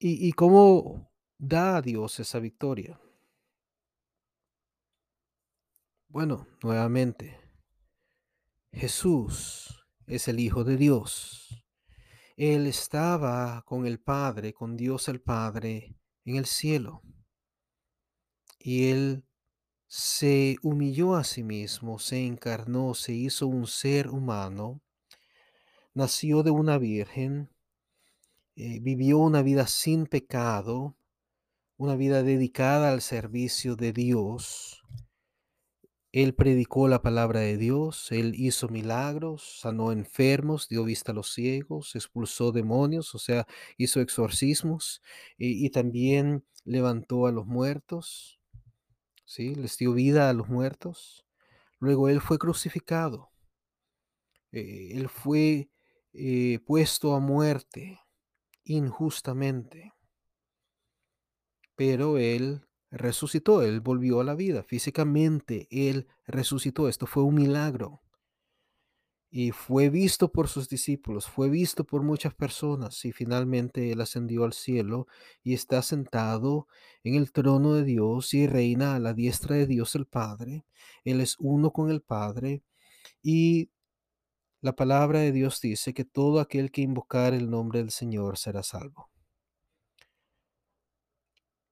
¿Y, 0.00 0.32
cómo 0.32 1.10
da 1.38 1.76
a 1.78 1.82
Dios 1.82 2.20
esa 2.20 2.38
victoria? 2.38 3.00
Bueno, 6.08 6.46
nuevamente, 6.62 7.47
Jesús 8.78 9.84
es 10.06 10.28
el 10.28 10.38
Hijo 10.38 10.62
de 10.62 10.76
Dios. 10.76 11.64
Él 12.36 12.68
estaba 12.68 13.62
con 13.62 13.88
el 13.88 13.98
Padre, 13.98 14.54
con 14.54 14.76
Dios 14.76 15.08
el 15.08 15.20
Padre, 15.20 15.96
en 16.24 16.36
el 16.36 16.46
cielo. 16.46 17.02
Y 18.60 18.90
Él 18.90 19.24
se 19.88 20.58
humilló 20.62 21.16
a 21.16 21.24
sí 21.24 21.42
mismo, 21.42 21.98
se 21.98 22.24
encarnó, 22.24 22.94
se 22.94 23.14
hizo 23.14 23.48
un 23.48 23.66
ser 23.66 24.10
humano, 24.10 24.80
nació 25.92 26.44
de 26.44 26.52
una 26.52 26.78
virgen, 26.78 27.50
eh, 28.54 28.78
vivió 28.80 29.18
una 29.18 29.42
vida 29.42 29.66
sin 29.66 30.06
pecado, 30.06 30.96
una 31.76 31.96
vida 31.96 32.22
dedicada 32.22 32.92
al 32.92 33.02
servicio 33.02 33.74
de 33.74 33.92
Dios. 33.92 34.77
Él 36.12 36.34
predicó 36.34 36.88
la 36.88 37.02
palabra 37.02 37.40
de 37.40 37.58
Dios, 37.58 38.10
él 38.12 38.34
hizo 38.34 38.68
milagros, 38.68 39.58
sanó 39.60 39.92
enfermos, 39.92 40.68
dio 40.68 40.84
vista 40.84 41.12
a 41.12 41.14
los 41.14 41.32
ciegos, 41.32 41.94
expulsó 41.94 42.50
demonios, 42.52 43.14
o 43.14 43.18
sea, 43.18 43.46
hizo 43.76 44.00
exorcismos 44.00 45.02
y, 45.36 45.68
también 45.70 46.44
levantó 46.64 47.26
a 47.26 47.32
los 47.32 47.46
muertos, 47.46 48.40
¿sí? 49.26 49.54
Les 49.54 49.76
dio 49.76 49.92
vida 49.92 50.30
a 50.30 50.32
los 50.32 50.48
muertos. 50.48 51.26
Luego 51.78 52.08
él 52.08 52.20
fue 52.20 52.38
crucificado, 52.38 53.30
eh, 54.52 54.92
él 54.94 55.08
fue 55.08 55.70
eh, 56.14 56.58
puesto 56.66 57.14
a 57.14 57.20
muerte 57.20 58.00
injustamente. 58.64 59.92
Pero 61.76 62.18
Él 62.18 62.67
resucitó, 62.90 63.62
Él 63.62 63.80
volvió 63.80 64.20
a 64.20 64.24
la 64.24 64.34
vida. 64.34 64.62
Físicamente, 64.62 65.68
Él 65.70 66.06
resucitó. 66.26 66.88
Esto 66.88 67.06
fue 67.06 67.22
un 67.22 67.34
milagro. 67.34 68.00
Y 69.30 69.50
fue 69.50 69.90
visto 69.90 70.32
por 70.32 70.48
sus 70.48 70.70
discípulos, 70.70 71.26
fue 71.26 71.50
visto 71.50 71.84
por 71.84 72.02
muchas 72.02 72.34
personas 72.34 73.04
y 73.04 73.12
finalmente 73.12 73.92
Él 73.92 74.00
ascendió 74.00 74.44
al 74.44 74.54
cielo 74.54 75.06
y 75.42 75.52
está 75.52 75.82
sentado 75.82 76.66
en 77.04 77.14
el 77.14 77.30
trono 77.30 77.74
de 77.74 77.84
Dios 77.84 78.32
y 78.32 78.46
reina 78.46 78.94
a 78.94 78.98
la 78.98 79.12
diestra 79.12 79.56
de 79.56 79.66
Dios 79.66 79.94
el 79.96 80.06
Padre. 80.06 80.64
Él 81.04 81.20
es 81.20 81.36
uno 81.40 81.72
con 81.72 81.90
el 81.90 82.00
Padre 82.00 82.62
y 83.22 83.68
la 84.62 84.74
palabra 84.74 85.20
de 85.20 85.32
Dios 85.32 85.60
dice 85.60 85.92
que 85.92 86.04
todo 86.06 86.40
aquel 86.40 86.70
que 86.70 86.80
invocar 86.80 87.34
el 87.34 87.50
nombre 87.50 87.80
del 87.80 87.90
Señor 87.90 88.38
será 88.38 88.62
salvo. 88.62 89.10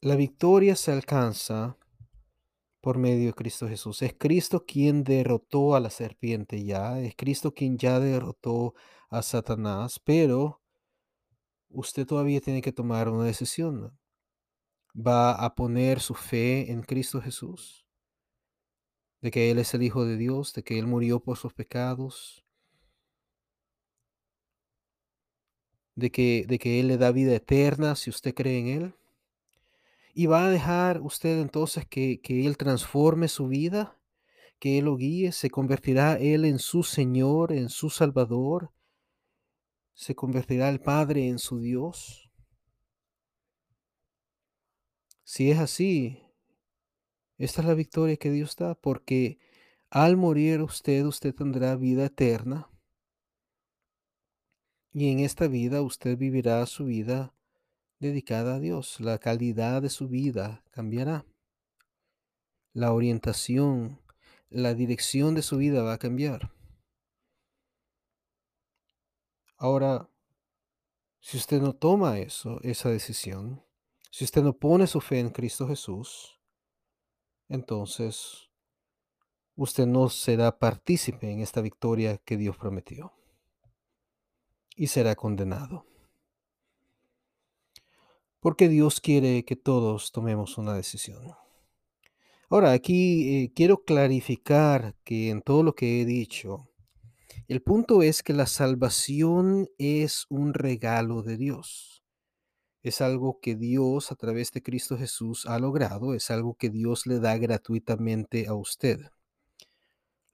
La 0.07 0.15
victoria 0.15 0.77
se 0.77 0.93
alcanza 0.93 1.77
por 2.81 2.97
medio 2.97 3.27
de 3.27 3.35
Cristo 3.35 3.67
Jesús. 3.67 4.03
Es 4.03 4.15
Cristo 4.17 4.65
quien 4.65 5.03
derrotó 5.03 5.75
a 5.75 5.81
la 5.81 5.91
serpiente 5.91 6.65
ya, 6.65 7.01
es 7.01 7.17
Cristo 7.17 7.53
quien 7.53 7.77
ya 7.77 7.99
derrotó 7.99 8.75
a 9.11 9.23
Satanás, 9.23 9.99
pero 9.99 10.63
usted 11.71 12.07
todavía 12.07 12.41
tiene 12.41 12.63
que 12.63 12.71
tomar 12.71 13.09
una 13.09 13.25
decisión. 13.25 13.99
¿Va 14.95 15.33
a 15.33 15.57
poner 15.57 15.99
su 15.99 16.15
fe 16.15 16.71
en 16.71 16.83
Cristo 16.83 17.21
Jesús? 17.21 17.85
De 19.21 19.33
que 19.33 19.51
Él 19.51 19.59
es 19.59 19.75
el 19.75 19.83
Hijo 19.83 20.05
de 20.05 20.17
Dios, 20.17 20.53
de 20.55 20.63
que 20.63 20.79
Él 20.79 20.87
murió 20.87 21.19
por 21.19 21.37
sus 21.37 21.53
pecados, 21.53 22.45
de 25.97 26.13
que, 26.13 26.45
de 26.47 26.61
que 26.61 26.79
Él 26.79 26.87
le 26.87 26.97
da 26.97 27.11
vida 27.11 27.35
eterna 27.35 27.97
si 27.97 28.09
usted 28.09 28.37
cree 28.37 28.61
en 28.61 28.69
Él. 28.69 28.95
¿Y 30.19 30.25
va 30.25 30.47
a 30.47 30.51
dejar 30.51 31.03
usted 31.03 31.43
entonces 31.43 31.87
que, 31.87 32.23
Él 32.27 32.57
transforme 32.57 33.29
su 33.29 33.49
vida? 33.49 34.01
¿Que 34.59 34.79
Él 34.79 34.87
lo 34.87 34.97
guíe? 34.97 35.31
¿Se 35.31 35.51
convertirá 35.51 36.15
Él 36.15 36.47
en 36.47 36.59
su 36.59 36.85
Señor, 36.85 37.53
en 37.53 37.69
su 37.69 37.91
Salvador? 37.91 38.73
¿Se 39.93 40.15
convertirá 40.15 40.71
el 40.71 40.81
Padre 40.81 41.29
en 41.29 41.39
su 41.39 41.61
Dios? 41.61 42.31
Si 45.23 45.51
es 45.51 45.59
así, 45.59 46.23
esta 47.37 47.61
es 47.61 47.67
la 47.67 47.75
victoria 47.75 48.17
que 48.17 48.31
Dios 48.31 48.57
da, 48.57 48.75
porque 48.75 49.39
al 49.91 50.17
morir 50.17 50.63
usted, 50.63 51.05
usted 51.05 51.35
tendrá 51.35 51.77
vida 51.77 52.07
eterna. 52.07 52.71
Y 54.95 55.13
en 55.13 55.21
esta 55.21 55.47
vida 55.47 55.83
usted 55.83 56.17
vivirá 56.17 56.65
su 56.65 56.87
vida 56.87 57.36
dedicada 57.99 58.57
a 58.57 58.61
Dios. 58.61 59.01
La 59.01 59.19
calidad 59.19 59.83
de 59.83 59.89
su 59.89 60.09
vida 60.09 60.65
cambiará. 60.71 61.25
La 62.73 62.93
orientación, 62.93 64.01
la 64.49 64.75
dirección 64.75 65.35
de 65.35 65.43
su 65.43 65.57
vida 65.57 65.83
va 65.83 65.95
a 65.95 65.99
cambiar. 65.99 66.53
Ahora, 69.57 70.11
si 71.21 71.39
usted 71.39 71.61
no 71.61 71.73
toma 71.75 72.19
eso, 72.19 72.61
esa 72.63 72.91
decisión, 72.91 73.65
si 74.11 74.25
usted 74.25 74.43
no 74.43 74.53
pone 74.53 74.87
su 74.87 75.01
fe 75.01 75.19
en 75.19 75.31
Cristo 75.31 75.67
Jesús, 75.67 76.39
entonces 77.49 78.51
usted 79.55 79.87
no 79.87 80.09
será 80.11 80.59
partícipe 80.59 81.31
en 81.31 81.41
esta 81.41 81.63
victoria 81.63 82.19
que 82.19 82.37
Dios 82.37 82.57
prometió 82.57 83.13
y 84.77 84.89
será 84.89 85.15
condenado. 85.15 85.87
Porque 88.41 88.69
Dios 88.69 89.01
quiere 89.01 89.45
que 89.45 89.57
todos 89.57 90.13
tomemos 90.13 90.59
una 90.59 90.75
decisión. 90.75 91.35
Ahora, 92.49 92.73
aquí 92.73 93.45
eh, 93.45 93.53
quiero 93.55 93.85
clarificar 93.85 94.95
que 95.05 95.31
en 95.31 95.43
todo 95.43 95.63
lo 95.65 95.75
que 95.75 96.01
he 96.01 96.05
dicho, 96.05 96.69
el 97.49 97.63
punto 97.63 98.03
es 98.03 98.23
que 98.23 98.33
la 98.33 98.47
salvación 98.47 99.69
es 99.79 100.27
un 100.29 100.55
regalo 100.55 101.23
de 101.23 101.37
Dios. 101.37 102.05
Es 102.83 103.01
algo 103.01 103.41
que 103.41 103.57
Dios 103.57 104.13
a 104.13 104.17
través 104.17 104.53
de 104.53 104.63
Cristo 104.63 104.97
Jesús 104.97 105.47
ha 105.47 105.59
logrado, 105.59 106.15
es 106.15 106.31
algo 106.31 106.55
que 106.55 106.71
Dios 106.71 107.07
le 107.07 107.19
da 107.19 107.37
gratuitamente 107.37 108.47
a 108.47 108.55
usted. 108.55 109.01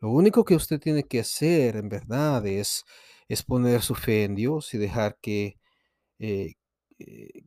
Lo 0.00 0.10
único 0.10 0.44
que 0.44 0.54
usted 0.54 0.80
tiene 0.80 1.04
que 1.04 1.20
hacer 1.20 1.76
en 1.76 1.88
verdad 1.88 2.46
es, 2.46 2.84
es 3.28 3.42
poner 3.42 3.82
su 3.82 3.94
fe 3.94 4.24
en 4.24 4.34
Dios 4.34 4.74
y 4.74 4.78
dejar 4.78 5.16
que, 5.20 5.58
eh, 6.18 6.54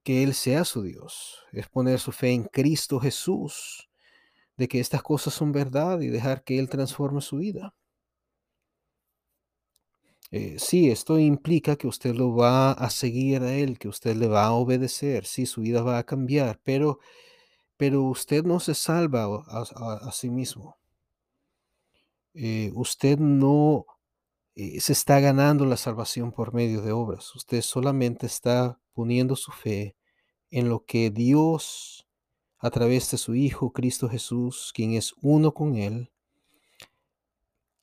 que 0.04 0.24
Él 0.24 0.34
sea 0.34 0.66
su 0.66 0.84
Dios. 0.84 1.44
Es 1.52 1.68
poner 1.68 2.00
su 2.00 2.12
fe 2.12 2.32
en 2.32 2.44
Cristo 2.46 3.00
Jesús, 3.00 3.90
de 4.58 4.68
que 4.68 4.80
estas 4.80 5.04
cosas 5.04 5.34
son 5.34 5.52
verdad 5.52 6.02
y 6.02 6.08
dejar 6.08 6.44
que 6.44 6.60
Él 6.60 6.70
transforme 6.70 7.22
su 7.22 7.38
vida. 7.38 7.76
Eh, 10.32 10.58
sí, 10.60 10.90
esto 10.90 11.20
implica 11.20 11.76
que 11.76 11.88
usted 11.88 12.14
lo 12.16 12.36
va 12.36 12.72
a 12.72 12.90
seguir 12.90 13.44
a 13.44 13.54
Él, 13.54 13.78
que 13.78 13.88
usted 13.88 14.16
le 14.16 14.28
va 14.28 14.46
a 14.46 14.54
obedecer, 14.54 15.26
sí, 15.26 15.46
su 15.46 15.62
vida 15.62 15.82
va 15.84 15.98
a 16.00 16.06
cambiar, 16.06 16.60
pero, 16.64 17.00
pero 17.78 18.04
usted 18.04 18.44
no 18.44 18.60
se 18.60 18.76
salva 18.76 19.28
a, 19.48 20.12
sí 20.12 20.30
mismo. 20.30 20.78
Eh, 22.34 22.72
usted 22.76 23.18
no 23.18 23.86
eh, 24.56 24.80
se 24.80 24.94
está 24.94 25.20
ganando 25.20 25.66
la 25.66 25.78
salvación 25.78 26.32
por 26.32 26.54
medio 26.54 26.82
de 26.82 26.94
obras. 26.94 27.36
Usted 27.36 27.62
solamente 27.62 28.26
está 28.26 28.80
poniendo 28.94 29.36
su 29.36 29.52
fe 29.52 29.98
en 30.50 30.70
lo 30.70 30.86
que 30.86 31.10
Dios, 31.10 32.08
a 32.58 32.70
través 32.70 33.12
de 33.12 33.18
su 33.18 33.36
Hijo 33.36 33.74
Cristo 33.74 34.08
Jesús, 34.08 34.72
quien 34.74 34.94
es 34.94 35.14
uno 35.22 35.54
con 35.54 35.76
Él, 35.76 36.12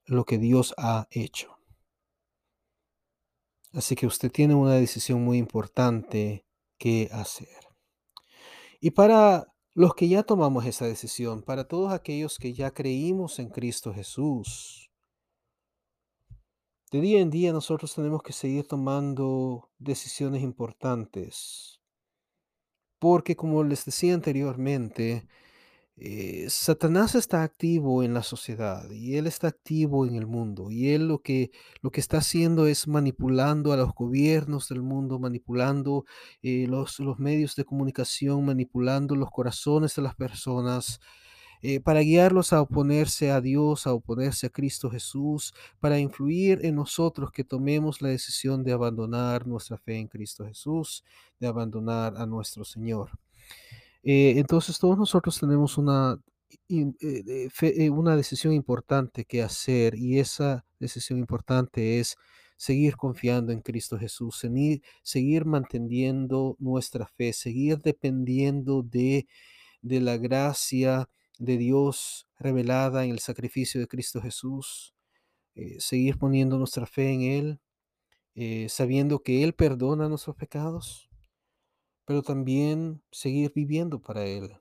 lo 0.06 0.24
que 0.24 0.38
Dios 0.38 0.74
ha 0.78 1.08
hecho. 1.10 1.58
Así 3.74 3.94
que 3.94 4.06
usted 4.06 4.30
tiene 4.30 4.54
una 4.54 4.74
decisión 4.74 5.22
muy 5.22 5.38
importante 5.38 6.46
que 6.78 7.08
hacer. 7.12 7.48
Y 8.80 8.90
para 8.90 9.46
los 9.74 9.94
que 9.94 10.08
ya 10.08 10.22
tomamos 10.22 10.66
esa 10.66 10.86
decisión, 10.86 11.42
para 11.42 11.68
todos 11.68 11.92
aquellos 11.92 12.38
que 12.38 12.52
ya 12.52 12.72
creímos 12.72 13.38
en 13.38 13.48
Cristo 13.48 13.94
Jesús, 13.94 14.91
de 16.92 17.00
día 17.00 17.20
en 17.20 17.30
día 17.30 17.52
nosotros 17.52 17.94
tenemos 17.94 18.22
que 18.22 18.34
seguir 18.34 18.66
tomando 18.68 19.70
decisiones 19.78 20.42
importantes. 20.42 21.80
Porque 22.98 23.34
como 23.34 23.64
les 23.64 23.84
decía 23.86 24.14
anteriormente, 24.14 25.26
eh, 25.96 26.46
Satanás 26.50 27.14
está 27.14 27.42
activo 27.44 28.02
en 28.02 28.12
la 28.12 28.22
sociedad 28.22 28.90
y 28.90 29.16
él 29.16 29.26
está 29.26 29.48
activo 29.48 30.06
en 30.06 30.16
el 30.16 30.26
mundo 30.26 30.70
y 30.70 30.90
él 30.90 31.08
lo 31.08 31.20
que, 31.22 31.50
lo 31.80 31.90
que 31.90 32.00
está 32.00 32.18
haciendo 32.18 32.66
es 32.66 32.86
manipulando 32.86 33.72
a 33.72 33.76
los 33.76 33.94
gobiernos 33.94 34.68
del 34.68 34.82
mundo, 34.82 35.18
manipulando 35.18 36.04
eh, 36.42 36.66
los, 36.68 37.00
los 37.00 37.18
medios 37.18 37.56
de 37.56 37.64
comunicación, 37.64 38.44
manipulando 38.44 39.16
los 39.16 39.30
corazones 39.30 39.94
de 39.96 40.02
las 40.02 40.14
personas. 40.14 41.00
Eh, 41.64 41.78
para 41.78 42.00
guiarlos 42.00 42.52
a 42.52 42.60
oponerse 42.60 43.30
a 43.30 43.40
Dios, 43.40 43.86
a 43.86 43.94
oponerse 43.94 44.48
a 44.48 44.50
Cristo 44.50 44.90
Jesús, 44.90 45.54
para 45.78 46.00
influir 46.00 46.58
en 46.64 46.74
nosotros 46.74 47.30
que 47.30 47.44
tomemos 47.44 48.02
la 48.02 48.08
decisión 48.08 48.64
de 48.64 48.72
abandonar 48.72 49.46
nuestra 49.46 49.78
fe 49.78 49.96
en 49.96 50.08
Cristo 50.08 50.44
Jesús, 50.44 51.04
de 51.38 51.46
abandonar 51.46 52.14
a 52.16 52.26
nuestro 52.26 52.64
Señor. 52.64 53.10
Eh, 54.02 54.34
entonces 54.38 54.76
todos 54.80 54.98
nosotros 54.98 55.38
tenemos 55.38 55.78
una, 55.78 56.18
eh, 56.68 57.90
una 57.90 58.16
decisión 58.16 58.52
importante 58.52 59.24
que 59.24 59.42
hacer 59.42 59.94
y 59.94 60.18
esa 60.18 60.64
decisión 60.80 61.20
importante 61.20 62.00
es 62.00 62.16
seguir 62.56 62.96
confiando 62.96 63.52
en 63.52 63.60
Cristo 63.60 63.96
Jesús, 63.98 64.36
seguir, 64.36 64.82
seguir 65.04 65.44
manteniendo 65.44 66.56
nuestra 66.58 67.06
fe, 67.06 67.32
seguir 67.32 67.78
dependiendo 67.78 68.82
de, 68.82 69.28
de 69.80 70.00
la 70.00 70.16
gracia 70.16 71.08
de 71.38 71.56
Dios 71.56 72.28
revelada 72.38 73.04
en 73.04 73.10
el 73.10 73.18
sacrificio 73.18 73.80
de 73.80 73.88
Cristo 73.88 74.20
Jesús, 74.20 74.94
seguir 75.78 76.18
poniendo 76.18 76.58
nuestra 76.58 76.86
fe 76.86 77.12
en 77.12 77.22
Él, 78.34 78.68
sabiendo 78.68 79.22
que 79.22 79.42
Él 79.44 79.54
perdona 79.54 80.08
nuestros 80.08 80.36
pecados 80.36 81.10
pero 82.04 82.22
también 82.22 83.02
seguir 83.10 83.52
viviendo 83.54 84.00
para 84.00 84.24
Él, 84.26 84.56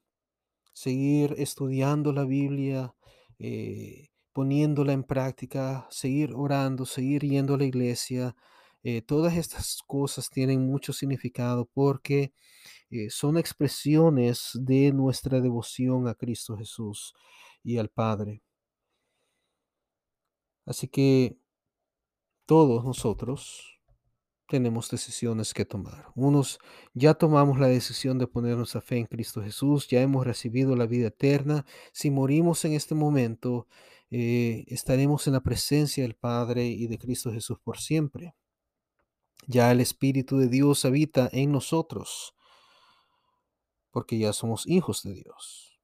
seguir 0.73 1.35
estudiando 1.37 2.13
la 2.13 2.25
Biblia, 2.25 2.95
eh, 3.39 4.09
poniéndola 4.33 4.93
en 4.93 5.03
práctica, 5.03 5.87
seguir 5.89 6.33
orando, 6.33 6.85
seguir 6.85 7.23
yendo 7.23 7.55
a 7.55 7.57
la 7.57 7.65
iglesia. 7.65 8.35
Eh, 8.83 9.01
todas 9.01 9.35
estas 9.35 9.79
cosas 9.85 10.29
tienen 10.29 10.65
mucho 10.65 10.93
significado 10.93 11.65
porque 11.73 12.33
eh, 12.91 13.09
son 13.09 13.37
expresiones 13.37 14.51
de 14.53 14.91
nuestra 14.91 15.39
devoción 15.41 16.07
a 16.07 16.13
Cristo 16.13 16.57
Jesús 16.57 17.13
y 17.63 17.77
al 17.77 17.89
Padre. 17.89 18.43
Así 20.65 20.87
que 20.87 21.37
todos 22.45 22.83
nosotros 22.83 23.79
tenemos 24.51 24.91
decisiones 24.91 25.53
que 25.53 25.63
tomar. 25.63 26.11
Unos 26.13 26.59
ya 26.93 27.13
tomamos 27.13 27.57
la 27.57 27.67
decisión 27.67 28.17
de 28.17 28.27
poner 28.27 28.57
nuestra 28.57 28.81
fe 28.81 28.97
en 28.97 29.05
Cristo 29.05 29.41
Jesús, 29.41 29.87
ya 29.87 30.01
hemos 30.01 30.27
recibido 30.27 30.75
la 30.75 30.85
vida 30.85 31.07
eterna. 31.07 31.65
Si 31.93 32.11
morimos 32.11 32.65
en 32.65 32.73
este 32.73 32.93
momento, 32.93 33.67
eh, 34.09 34.65
estaremos 34.67 35.25
en 35.27 35.33
la 35.33 35.39
presencia 35.39 36.03
del 36.03 36.15
Padre 36.15 36.65
y 36.65 36.87
de 36.87 36.97
Cristo 36.97 37.31
Jesús 37.31 37.59
por 37.63 37.79
siempre. 37.79 38.35
Ya 39.47 39.71
el 39.71 39.79
Espíritu 39.79 40.37
de 40.37 40.49
Dios 40.49 40.83
habita 40.83 41.29
en 41.31 41.53
nosotros, 41.53 42.35
porque 43.91 44.17
ya 44.17 44.33
somos 44.33 44.67
hijos 44.67 45.03
de 45.03 45.13
Dios. 45.13 45.79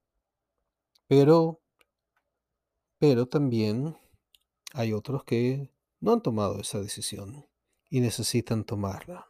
Pero, 1.06 1.60
pero 2.98 3.26
también 3.26 3.96
hay 4.72 4.92
otros 4.92 5.24
que 5.24 5.70
no 6.00 6.12
han 6.12 6.22
tomado 6.22 6.60
esa 6.60 6.80
decisión 6.80 7.46
y 7.90 8.00
necesitan 8.00 8.64
tomarla. 8.64 9.26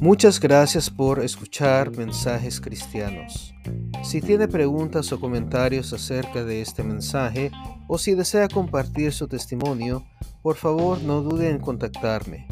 Muchas 0.00 0.40
gracias 0.40 0.88
por 0.88 1.22
escuchar 1.22 1.94
mensajes 1.94 2.58
cristianos. 2.58 3.54
Si 4.02 4.22
tiene 4.22 4.48
preguntas 4.48 5.12
o 5.12 5.20
comentarios 5.20 5.92
acerca 5.92 6.42
de 6.42 6.62
este 6.62 6.82
mensaje 6.82 7.50
o 7.86 7.98
si 7.98 8.14
desea 8.14 8.48
compartir 8.48 9.12
su 9.12 9.28
testimonio, 9.28 10.02
por 10.40 10.56
favor 10.56 11.02
no 11.02 11.20
dude 11.20 11.50
en 11.50 11.58
contactarme. 11.58 12.48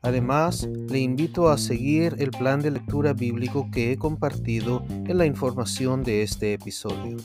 Además, 0.00 0.66
le 0.88 1.00
invito 1.00 1.50
a 1.50 1.58
seguir 1.58 2.16
el 2.18 2.30
plan 2.30 2.60
de 2.60 2.70
lectura 2.70 3.12
bíblico 3.12 3.68
que 3.70 3.92
he 3.92 3.98
compartido 3.98 4.82
en 4.88 5.18
la 5.18 5.26
información 5.26 6.02
de 6.02 6.22
este 6.22 6.54
episodio. 6.54 7.18